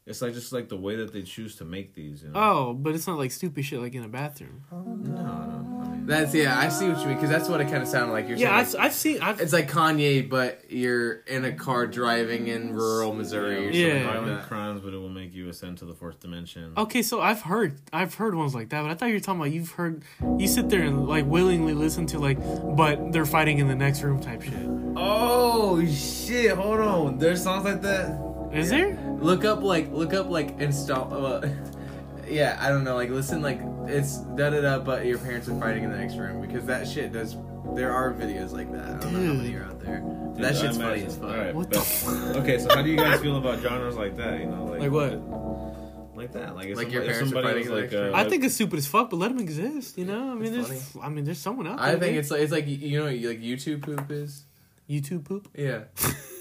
[0.09, 2.23] It's like just like the way that they choose to make these.
[2.23, 2.39] You know?
[2.41, 4.63] Oh, but it's not like stupid shit like in a bathroom.
[4.71, 5.83] no, no.
[5.85, 7.89] I mean, that's yeah, I see what you mean because that's what it kind of
[7.89, 8.29] sounded like.
[8.29, 8.81] You're Yeah, saying.
[8.81, 9.21] I've, I've seen.
[9.21, 13.89] I've, it's like Kanye, but you're in a car driving in rural Missouri or Yeah.
[13.89, 14.49] something violent like that.
[14.49, 16.75] crimes, but it will make you ascend to the fourth dimension.
[16.77, 19.41] Okay, so I've heard I've heard ones like that, but I thought you were talking
[19.41, 20.05] about you've heard
[20.39, 22.39] you sit there and like willingly listen to like,
[22.77, 24.55] but they're fighting in the next room type shit.
[24.95, 26.53] Oh shit!
[26.53, 27.19] Hold on.
[27.19, 28.23] There's songs like that.
[28.53, 28.97] Is there?
[29.19, 31.13] Look up like look up like install.
[31.27, 31.49] Uh,
[32.29, 32.95] yeah, I don't know.
[32.95, 34.79] Like listen, like it's da da da.
[34.79, 37.37] But your parents are fighting in the next room because that shit does.
[37.75, 38.85] There are videos like that.
[38.85, 39.37] I don't know how Dude.
[39.39, 39.99] many are out there.
[39.99, 41.31] Dude, that shit's funny as fuck.
[41.31, 41.81] All right, What bet.
[41.81, 42.37] the fuck?
[42.43, 44.39] Okay, so how do you guys feel about genres like that?
[44.39, 46.17] You know, like Like what?
[46.17, 48.29] Like that, like if Like your somebody, if parents are fighting was like, uh, I
[48.29, 49.99] think it's stupid as fuck, but let them exist.
[49.99, 51.87] You know, I mean, It's there's, I mean, there's someone out there.
[51.87, 52.17] I think dude.
[52.19, 54.45] it's like it's like you know like YouTube poop is.
[54.89, 55.49] YouTube poop.
[55.55, 55.81] Yeah.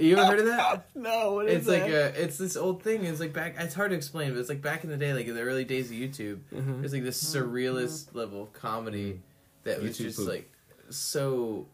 [0.00, 0.86] you ever heard of that?
[0.94, 3.04] No, what It's like a, it's this old thing.
[3.04, 3.54] It's like back.
[3.58, 5.64] It's hard to explain, but it's like back in the day, like in the early
[5.64, 6.40] days of YouTube.
[6.52, 6.82] Mhm.
[6.84, 9.20] It's like this surrealist level of comedy
[9.64, 10.28] that was YouTube just poop.
[10.28, 10.50] like
[10.90, 11.66] so.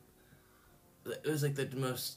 [1.06, 2.16] It was like the most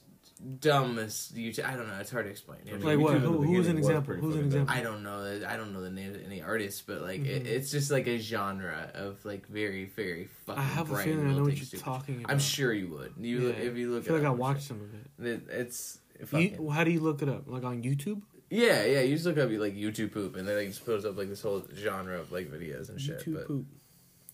[0.60, 1.66] dumbest YouTube.
[1.66, 1.96] I don't know.
[2.00, 2.60] It's hard to explain.
[2.66, 3.18] You know Like what?
[3.20, 4.16] Who, who's an example?
[4.16, 4.74] Who's an example?
[4.74, 5.42] I don't know.
[5.48, 7.48] I don't know the name of any artists, but like it, Mhm.
[7.48, 10.62] it's just like a genre of like very very fucking.
[10.62, 11.84] I have a feeling I know what you're stupid.
[11.84, 12.32] talking about.
[12.32, 13.14] I'm sure you would.
[13.20, 13.54] You Yeah.
[13.56, 14.04] if you look.
[14.04, 14.78] I feel it like I up, I'm watched sure.
[14.78, 14.82] some
[15.20, 15.32] of it.
[15.34, 17.44] It, it's fucking- You, how do you look it up?
[17.48, 18.22] Like on YouTube?
[18.50, 19.02] Yeah, yeah.
[19.02, 21.42] You just look up like YouTube poop, and then like just pulls up like this
[21.42, 23.20] whole genre of like videos and shit.
[23.20, 23.66] YouTube but, poop.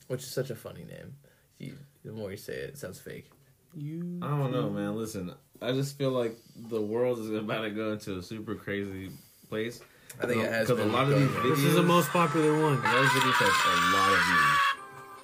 [0.07, 1.15] which is such a funny name.
[1.57, 3.29] You, the more you say it, it sounds fake.
[3.73, 4.19] You.
[4.21, 4.95] I don't know, man.
[4.95, 6.37] Listen, I just feel like
[6.69, 9.09] the world is about to go into a super crazy
[9.49, 9.79] place.
[10.21, 12.53] I think it has because a lot of these videos, This is the most popular
[12.53, 12.73] one.
[12.73, 14.59] a lot of videos have a lot of views.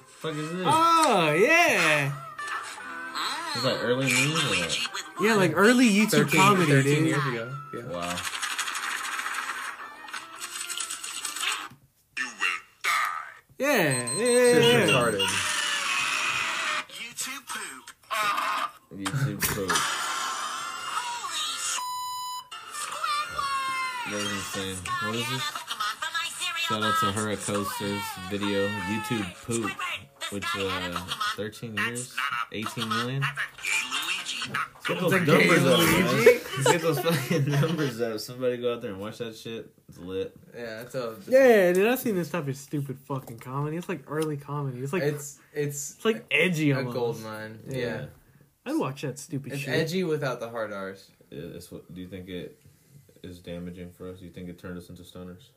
[0.06, 0.66] Fuck is this?
[0.66, 2.12] Oh yeah.
[3.56, 4.78] Is that early memes or what?
[5.20, 7.06] Yeah, like early YouTube 13, comedy, 13 dude.
[7.08, 7.54] years ago.
[7.74, 7.80] Yeah.
[7.84, 8.16] Wow.
[12.18, 12.90] You will die.
[13.58, 14.71] Yeah, yeah, yeah, yeah.
[24.62, 25.06] That.
[25.06, 25.42] What is this?
[26.68, 29.70] Shout out to Hura Coaster's video, YouTube poop,
[30.30, 31.04] which uh,
[31.36, 32.14] 13 years,
[32.52, 33.22] 18 million.
[34.86, 36.40] Get those It's numbers gay up, man.
[36.64, 38.18] Get those fucking numbers up.
[38.20, 39.72] Somebody go out there and watch that shit.
[39.88, 40.34] It's lit.
[40.56, 41.16] Yeah, it's a.
[41.28, 43.76] Yeah, dude, I've seen this type of stupid fucking comedy.
[43.76, 44.78] It's like early comedy.
[44.80, 46.94] It's like it's, It's it's like edgy a almost.
[46.96, 47.58] gold mine.
[47.68, 47.78] Yeah.
[47.78, 48.04] Yeah,
[48.66, 49.74] I'd watch that stupid it's shit.
[49.74, 51.08] edgy without the hard R's.
[51.30, 52.58] It's what, do you think it
[53.22, 54.20] is damaging for us?
[54.20, 55.48] You think it turned us into stoners?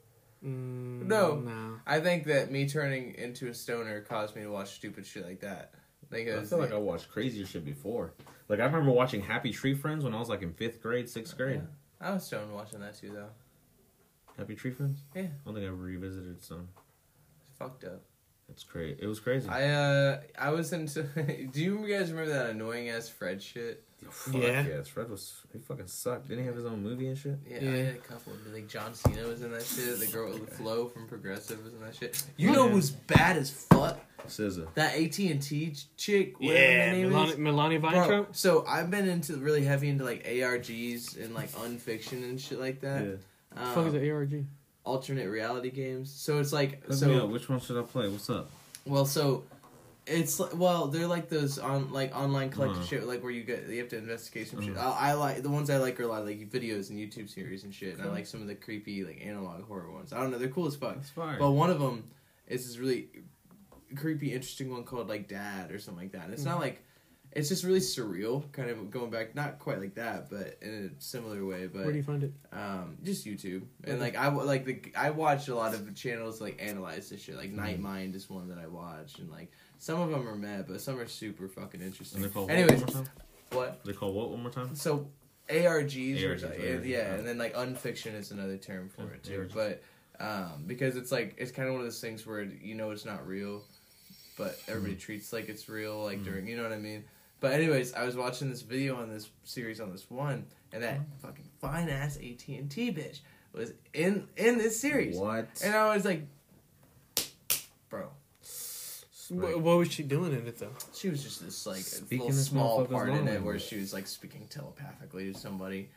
[0.44, 1.36] Mm, No.
[1.36, 1.80] no.
[1.88, 5.40] I think that me turning into a stoner caused me to watch stupid shit like
[5.42, 5.72] that.
[6.12, 8.14] I Because feel like I watched crazier shit before.
[8.48, 11.36] Like I remember watching Happy Tree Friends when I was like in fifth grade, sixth
[11.36, 11.62] grade.
[12.00, 13.30] I was stoned watching that too, though.
[14.38, 15.00] Happy Tree Friends.
[15.16, 15.24] Yeah.
[15.24, 16.68] I don't think I ever revisited some.
[17.42, 18.04] It's fucked up.
[18.50, 18.98] It's crazy.
[19.02, 19.50] It was crazy.
[19.50, 21.04] I uh, I was into.
[21.52, 23.84] do you guys remember that annoying ass Fred shit?
[24.10, 24.66] Fuck Yeah.
[24.68, 24.88] yes.
[24.88, 26.28] Fred was he fucking sucked.
[26.28, 27.38] Didn't he have his own movie and shit?
[27.50, 27.72] Yeah, Yeah.
[27.72, 28.34] I had a couple.
[28.54, 30.00] Like John Cena was in that shit.
[30.00, 32.24] The girl with the flow from Progressive was in that shit.
[32.38, 34.00] You know who's bad as fuck?
[34.28, 34.74] SZA.
[34.74, 36.40] That AT and T chick.
[36.40, 37.36] whatever Yeah, her name Milana, is.
[37.36, 38.26] Milana Bro, Vayntrub.
[38.36, 42.82] so I've been into really heavy into like ARGs and like unfiction and shit like
[42.82, 43.04] that.
[43.06, 43.12] Yeah.
[43.52, 44.46] The fuck is Um, an ARG?
[44.84, 46.12] alternate reality games.
[46.12, 47.30] So it's like Hook so me up.
[47.30, 48.08] Which one should I play?
[48.10, 48.52] What's up?
[48.88, 49.44] well so
[50.08, 52.86] it's like well they're like those on like online collective Uh-huh.
[52.88, 54.78] shit like where you get you have to investigate some shit.
[54.78, 54.96] Uh-huh.
[55.00, 57.30] I, I like the ones I like are a lot of like videos and YouTube
[57.30, 57.98] series and shit.
[57.98, 60.14] And I like some of the creepy like analog horror ones.
[60.14, 60.98] I don't know, they're cool as fuck.
[60.98, 61.38] It's fire.
[61.40, 62.04] But one of them
[62.48, 63.08] is this really
[63.96, 66.26] creepy, interesting one called like Dad or something like that.
[66.26, 66.82] And it's not like
[67.32, 71.02] it's just really surreal, kind of going back, not quite like that, but in a
[71.04, 71.68] similar way.
[71.68, 72.32] But Where do you find it?
[72.54, 76.40] um, just YouTube and like I w- like the I watch a lot of channels
[76.40, 77.36] like analyze this shit.
[77.36, 77.58] Like Mm-hmm.
[77.58, 80.82] Night Mind is one that I watch, and like some of them are mad, but
[80.82, 82.22] some are super fucking interesting.
[82.22, 83.12] And they call Anyways, what one more time?
[83.52, 83.86] what?
[83.86, 84.76] They call what one more time?
[84.76, 85.08] So
[85.50, 87.14] ARGs, ARGs, like, ARGs, yeah, yeah.
[87.16, 89.48] and then like unfiction is another term for it too.
[89.50, 89.54] ARGs.
[89.54, 89.84] But
[90.20, 93.06] um, because it's like it's kind of one of those things where you know it's
[93.06, 93.64] not real,
[94.38, 95.00] but everybody Mm-hmm.
[95.02, 97.04] treats like it's real, like during you know what I mean.
[97.42, 100.96] But anyways, I was watching this video on this series on this one, and that
[101.00, 101.28] Mm-hmm.
[101.28, 103.20] fucking fine ass AT and T bitch
[103.54, 105.48] was in in this series, What?
[105.64, 106.24] and I was like,
[107.90, 108.08] bro,
[109.30, 110.70] What, what was she doing in it though?
[110.94, 113.94] she was just this like Speaking little this small part in it where she was
[113.94, 115.90] like speaking telepathically to somebody.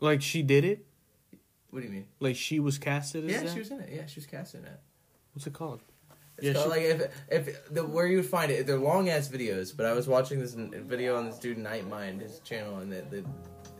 [0.00, 0.84] Like she did it?
[1.70, 2.06] What do you mean?
[2.20, 3.52] Like she was casted as Yeah, that?
[3.52, 3.90] she was in it.
[3.92, 4.80] Yeah, she was cast in it.
[5.32, 5.80] What's it called?
[6.38, 9.08] It's Yeah, called, she- like if if the where you would find it, they're long
[9.08, 9.74] ass videos.
[9.76, 13.02] But I was watching this video on this dude Night Mind, his channel, and the,
[13.10, 13.24] the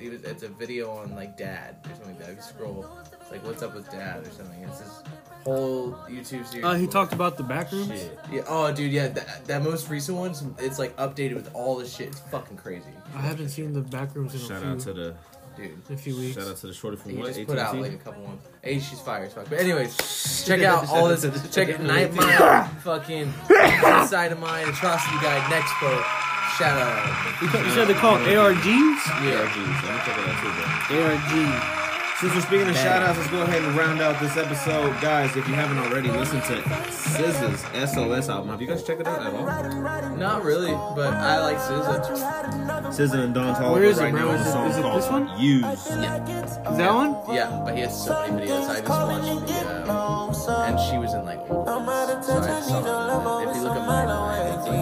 [0.03, 2.30] he was it's a video on like dad or something like that.
[2.30, 2.86] If you scroll,
[3.20, 4.62] it's like what's up with dad or something.
[4.64, 5.03] It's this
[5.44, 6.64] whole YouTube series.
[6.64, 7.88] Uh, he talked about the back rooms.
[7.88, 8.18] Shit.
[8.30, 8.42] Yeah.
[8.46, 8.92] Oh, dude.
[8.92, 9.09] Yeah.
[9.09, 12.09] That, that most recent one, it's like updated with all the shit.
[12.09, 12.86] It's fucking crazy.
[13.16, 15.14] I haven't seen the back rooms in a Shout few, out to the
[15.57, 15.66] Dude.
[15.88, 16.36] in a few weeks.
[16.36, 17.26] shout out to the shorty from He what?
[17.34, 17.80] just put out AT&T?
[17.82, 18.40] like a couple ones.
[18.62, 19.50] Hey, she's fire as fuck.
[19.50, 21.22] But anyways, check out all this.
[21.55, 25.72] Check out Night Mind, fucking Inside of Mine, Atrocity Guide, Next
[26.57, 26.66] Pro.
[26.66, 27.42] Shout out.
[27.42, 28.62] You, ca- you said they called ARGs?
[29.24, 29.78] Yeah, geez.
[29.82, 30.53] Let me check it out too,
[30.94, 31.05] bro.
[31.07, 31.78] ARG.
[32.20, 34.92] Since we're speaking of shout outs, let's go ahead and round out this episode.
[35.00, 38.50] Guys, if you haven't already, listen to SZA's SOS album.
[38.50, 39.44] Have you guys checked it out at all?
[40.16, 42.92] Not really, but I like SZA.
[42.92, 44.26] SZA and Don Toliver Where is it, right bro?
[44.26, 45.40] now Is is a it- song is it called this one?
[45.40, 45.64] Use.
[45.64, 45.84] Is
[46.78, 47.34] that one?
[47.34, 48.68] Yeah, but he has so many videos.
[48.68, 50.30] I just watched the, um,
[50.68, 52.26] and she was in like, old ones.
[52.26, 53.48] so I saw it.
[53.50, 54.78] If you look at Night Mind, it's like,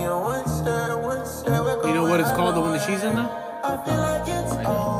[0.60, 3.30] You know what it's called, the one that she's in now?
[3.64, 4.90] I know.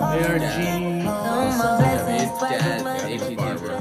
[0.00, 0.42] ARG.
[2.08, 3.78] It's dad, ATT, bro.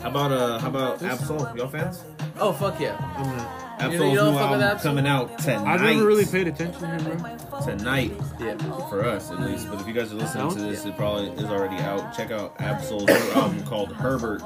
[0.00, 1.48] How about uh how about Ab-Soul?
[1.56, 2.02] Y'all fans?
[2.38, 2.96] Oh, fuck yeah.
[3.16, 4.90] I'm not- Ab-Soul's You know- you new album Ab-Soul?
[4.90, 5.66] coming out tonight.
[5.74, 7.04] I've never really paid attention to him,
[7.50, 7.60] bro.
[7.60, 8.56] tonight Yeah.
[8.88, 9.68] for us at least.
[9.70, 10.72] But if you guys are listening to That one?
[10.72, 12.14] this, it probably is already out.
[12.16, 14.42] Check out Ab-Soul's new album called Herbert.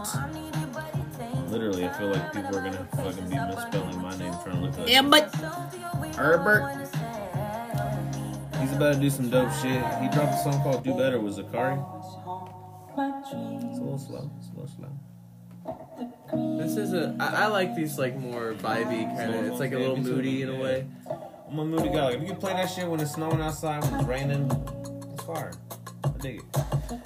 [1.51, 4.78] Literally, I feel like people are gonna fucking be misspelling my name trying to look
[4.78, 4.88] up.
[4.88, 5.34] Yeah, but
[6.14, 6.86] Herbert.
[8.61, 9.82] He's about to do some dope shit.
[10.01, 11.78] He dropped a song called "Do Better" with Zacari.
[13.22, 14.30] It's a little slow.
[14.38, 14.90] It's a little slow.
[16.59, 17.16] This is a.
[17.18, 19.46] I, I like these like more vibey kind of.
[19.46, 20.86] It's like a little moody in a way.
[21.51, 22.05] I'm a moody guy.
[22.05, 24.48] Like, if you can play that shit when it's snowing outside, when it's raining,
[25.12, 25.53] it's fire.
[26.05, 26.44] I dig it.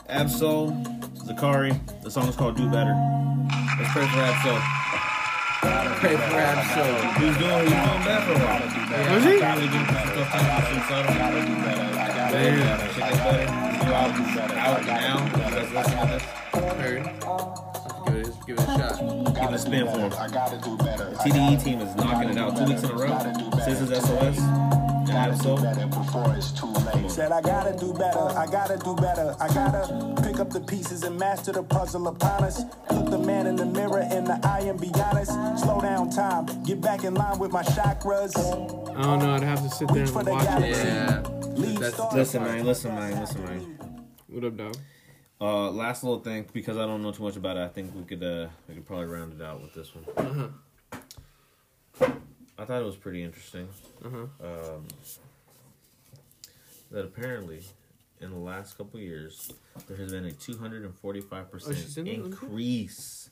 [0.09, 0.77] Ab-Soul,
[1.25, 1.73] Zacari.
[2.03, 2.95] The song is called "Do Better."
[3.79, 4.61] Let's pray for Ab-Soul.
[6.01, 6.95] Pray for Ab-Soul.
[7.19, 8.61] He was doing, he was doing bad for a while.
[9.15, 9.41] Was he?
[9.41, 11.13] Finally getting some stuff done with suicidal.
[12.31, 13.47] Damn, shit get better.
[13.85, 15.25] New album's out now.
[15.25, 16.25] You guys listen to this?
[16.79, 17.03] Heard.
[18.47, 18.95] Give it, a shot.
[19.35, 20.13] Give it a spin for him.
[20.13, 21.07] I gotta do better.
[21.25, 23.09] TDE team is knocking it out two weeks in a row.
[23.65, 24.39] SZA's SOS
[25.15, 25.57] and Ab-Soul.
[25.61, 27.11] Better before it's too late.
[27.11, 29.37] Said I gotta do better, I gotta do better.
[29.41, 32.63] I gotta pick up the pieces and master the puzzle upon us.
[32.91, 35.33] Look the man in the mirror in the eye and be honest.
[35.63, 38.33] Slow down time, get back in line with my chakras.
[38.37, 39.23] Oh don't.
[39.23, 40.71] I'd have to sit there and watch it.
[40.71, 41.23] Yeah.
[41.79, 42.65] That's- Listen, man.
[42.65, 43.21] Listen, man.
[43.21, 44.07] Listen, man.
[44.29, 44.77] What up, dog?
[45.41, 47.61] Uh, last little thing because I don't know too much about it.
[47.61, 50.05] I think we could uh we could probably round it out with this one.
[50.17, 50.49] Uh-huh.
[52.59, 53.69] I thought it was pretty interesting.
[54.05, 54.27] Uh-huh.
[54.47, 54.87] Um,
[56.91, 57.63] that apparently
[58.21, 59.53] in the last couple years
[59.89, 62.19] there has been a two hundred and forty five Oh, she's percent in it?
[62.21, 62.27] Okay.
[62.31, 63.31] increase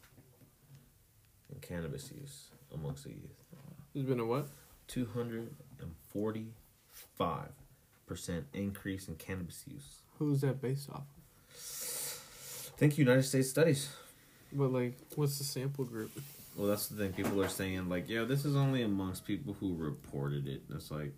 [1.52, 3.44] in cannabis use amongst the youth.
[3.94, 4.48] There's been a what?
[4.88, 6.48] Two hundred and forty
[7.16, 7.50] five
[8.06, 10.00] percent increase in cannabis use.
[10.18, 11.04] Who's that based off?
[11.54, 13.90] of Think United States studies.
[14.52, 16.10] But like, what's the sample group?
[16.56, 17.12] Well, that's the thing.
[17.12, 20.62] People are saying like, yeah, this is only amongst people who reported it.
[20.74, 21.12] It's like,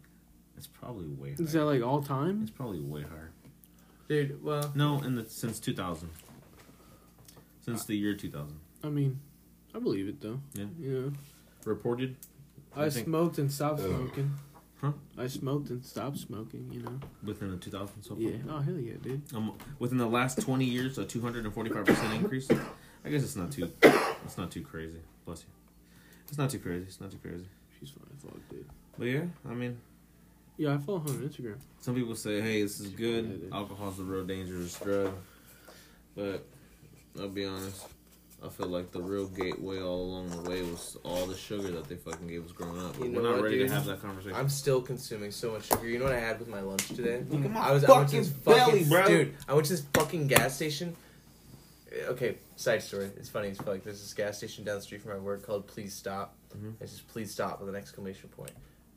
[0.56, 1.42] it's probably way higher.
[1.42, 2.40] Is that like all time?
[2.42, 3.32] It's probably way higher.
[4.08, 6.10] Dude, well, No, in the since 2000.
[7.62, 8.60] Since the year 2000.
[8.84, 9.18] I mean,
[9.74, 10.40] I believe it though.
[10.52, 10.66] Yeah.
[10.78, 11.08] Yeah.
[11.64, 12.16] Reported.
[12.76, 14.32] I, I smoked and stopped smoking.
[14.80, 14.92] Huh?
[15.16, 16.68] I smoked and stopped smoking.
[16.70, 17.00] You know.
[17.24, 18.22] Within the 2000 so far.
[18.22, 18.36] Yeah.
[18.48, 19.22] Oh hell yeah, dude.
[19.34, 22.48] Um, within the last 20 years, a 245% increase.
[23.04, 23.70] I guess it's not too,
[24.24, 24.98] it's not too crazy.
[25.26, 25.46] Bless you.
[26.28, 26.84] It's not too crazy.
[26.88, 27.44] It's not too crazy.
[27.78, 28.66] She's fine as fuck, dude.
[28.98, 29.78] But yeah, I mean,
[30.56, 31.56] Yeah, I follow her on Instagram.
[31.80, 33.24] Some people say, "Hey, this is good.
[33.26, 33.52] it is.
[33.52, 35.12] Alcohol's a real dangerous drug."
[36.16, 36.44] But
[37.18, 37.84] I'll be honest,
[38.44, 41.88] I feel like the real gateway all along the way was all the sugar that
[41.88, 42.96] they fucking gave us growing up.
[42.98, 43.68] You We're not what, ready dude?
[43.68, 44.36] to have that conversation.
[44.36, 45.88] I'm still consuming so much sugar.
[45.88, 47.24] You know what I had with my lunch today?
[47.28, 49.06] Look at my I was I went to fucking belly, bro.
[49.06, 50.94] Dude, I went to this fucking gas station.
[52.08, 53.10] Okay, side story.
[53.16, 53.82] It's funny as fuck.
[53.82, 56.34] There's this gas station down the street from my work called Please Stop.
[56.56, 56.74] Mhm.
[56.80, 58.52] It's just Please Stop with an exclamation point.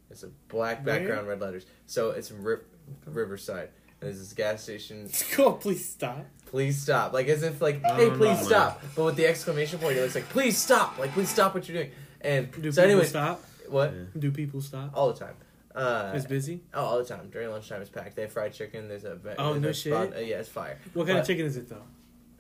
[0.10, 1.00] It's a black Where?
[1.00, 1.66] background, red letters.
[1.86, 2.66] So it's in Rip,
[3.06, 3.70] Riverside.
[4.00, 5.10] And there's this gas station.
[5.36, 6.26] Go, please stop.
[6.46, 7.14] Please stop.
[7.14, 8.82] Like as if like, hey, please stop.
[8.96, 10.98] But with the exclamation point, it looks like, please stop.
[10.98, 11.92] Like, please stop what you're doing.
[12.22, 13.44] And Do so, people anyways, stop?
[13.70, 13.94] what?
[13.94, 14.04] Yeah.
[14.18, 14.92] Do people stop?
[14.96, 15.36] All the time.
[15.76, 16.62] Uh, It's busy.
[16.74, 17.30] Oh, all the time.
[17.30, 18.16] During lunchtime, it's packed.
[18.16, 18.88] They have fried chicken.
[18.88, 20.18] There's a Oh, there's no a spot- shit?
[20.18, 20.80] uh, yeah, it's fire.
[20.94, 21.84] What kind of chicken is it though?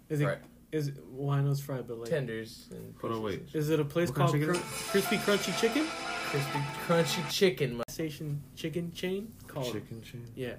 [0.09, 0.23] Is it?
[0.25, 0.39] Fried.
[0.71, 0.95] Is it?
[1.09, 3.43] Well, I know it's fried, but like, Tenders and Hold on, wait.
[3.53, 5.85] is it a place What kind called of Cr- Crispy Crunchy Chicken?
[6.29, 7.77] crispy, crunchy chicken.
[7.77, 10.27] My- Station chicken chain called Chicken chain.
[10.35, 10.55] yeah,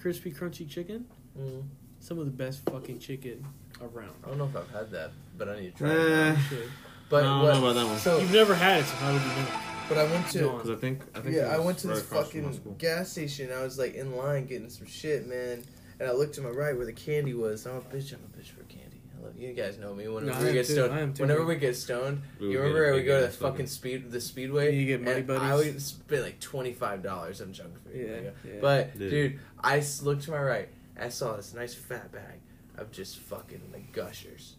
[0.00, 1.04] Crispy Crunchy Chicken.
[1.38, 1.62] Mm,
[2.00, 3.46] Some of the best fucking chicken
[3.82, 4.14] around.
[4.24, 5.90] I don't know if I've had that, but I need to try.
[5.92, 5.96] it.
[6.00, 6.68] Eh, Shit.
[7.10, 7.98] But I don't know about that one.
[7.98, 9.46] So, You've never had it, so how would you know?
[9.90, 10.38] but I went to.
[10.38, 11.36] Because I think I think.
[11.36, 13.50] Yeah, I went to right this across from my fucking gas station.
[13.52, 15.62] I was like in line getting some shit, man.
[16.00, 17.66] And I looked to my right where the candy was.
[17.66, 18.14] I'm a bitch.
[18.14, 19.02] I'm a bitch for candy.
[19.18, 20.06] I love you guys know me.
[20.08, 20.72] Whenever No, we get too.
[20.74, 23.66] stoned, too, whenever we get stoned, We you remember we go to ass fucking fucking-
[23.66, 24.74] speed the speedway.
[24.76, 25.42] You get money and Buddies?
[25.42, 27.94] I would spend like twenty five dollars on junk food.
[27.94, 28.32] Yeah, nigga.
[28.44, 28.52] yeah.
[28.60, 29.10] But Dude.
[29.10, 30.68] dude, I s- looked to my right.
[30.98, 32.40] I saw this nice fat bag
[32.76, 34.54] of just fucking like gushers,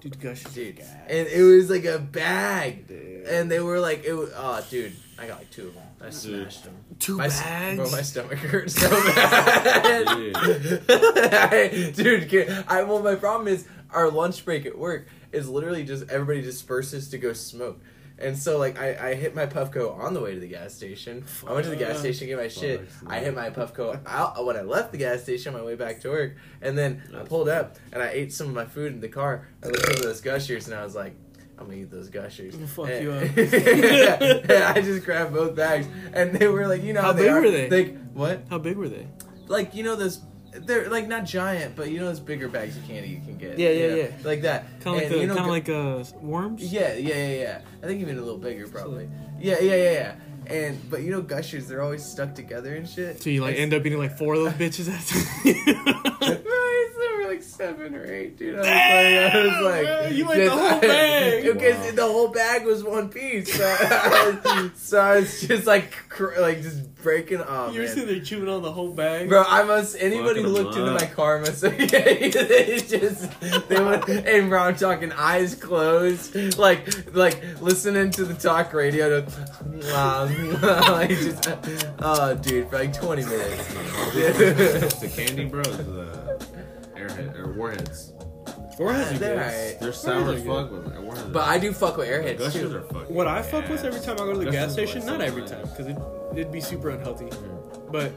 [0.00, 0.52] Dude, gushers.
[0.54, 0.76] dude.
[0.76, 0.86] gas.
[1.08, 3.26] And it was like a bag, Dude.
[3.26, 5.82] and they were like, it was, oh, dude, I got like two of them.
[6.00, 6.74] I smashed them.
[6.98, 7.76] Two My, s- bags?
[7.76, 10.06] Bro, my stomach hurts so bad.
[11.94, 12.28] Dude.
[12.28, 16.42] Dude, I well, my problem is our lunch break at work is literally just everybody
[16.42, 17.80] disperses to go smoke.
[18.18, 21.24] And so, like, I, I hit my Puffco on the way to the gas station.
[21.46, 22.86] I went to the gas station to get my shit.
[23.06, 26.00] I hit my Puffco out when I left the gas station on my way back
[26.02, 26.36] to work.
[26.60, 29.48] And then I pulled up and I ate some of my food in the car.
[29.64, 31.14] I looked over those gushers and I was like,
[31.60, 32.54] I'm gonna eat those gushers.
[32.74, 33.22] Fuck and, you up.
[34.76, 37.40] I just grabbed both bags, and they were like, you know, How they big are,
[37.42, 37.68] were they?
[37.68, 38.42] Like what?
[38.48, 39.06] How big were they?
[39.46, 40.20] Like you know those.
[40.52, 43.58] They're like not giant, but you know those bigger bags of candy you can get.
[43.58, 43.96] Yeah, you yeah, know?
[43.96, 44.10] yeah.
[44.24, 44.80] Like that.
[44.80, 46.62] Kind of like the, you know, kind of like uh worms.
[46.72, 47.60] Yeah, yeah, yeah, yeah.
[47.82, 49.08] I think even a little bigger probably.
[49.38, 50.14] Yeah, yeah, yeah, yeah.
[50.46, 53.22] And but you know gushers, they're always stuck together and shit.
[53.22, 54.88] So you like It's- end up eating like four of those bitches
[57.30, 57.40] after.
[57.40, 58.56] Right, so we're like seven or eight, dude.
[58.56, 61.42] I was like, I was like, Damn, you ate the whole bag.
[61.54, 61.90] because Wow.
[61.94, 63.52] the whole bag was one piece.
[63.54, 67.40] So, I, so I was just like, cr- like just breaking.
[67.40, 67.72] off.
[67.74, 67.94] You're man.
[67.94, 69.28] sitting there chewing on the whole bag.
[69.28, 69.96] Bro, I must.
[69.98, 71.60] Anybody who Fucking looked into my car must.
[71.62, 74.08] they just they would.
[74.08, 79.20] And bro, I'm talking eyes closed, like like listening to the talk radio.
[79.22, 79.30] To,
[80.90, 81.48] like just,
[82.00, 83.66] oh, dude, for like 20 minutes.
[85.00, 86.09] the candy bros, the
[87.16, 88.12] airhead or warheads.
[88.78, 89.80] Warheads are They're good.
[89.80, 90.46] They're sour as good.
[90.46, 92.76] fuck, but Warheads But I do fuck with airheads Gushers too.
[92.76, 93.14] are fucking.
[93.14, 93.84] What I fuck with ass.
[93.84, 95.70] every time I go to the Gushers gas are station, like not every time, nice.
[95.70, 95.98] because it,
[96.32, 97.28] it'd be super unhealthy.
[97.90, 98.12] But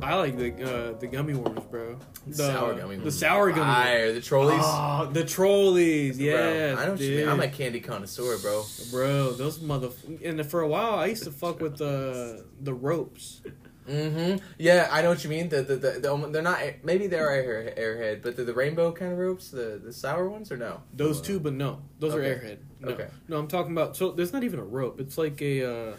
[0.00, 0.52] I like the
[0.92, 1.98] uh, the gummy worms, bro.
[2.26, 3.18] The Sour gummy The worms.
[3.18, 3.60] sour gummy.
[3.62, 3.74] worms.
[3.74, 4.60] Fire, the trolleys.
[4.62, 6.76] Oh, the trolleys, Bro, yeah.
[6.78, 7.28] I know what you mean.
[7.28, 8.64] I'm a candy connoisseur, bro.
[8.92, 9.32] bro.
[9.32, 9.90] Those mother.
[10.24, 13.42] And for a while, I used to fuck with the the ropes.
[13.88, 14.44] Mm-hmm.
[14.58, 15.48] Yeah, I know what you mean.
[15.48, 19.12] The the, the, the they're not maybe they're air, airhead, but the, the rainbow kind
[19.12, 20.82] of ropes, the the sour ones, or no?
[20.92, 22.28] Those two, but no, those Okay.
[22.28, 22.58] are airhead.
[22.80, 22.88] No.
[22.92, 23.08] Okay.
[23.28, 23.96] no, I'm talking about.
[23.96, 25.00] So there's not even a rope.
[25.00, 25.64] It's like a.
[25.92, 25.94] Uh,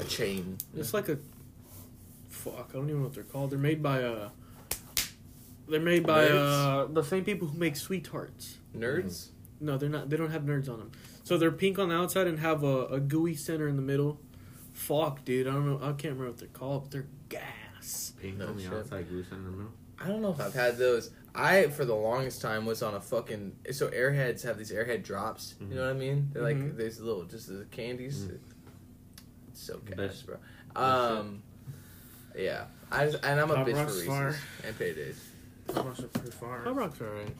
[0.00, 0.56] A chain.
[0.76, 1.18] It's like a
[2.28, 2.68] fuck.
[2.70, 3.50] I don't even know what they're called.
[3.50, 4.28] They're made by uh.
[5.68, 8.56] They're made by uh the same people who make sweethearts.
[8.76, 9.28] Nerds.
[9.60, 10.08] No, they're not.
[10.10, 10.90] They don't have nerds on them.
[11.24, 14.18] So they're pink on the outside and have a, a gooey center in the middle.
[14.86, 15.46] Fuck, dude.
[15.46, 15.76] I don't know.
[15.76, 18.14] I can't remember what they're called, but they're gas.
[18.20, 18.72] Pink No on the shit.
[18.72, 19.72] outside, glue in the middle.
[19.98, 21.10] I don't know if I've had those.
[21.34, 25.54] I for the longest time was on a fucking so airheads have these airhead drops.
[25.60, 26.30] You know what I mean?
[26.32, 26.76] They're like Mhm.
[26.76, 28.24] these little just the candies.
[28.24, 28.38] Mhm.
[29.48, 30.36] It's so gas, Best- bro.
[30.74, 31.42] Um,
[32.36, 32.64] yeah.
[32.90, 34.36] I just, and I'm a Pop bitch Rock's for Reese's fire.
[34.66, 35.16] and paydays.
[35.74, 37.36] Hot rocks are alright.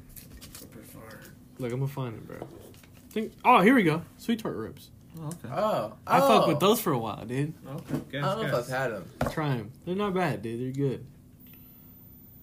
[1.59, 2.47] Look, I'm gonna find it, bro.
[3.11, 3.32] Think.
[3.45, 4.03] Oh, here we go.
[4.18, 4.91] Sweet tart ribs.
[5.23, 5.49] Oh, okay.
[5.55, 6.29] Oh, I oh.
[6.29, 7.53] fucked with those for a while, dude.
[7.66, 7.95] Okay.
[7.95, 8.55] I Gas, don't know if.
[8.55, 9.05] I've had them.
[9.31, 9.71] Try them.
[9.85, 10.61] They're not bad, dude.
[10.61, 11.05] They're good.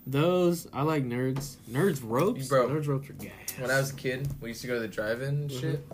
[0.06, 1.04] Those I like.
[1.04, 1.56] Nerds.
[1.70, 2.48] Nerds ropes.
[2.48, 2.70] Bro.
[2.70, 3.32] Nerds ropes are gas.
[3.60, 5.60] When I was a kid, we used to go to the drive-in and Mm-hmm.
[5.60, 5.88] shit,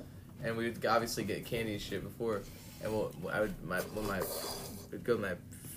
[0.43, 2.41] and we would obviously get candy and shit before.
[2.83, 4.21] And we'll, I would my when my
[4.91, 5.21] would go with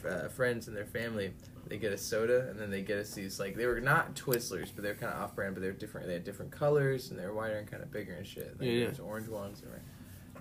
[0.05, 1.33] my uh, friends and their family.
[1.69, 4.71] They get a soda, and then they get us these like they were not Twizzlers,
[4.75, 6.07] but they're kind of off-brand, but they're different.
[6.07, 8.57] They had different colors, and they're wider and kind of bigger and shit.
[8.61, 8.85] Like, Yeah, yeah.
[8.87, 9.73] There's orange ones, and,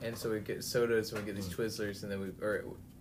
[0.02, 2.56] and so we get sodas, and we get these Twizzlers, and then we or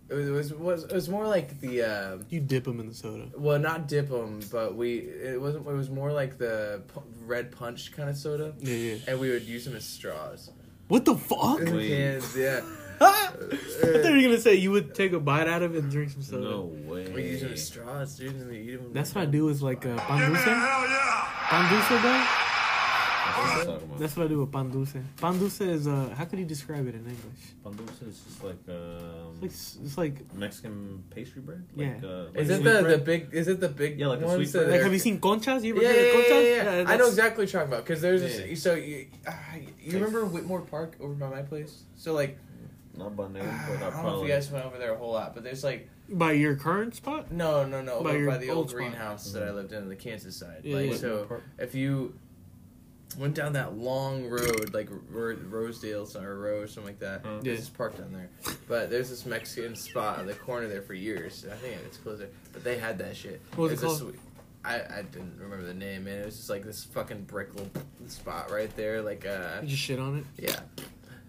[0.07, 1.81] it was it was, was it was more like the.
[1.83, 3.27] Um, You dip them in the soda.
[3.37, 5.67] well, not dip them, but we it wasn't.
[5.67, 8.95] It was more like the pu- red punch kind of soda, Yeah, yeah.
[9.07, 10.51] and we would use them as straws.
[10.87, 11.61] What the fuck?
[11.61, 11.87] In Wait.
[11.89, 12.61] cans, yeah.
[13.01, 15.91] I thought you were gonna say you would take a bite out of it and
[15.91, 16.43] drink some soda.
[16.49, 17.09] No way.
[17.11, 18.93] We use them as straws, dude, and we eat them.
[18.93, 20.45] That's what I do with like uh, pan dulce.
[20.45, 21.27] a hell yeah!
[21.49, 22.44] Pan dulce, bro.
[23.35, 23.99] That's what I'm about.
[23.99, 24.93] That's what I do with pan dulce.
[25.17, 27.41] Pan dulce is uh, how could you describe it in English?
[27.63, 31.63] Pan dulce is just like um, It's like, it's like Mexican pastry bread.
[31.75, 31.87] Yeah.
[31.95, 33.05] Like, uh, like Is it sweet the, the bread?
[33.05, 33.29] big?
[33.33, 33.99] Is it the big?
[33.99, 34.71] Yeah, like the ones sweet bread.
[34.71, 35.63] like have you seen conchas?
[35.63, 36.43] You ever Yeah, heard yeah, of yeah, conchas?
[36.65, 36.89] yeah, yeah.
[36.89, 38.45] I know exactly what you're talking about because there's Yeah.
[38.47, 38.63] this.
[38.63, 39.31] So you, uh,
[39.81, 41.83] you remember Whitmore Park over by my place?
[41.97, 42.37] So like,
[42.97, 44.97] Not by name, I but I don't know if you guys went over there a
[44.97, 47.31] whole lot, but there's like By your current spot?
[47.31, 48.77] no, no, no, By over by the old old spot.
[48.79, 50.61] greenhouse that I lived in, on the Kansas side.
[50.63, 50.97] Yeah, like yeah.
[50.97, 52.13] so, if you
[53.17, 57.55] went down that long road, like Ro- Rosedale or or something like that, there's Yeah.
[57.55, 58.29] this park down there.
[58.67, 61.45] But there's this Mexican spot on the corner there for years.
[61.51, 63.41] I think it's closed there, but they had that shit.
[63.55, 64.15] What was it It's a called?
[64.63, 66.21] I, I didn't remember the name, man.
[66.21, 67.69] It was just like this fucking brick little
[68.07, 70.43] spot right there, like uh, You shit on it.
[70.43, 70.59] yeah.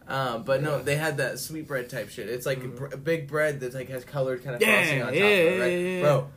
[0.08, 2.28] Um, but no, they had that sweet bread type shit.
[2.28, 5.06] It's like a, br- big bread that like has colored kind of Yeah, frosting on
[5.08, 5.72] top yeah, of it, right?
[5.72, 6.00] yeah.
[6.02, 6.28] Bro,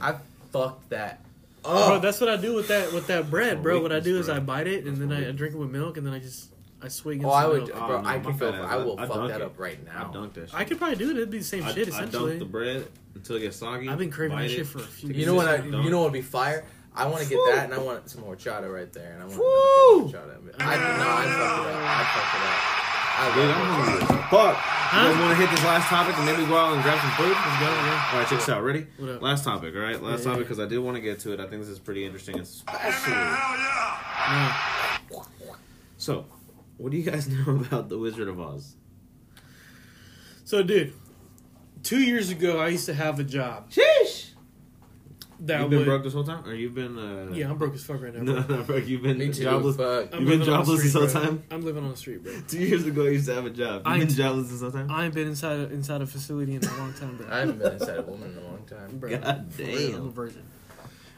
[0.00, 0.14] I
[0.52, 1.20] fucked that.
[1.62, 3.80] Bro, Oh, that's what I do with that with that bread, bro.
[3.82, 4.28] What I weakness, do is.
[4.28, 5.36] I bite it and That's then I, weakness.
[5.36, 6.50] drink it with milk and then I just
[6.82, 7.70] I swig oh, in oh, I would, milk.
[7.74, 8.00] Oh, bro.
[8.00, 8.52] no, I can go.
[8.52, 8.66] fat For.
[8.66, 9.44] I will I fuck that it.
[9.44, 10.10] up right I now.
[10.12, 10.58] dunked that shit.
[10.58, 11.16] I could probably do it.
[11.16, 12.36] It'd be the same I, shit I essentially.
[12.36, 13.88] dunked the bread until it gets soggy.
[13.88, 15.10] I've been craving that shit for a few.
[15.10, 15.48] You know what?
[15.48, 15.84] I, Dunk.
[15.84, 16.64] you know what would be fire?
[16.94, 19.38] I want to get that, and I want some horchata right there, and I want
[19.38, 20.10] Woo!
[20.10, 20.36] some horchata.
[20.58, 21.66] I no, I fucked it up.
[21.76, 22.89] I fucked it up.
[23.22, 23.74] I Dude, I'm horchata.
[23.76, 24.56] hungry as fuck.
[24.90, 27.10] You guys want to hit this last topic and maybe go out and grab some
[27.12, 27.28] food?
[27.30, 28.08] Let's go, yeah.
[28.12, 28.62] All right, check this out.
[28.64, 28.86] Ready?
[28.96, 29.22] What up?
[29.22, 30.02] Last topic, all right?
[30.02, 30.42] Last Yeah, topic yeah.
[30.44, 31.38] because I did want to get to it.
[31.40, 33.12] I think this is pretty interesting, especially.
[33.12, 34.98] Hell yeah!
[35.10, 35.52] Yeah.
[35.98, 36.26] So,
[36.78, 38.74] what do you guys know about the Wizard of Oz?
[40.44, 40.92] So, dude,
[41.84, 44.29] two years ago I used to have a job Sheesh!
[45.42, 45.84] That You've been would.
[45.86, 46.98] broke this whole time, or you've been?
[46.98, 48.24] Uh, Yeah, I'm broke as fuck right now.
[48.42, 48.56] Bro.
[48.56, 48.76] no, bro.
[48.76, 49.42] You've been Me too.
[49.44, 49.76] jobless.
[49.76, 50.02] Fuck.
[50.02, 51.22] You've been living on the jobless this street, whole bro.
[51.22, 51.42] time.
[51.50, 52.32] I'm living on the street, bro.
[52.48, 53.76] Two years ago, I used to have a job.
[53.78, 54.90] You've I been ain't- jobless this whole time.
[54.90, 57.26] I ain't been inside a, inside a facility in a long time, bro.
[57.30, 58.98] I haven't been inside a woman in a long time.
[58.98, 59.10] bro.
[59.16, 60.12] God For real, I'm a damn.
[60.12, 60.42] virgin.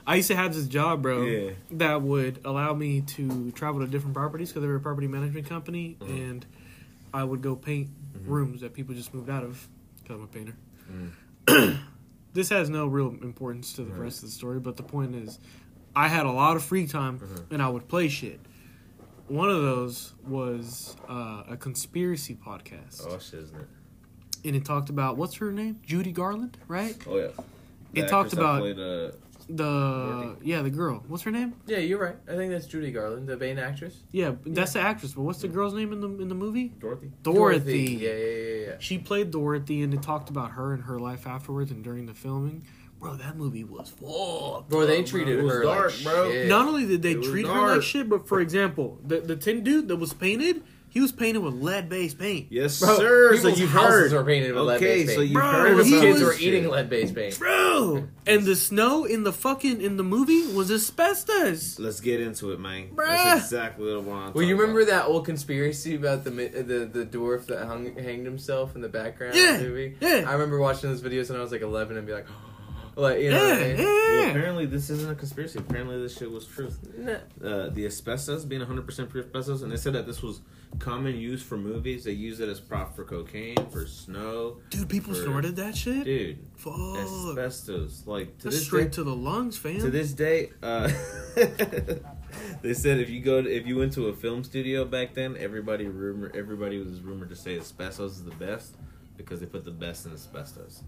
[0.07, 1.51] I used to have this job, bro, Yeah.
[1.73, 5.49] that would allow me to travel to different properties because they were a property management
[5.49, 6.11] company, Uh-huh.
[6.13, 6.47] and
[7.15, 8.31] I would go paint Mm-hmm.
[8.31, 9.67] rooms that people just moved out of
[10.03, 10.55] because I'm a painter.
[11.47, 11.79] Mm.
[12.33, 14.03] this has no real importance to the Right.
[14.03, 15.39] rest of the story, but the point is,
[15.95, 17.43] I had a lot of free time Uh-huh.
[17.51, 18.41] and I would play shit.
[19.29, 23.69] One of those was uh, a conspiracy podcast, Oh shit, isn't it?
[24.45, 26.97] and it talked about what's her name, Judy Garland, right?
[27.07, 27.27] Oh yeah.
[27.95, 29.13] It The talked about- Played, uh,
[29.49, 30.41] The Dorothy.
[30.49, 31.03] yeah, the girl.
[31.09, 31.55] What's her name?
[31.67, 32.17] Yeah, you're right.
[32.29, 34.03] I think that's Judy Garland, the Bane actress.
[34.11, 35.13] Yeah, that's the actress.
[35.13, 36.69] But what's the girl's name in the in the movie?
[36.79, 37.11] Dorothy.
[37.23, 37.99] Dorothy.
[38.01, 38.75] Yeah, yeah, yeah, yeah.
[38.79, 42.15] She played Dorothy, and it talked about her and her life afterwards and during the
[42.15, 42.65] filming.
[43.01, 44.65] bro, that movie was full.
[44.69, 46.31] Bro, they treated It was her dark, like bro.
[46.31, 46.49] shit.
[46.49, 49.37] Not only did they It was treat her like shit, but for example, the the
[49.37, 50.63] tin dude that was painted,
[50.93, 52.49] he was painted with lead based paint.
[52.51, 53.37] Yes, Bro, sir.
[53.39, 54.21] So you've houses heard.
[54.21, 56.35] are painted with okay, lead-based so you've Bro, heard Those he about kids was- were
[56.41, 57.39] eating lead-based paint.
[57.39, 61.79] Bro, and the snow in the fucking in the movie was asbestos.
[61.79, 62.91] Let's get into it, man.
[62.95, 63.07] Bruh.
[63.09, 64.35] That's exactly what I want.
[64.35, 68.75] Well, you remember that old conspiracy about the the the dwarf that hung, hanged himself
[68.77, 69.97] in the background of Yeah, the movie?
[70.01, 70.25] yeah.
[70.27, 72.27] I remember watching those videos when I was like 11 and be like,
[72.97, 73.77] like you know, Yeah, what I mean?
[73.79, 73.85] yeah.
[73.87, 75.59] Well, apparently this isn't a conspiracy.
[75.59, 76.79] Apparently this shit was truth.
[76.97, 77.13] Nah.
[77.43, 80.43] Uh, the asbestos being 100% pure asbestos, and they said that this was
[80.79, 82.05] common use for movies.
[82.05, 84.59] They use it as prop for cocaine, for snow.
[84.71, 86.05] Dude, people For- snorted that shit.
[86.05, 88.03] Dude, Fuck, asbestos.
[88.07, 89.81] Like to that's this straight day, to the lungs, fam.
[89.81, 90.91] to this day, uh,
[92.63, 95.37] they said if you go to, if you went to a film studio back then,
[95.39, 98.75] everybody rumor everybody was rumored to say asbestos is the best
[99.17, 100.83] because they put the best in asbestos.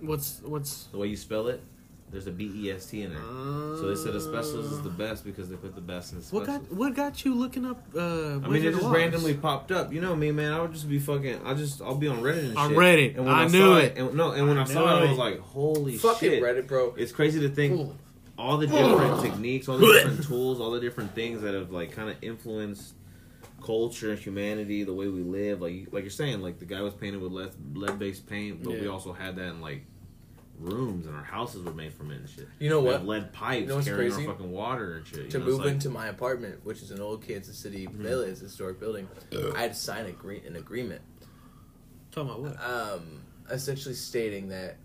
[0.00, 1.62] what's what's The way you spell it,
[2.10, 3.20] there's a B E S T in there.
[3.20, 6.32] So they said asbestos is the best because they put the best in asbestos.
[6.32, 7.82] what got what got you looking up?
[7.94, 9.92] Uh, I mean, it just randomly popped up.
[9.92, 10.52] You know me, man.
[10.52, 11.40] I would just be fucking.
[11.44, 12.56] I just I'll be on Reddit and shit.
[12.56, 12.78] On shit.
[12.78, 13.16] Reddit.
[13.16, 13.98] And when I I, knew saw it.
[13.98, 16.42] And, no, and when I, I saw it, knew I was like, holy Fucking shit!
[16.42, 16.94] Reddit, bro.
[16.96, 17.94] It's crazy to think Ooh.
[18.38, 21.92] all the different techniques, all the different tools, all the different things that have like
[21.92, 22.94] kind of influenced
[23.62, 25.60] culture, and humanity, the way we live.
[25.60, 28.72] Like like you're saying, like the guy was painted with lead lead based paint, but
[28.72, 29.84] we also had that in like
[30.58, 32.48] rooms and our houses were made from it and shit.
[32.58, 33.06] You know We what?
[33.06, 34.26] lead pipes You know carrying crazy?
[34.26, 35.24] our fucking water and shit.
[35.24, 38.38] you to know, move like- into my apartment, which is an old Kansas City Village
[38.38, 39.08] historic building,
[39.54, 41.02] I had to sign a gre- an agreement,
[42.10, 42.64] Talking about what?
[42.64, 44.76] um, essentially stating that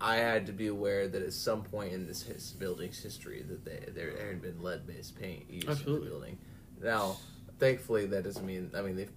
[0.00, 3.64] I had to be aware that at some point in this his building's history that
[3.64, 6.38] they, there had been lead based paint used in the building.
[6.82, 7.16] Now,
[7.58, 9.10] thankfully, that doesn't mean I mean they've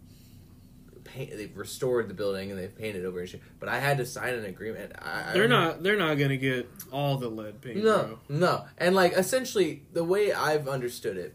[1.17, 3.41] paint they've restored the building and they've painted over and shit.
[3.59, 4.93] But I had to sign an agreement.
[5.01, 5.83] I, I They're remember- not.
[5.83, 7.77] They're not gonna get all the lead paint.
[7.83, 8.37] No, bro.
[8.37, 8.65] no.
[8.77, 11.33] And like essentially the way I've understood it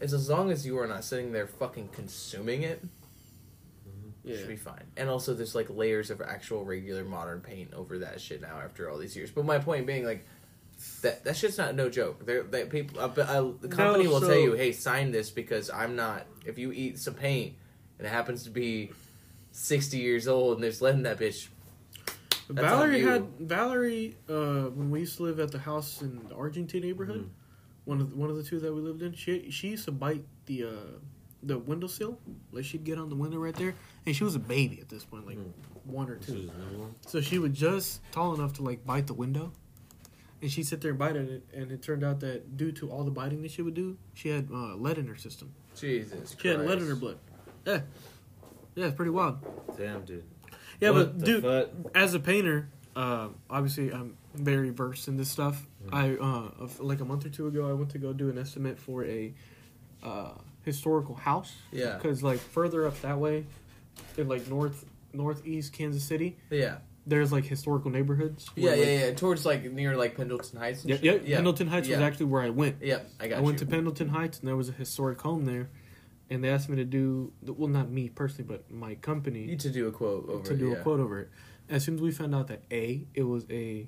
[0.00, 2.82] is as long as you are not sitting there fucking consuming it,
[4.24, 4.36] Yeah.
[4.36, 4.84] should be fine.
[4.96, 8.90] And also there's like layers of actual regular modern paint over that shit now after
[8.90, 9.30] all these years.
[9.30, 10.26] But my point being like
[11.02, 12.24] that that shit's not no joke.
[12.24, 15.30] They're, they people uh, uh, the company No, will so- tell you, "Hey, sign this
[15.30, 17.54] because I'm not if you eat some paint
[17.98, 18.92] and it happens to be
[19.58, 21.48] 60 years old and there's lead letting that bitch."
[22.50, 26.34] That's Valerie had Valerie uh, when we used to live at the house in the
[26.34, 27.20] Argentine neighborhood.
[27.20, 27.90] Mm-hmm.
[27.90, 29.12] One of one of the two that we lived in.
[29.14, 30.68] She she used to bite the uh,
[31.42, 32.18] the windowsill.
[32.52, 33.74] Like she'd get on the window right there,
[34.06, 35.38] and she was a baby at this point, like
[35.84, 36.50] one or two.
[37.06, 39.52] So she was just tall enough to like bite the window,
[40.40, 41.44] and she'd sit there and bite it.
[41.52, 44.30] And it turned out that due to all the biting that she would do, she
[44.30, 45.52] had uh, lead in her system.
[45.78, 46.34] Jesus.
[46.40, 47.18] She had lead in her blood.
[47.66, 47.80] Yeah,
[48.78, 49.38] yeah, it's pretty wild.
[49.76, 50.24] Damn, dude.
[50.80, 51.68] Yeah, What but dude, fuck?
[51.94, 55.66] as a painter, uh, obviously I'm very versed in this stuff.
[55.92, 58.78] I uh, like a month or two ago, I went to go do an estimate
[58.78, 59.32] for a
[60.02, 60.30] uh,
[60.64, 61.52] historical house.
[61.72, 61.96] Yeah.
[61.96, 63.46] because like further up that way,
[64.16, 66.76] in like north northeast Kansas City, Yeah.
[67.06, 68.48] there's like historical neighborhoods.
[68.54, 69.14] Yeah, yeah, like- yeah.
[69.14, 70.82] Towards like near like Pendleton Heights.
[70.82, 71.24] And Yeah, shit.
[71.24, 72.76] yeah, Pendleton Heights was actually where I went.
[72.82, 73.66] Yeah, I got I went you.
[73.66, 75.70] to Pendleton Heights, and there was a historic home there,
[76.30, 79.70] and they asked me to do well, not me personally, but my company you to
[79.70, 80.76] do a quote over to it, do yeah.
[80.76, 81.28] a quote over it.
[81.68, 83.86] As soon as we found out that a it was a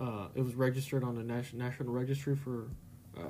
[0.00, 2.68] uh, it was registered on the Nas- national registry for
[3.16, 3.22] uh,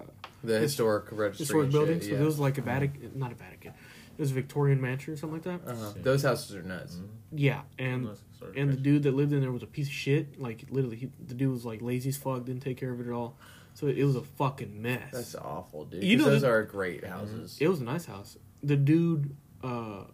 [0.45, 1.45] The historic registry.
[1.45, 4.31] historic and buildings, shit, so it was like a Vatican, not a Vatican, it was
[4.33, 5.71] a Victorian mansion or something like that.
[5.71, 5.95] uh-huh.
[6.03, 6.99] Those houses are nuts.
[7.33, 8.09] Yeah, and
[8.55, 10.39] and the dude that lived in there was a piece of shit.
[10.41, 13.07] Like literally, he, the dude was like lazy as fuck, didn't take care of it
[13.07, 13.37] at all.
[13.75, 15.11] So it was a fucking mess.
[15.13, 16.03] That's awful, dude.
[16.03, 17.57] You You know those the- are great houses.
[17.61, 18.37] It was a nice house.
[18.63, 20.05] The dude uh,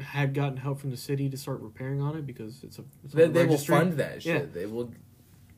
[0.00, 2.84] had gotten help from the city to start repairing on it because it's a.
[3.04, 4.34] It's They, the they will fund that shit.
[4.34, 4.46] Yeah.
[4.52, 4.92] They will.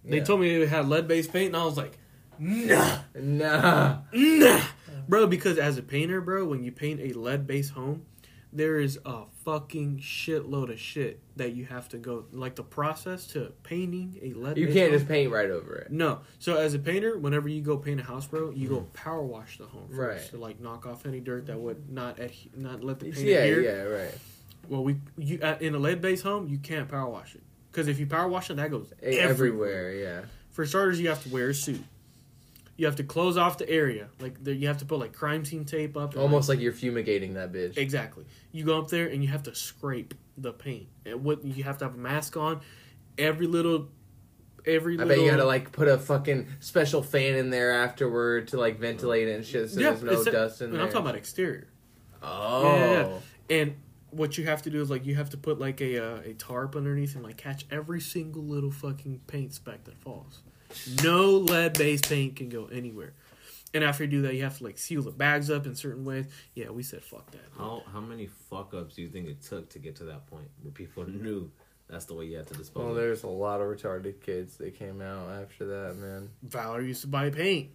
[0.04, 1.96] They told me it had lead based paint, and I was like,
[2.38, 4.00] nah, Nah.
[4.12, 4.60] nah,
[5.08, 5.26] bro.
[5.26, 8.04] Because as a painter, bro, when you paint a lead based home,
[8.54, 12.24] there is a fucking shitload of shit that you have to go.
[12.32, 14.56] Like the process to painting a lead.
[14.56, 15.90] You can't just paint right over it.
[15.90, 16.20] No.
[16.38, 19.58] So as a painter, whenever you go paint a house, bro, you go power wash
[19.58, 19.98] the home first.
[19.98, 20.30] Right.
[20.30, 23.38] to like knock off any dirt that would not adhe- not let the paint Yeah,
[23.38, 23.60] adhere.
[23.62, 24.14] yeah, right.
[24.68, 27.88] Well, we you uh, in a lead based home, you can't power wash it because
[27.88, 29.28] if you power wash it, that goes everywhere.
[29.28, 30.20] Everywhere, yeah.
[30.50, 31.82] For starters, you have to wear a suit.
[32.76, 34.08] You have to close off the area.
[34.18, 36.16] Like there, you have to put like crime scene tape up.
[36.16, 37.76] Almost like you're fumigating that bitch.
[37.76, 38.24] exactly.
[38.50, 40.88] You go up there and you have to scrape the paint.
[41.06, 42.60] And what you have to have a mask on.
[43.16, 43.88] Every little,
[44.66, 45.08] every I little.
[45.08, 49.28] bet you gotta like put a fucking special fan in there afterward to like ventilate
[49.28, 50.82] it and shit so there's no dust in and there.
[50.82, 51.68] I'm talking about exterior.
[52.22, 52.64] Oh.
[52.64, 53.18] Yeah, yeah, yeah.
[53.56, 53.76] And
[54.10, 56.34] what you have to do is like you have to put like a uh, a
[56.34, 60.42] tarp underneath and like catch every single little fucking paint speck that falls.
[61.02, 63.14] No lead based paint can go anywhere.
[63.72, 66.04] And after you do that, you have to like seal the bags up in certain
[66.04, 66.26] ways.
[66.54, 67.40] Yeah, we said fuck that.
[67.58, 70.48] How how many fuck ups do you think it took to get to that point
[70.62, 71.50] where people knew
[71.88, 72.82] that's the way you have to dispose?
[72.82, 73.00] Well, of it?
[73.00, 76.30] there's a lot of retarded kids that came out after that, man.
[76.42, 77.70] Valerie used to buy paint.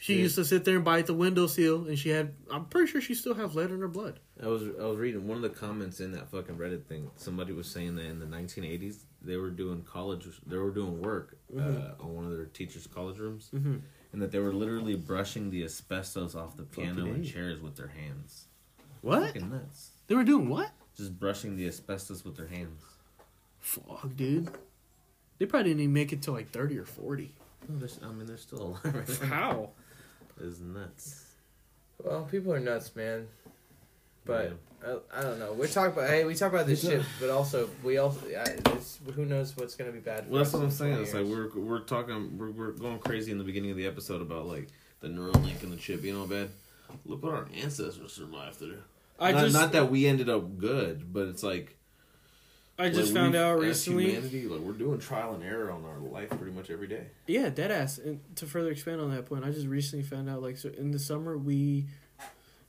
[0.00, 0.22] She Dude.
[0.22, 2.34] used to sit there and bite the window seal, and she had.
[2.50, 4.18] I'm pretty sure she still have lead in her blood.
[4.42, 7.10] I was I was reading one of the comments in that fucking Reddit thing.
[7.16, 11.36] Somebody was saying that in the 1980s they were doing college, they were doing work
[11.56, 13.76] uh, on one of their teachers' college rooms, Mm-hmm.
[14.12, 17.88] and that they were literally brushing the asbestos off the piano and chairs with their
[17.88, 18.46] hands.
[19.02, 19.26] What?
[19.28, 19.90] Fucking nuts!
[20.08, 20.70] They were doing what?
[20.96, 22.82] Just brushing the asbestos with their hands.
[23.58, 24.48] Fuck, dude.
[25.38, 27.32] They probably didn't even make it to like 30 or 40.
[27.68, 28.94] No, I mean, they're still alive.
[28.94, 29.26] Right now.
[29.28, 29.70] How?
[30.42, 31.24] It's nuts.
[32.02, 33.28] Well, people are nuts, man.
[34.24, 34.52] But
[34.84, 35.52] I, uh, I don't know.
[35.52, 38.98] We talk about hey, we talk about this shit, but also we also I, it's,
[39.14, 40.24] who knows what's gonna be bad.
[40.24, 40.94] For Well, that's what I'm saying.
[40.94, 43.86] 20 It's like we're we're talking we're, we're going crazy in the beginning of the
[43.86, 44.68] episode about like
[45.00, 46.50] the Neuralink and the chip being all bad.
[47.04, 48.82] Look what our ancestors survived through.
[49.18, 51.76] I not, just not that we ended up good, but it's like
[52.78, 54.12] I just like, found out recently.
[54.12, 57.08] Humanity, like we're doing trial and error on our life pretty much every day.
[57.26, 57.98] Yeah, dead ass.
[57.98, 60.90] And to further expand on that point, I just recently found out like so in
[60.90, 61.86] the summer we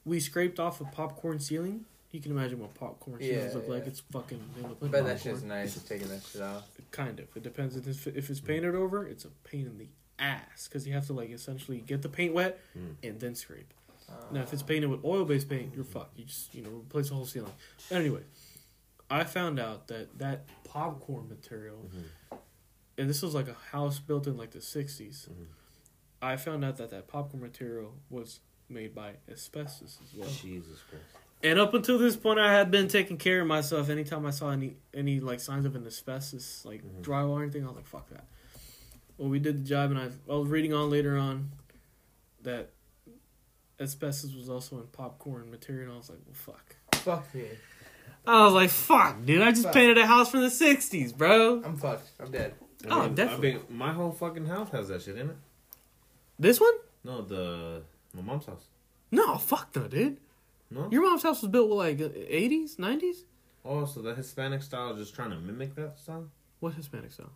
[0.05, 1.85] we scraped off a popcorn ceiling.
[2.11, 3.87] You can imagine what popcorn ceilings Yeah, look like.
[3.87, 4.41] It's fucking.
[4.55, 5.81] They look like But that shit's nice.
[5.83, 6.67] Taking that shit off.
[6.91, 7.27] Kind of.
[7.35, 9.07] It depends if it's, if it's painted over.
[9.07, 9.87] It's a pain in the
[10.19, 12.95] ass because you have to like essentially get the paint wet Mm.
[13.03, 13.73] and then scrape.
[14.31, 15.91] Now, if it's painted with oil based paint, you're mm.
[15.93, 16.17] fucked.
[16.19, 17.53] You just you know replace the whole ceiling.
[17.89, 18.21] Anyway,
[19.09, 22.35] I found out that that popcorn material, mm-hmm.
[22.97, 25.29] and this was like a house built in like the '60s.
[25.29, 25.43] Mm-hmm.
[26.21, 28.41] I found out that that popcorn material was
[28.71, 30.29] made by asbestos as well.
[30.29, 31.05] Jesus Christ!
[31.43, 33.89] And up until this point, I had been taking care of myself.
[33.89, 37.01] Anytime I saw any any like signs of an asbestos, like mm-hmm.
[37.01, 38.25] drywall or anything, I was like, "Fuck that."
[39.17, 41.51] Well, we did the job, and I I was reading on later on
[42.43, 42.69] that
[43.79, 45.85] asbestos was also in popcorn material.
[45.85, 47.45] And I was like, "Well, fuck." Fuck me.
[48.27, 49.41] I was like, "Fuck, dude!
[49.41, 49.73] I just Fuck.
[49.73, 52.09] painted a house from the '60s, bro." I'm fucked.
[52.19, 52.53] I'm dead.
[52.87, 53.51] Oh, I mean, definitely.
[53.51, 55.37] I mean, my whole fucking house has that shit in it.
[56.37, 56.73] This one?
[57.03, 58.65] No, the my mom's house.
[59.11, 60.17] No, fuck no, dude.
[60.69, 60.87] No.
[60.91, 63.23] Your mom's house was built with like '80s, '90s.
[63.65, 66.27] oh, so the Hispanic style is just trying to mimic that style.
[66.59, 67.31] What Hispanic style?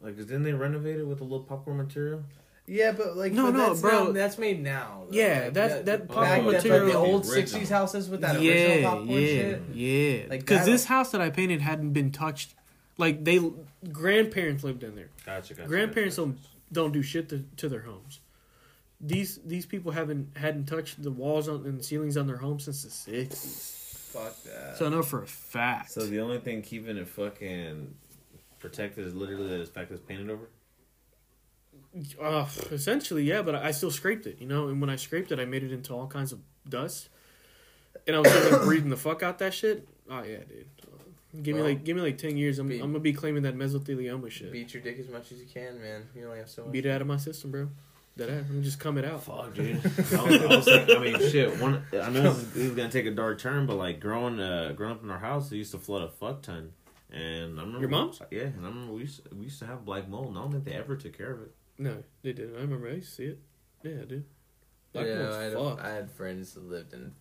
[0.00, 2.22] Like, didn't they renovate it with a little popcorn material?
[2.66, 4.04] Yeah, but like No, but no, that's bro.
[4.04, 5.04] now- that's made now.
[5.10, 5.16] though.
[5.16, 8.52] Yeah, Like, that- that popcorn that's material- like the old '60s houses with that yeah,
[8.52, 9.62] original popcorn yeah, shit.
[9.72, 10.26] yeah.
[10.30, 12.54] Like Because that- this house that I painted hadn't been touched.
[12.98, 13.40] Like they,
[13.90, 15.08] grandparents lived in there.
[15.24, 15.68] Gotcha, gotcha.
[15.68, 16.26] Grandparents gotcha.
[16.28, 16.38] don't
[16.72, 18.20] don't do shit to, to their homes.
[19.00, 22.82] These these people haven't hadn't touched the walls on and ceilings on their home since
[22.82, 23.74] the sixties.
[24.12, 24.76] Fuck that.
[24.76, 25.92] So I know for a fact.
[25.92, 27.94] So the only thing keeping it fucking
[28.58, 30.48] protected is literally the fact that it's painted over.
[32.20, 34.68] Uh, essentially, yeah, but I still scraped it, you know.
[34.68, 37.08] And when I scraped it, I made it into all kinds of dust,
[38.06, 39.86] and I was like breathing the fuck out that shit.
[40.10, 40.66] Oh yeah, dude.
[41.42, 42.58] Give me like give me like ten years.
[42.58, 44.50] I'm, be- I'm gonna be claiming that mesothelioma shit.
[44.50, 46.08] Beat, Beat your dick as much as you can, man.
[46.16, 46.72] You only have so much.
[46.72, 47.68] Beat it out of my system, bro.
[48.18, 48.44] That ass.
[48.50, 49.22] I'm just coming out.
[49.22, 49.76] Fuck, dude.
[49.76, 51.60] I, was, I, was thinking, I mean, shit.
[51.60, 54.40] One, I know this is, this is gonna take a dark turn, but like growing,
[54.40, 56.72] uh, growing up in our house, it used to flood a fuck ton.
[57.10, 58.20] And I remember Your mom's?
[58.30, 60.28] Yeah, and I remember we used to, we used to have black mold.
[60.28, 61.54] And I don't think they ever took care of it.
[61.78, 62.56] No, they didn't.
[62.56, 63.38] I remember I used to see it.
[63.84, 64.24] Yeah, dude.
[64.92, 65.80] Black yeah, mold's I had, fucked.
[65.80, 67.12] I had friends that lived in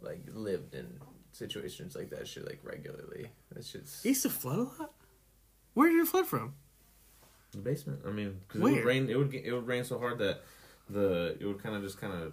[0.00, 1.00] like lived in
[1.32, 3.28] situations like that shit like regularly.
[3.52, 4.92] That shit's It used to flood a lot.
[5.74, 6.54] Where did it flood from?
[7.52, 8.00] The basement.
[8.06, 9.08] I mean, because it would rain.
[9.10, 10.40] It would get, it would rain so hard that
[10.90, 12.32] the it would kind of just kind of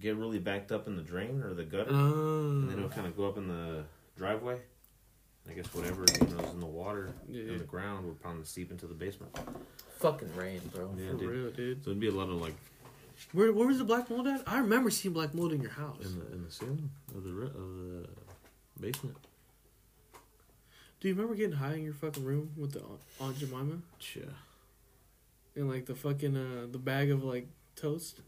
[0.00, 2.92] get really backed up in the drain or the gutter, and then it Oh, would
[2.92, 3.84] kind of go up in the
[4.16, 4.58] driveway.
[5.48, 7.52] I guess whatever you know is in the water Yeah.
[7.52, 9.34] in the ground would probably seep into the basement.
[9.98, 10.94] fucking rain, bro.
[10.96, 11.30] Yeah, for dude.
[11.30, 11.82] real, dude.
[11.82, 12.54] So it'd be a lot of like
[13.32, 14.42] Where where was the black mold at?
[14.46, 16.04] I remember seeing black mold in your house.
[16.04, 18.08] in the in the ceiling of the of the
[18.78, 19.16] basement.
[21.00, 22.82] Do you remember getting high in your fucking room with the
[23.20, 23.78] Aunt- Jemima
[24.16, 24.22] Yeah.
[25.54, 27.46] and like the fucking uh the bag of like
[27.76, 28.20] toast,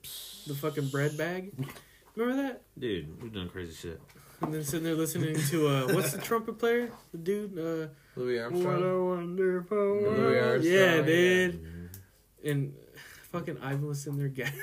[0.47, 1.52] the fucking bread bag?
[2.16, 2.62] Remember that?
[2.78, 4.01] Dude, we've done crazy shit.
[4.42, 6.90] And then sitting there listening to uh what's the trumpet player?
[7.12, 8.82] The dude uh Louis What Armstrong.
[8.82, 10.38] a wonderful Louis.
[10.38, 11.02] Armstrong, Yeah, yeah.
[11.02, 11.90] dude.
[12.44, 12.74] And
[13.32, 14.60] fucking Ivan was sitting there gagging.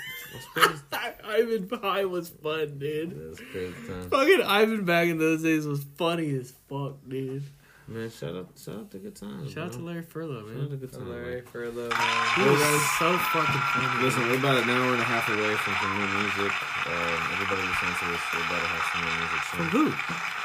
[1.23, 3.11] Ivan Pie was fun, dude.
[3.29, 4.09] That's crazy time.
[4.09, 7.43] Fucking Ivan back in those days was funny as fuck, dude.
[7.89, 9.51] Man, shout out, shout out to good times.
[9.53, 9.79] Shout out to.
[9.79, 10.55] Larry Furlow, man.
[10.55, 11.07] Shout out to good times.
[11.07, 11.43] Larry man.
[11.45, 11.87] Furlow,
[12.35, 14.03] He was so fucking funny.
[14.03, 16.51] Listen, we're about an hour and a half away from some new music.
[16.83, 19.85] Um, everybody listening to this, we're about to have some new music From who?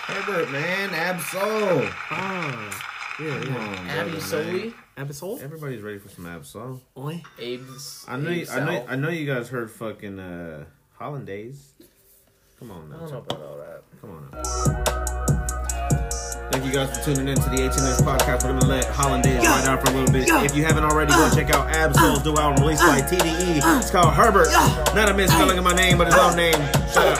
[0.06, 1.88] Herbert, man, Ab-Soul.
[2.10, 2.82] Ah,
[3.18, 3.58] yeah, Come yeah.
[3.58, 5.40] on, Abby brother, Ab-Soul?
[5.42, 6.80] Everybody's ready for some Ab-Soul.
[6.96, 7.22] Oi.
[7.38, 8.04] Abe's.
[8.06, 10.64] I know, you, I know, I know you guys heard fucking uh,
[10.96, 11.72] Hollandaise.
[12.60, 13.82] Come on I don't know about all that.
[14.00, 15.58] come on now.
[16.52, 18.44] Thank you guys for tuning in to the HNS podcast.
[18.44, 20.28] We're gonna let Hollandaise ride out for a little bit.
[20.44, 23.64] If you haven't already, go check out Ab-Soul's new album released by TDE.
[23.80, 24.52] It's called Herbert.
[24.92, 26.60] Not a misspelling of my name, but his own name.
[26.92, 27.16] Shut up.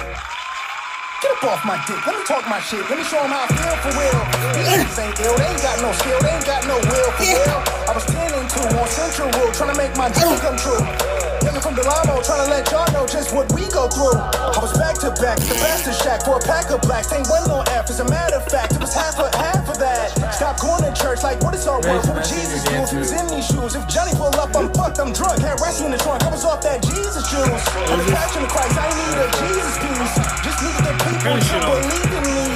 [1.24, 1.96] Get up off my dick.
[2.04, 2.84] Let me talk my shit.
[2.90, 4.20] Let me show show 'em how I feel for real.
[4.52, 5.36] These niggas ain't ill.
[5.40, 6.20] They ain't got no skill.
[6.20, 7.60] They ain't got no will for real.
[7.88, 11.21] I was 10 and 2 on Central Road trying to make my dream come true.
[11.42, 14.14] Young from Delamo trying to let y'all know just what we go through.
[14.14, 17.10] I was back to back, the bastard shack for a pack of blacks.
[17.12, 17.90] Ain't one no F.
[17.90, 20.14] As a matter of fact, it was half of half of that.
[20.30, 22.06] Stop going to church like what is our work?
[22.06, 23.74] What would Jesus do if he was in these shoes?
[23.74, 25.42] If Johnny pull up, I'm fucked, I'm drunk.
[25.42, 26.22] Had wrestling in the trunk.
[26.22, 27.64] I was off that Jesus juice.
[27.90, 28.78] I'm the passion of Christ.
[28.78, 30.14] I ain't need a Jesus piece.
[30.46, 32.46] Just need the people Turn to believe in me.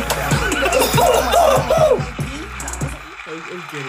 [0.62, 1.76] I was, I.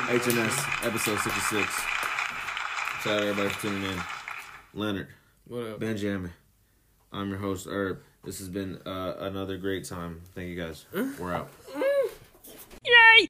[0.07, 1.67] HNS episode 66.
[3.03, 4.16] Shout out everybody for tuning in.
[4.77, 5.07] Leonard.
[5.47, 5.79] What up?
[5.79, 6.31] Benjamin.
[7.11, 7.99] I'm your host, Herb.
[8.23, 10.21] This has been uh, another great time.
[10.35, 10.85] Thank you guys.
[11.19, 11.49] We're out.
[12.85, 13.27] Yay!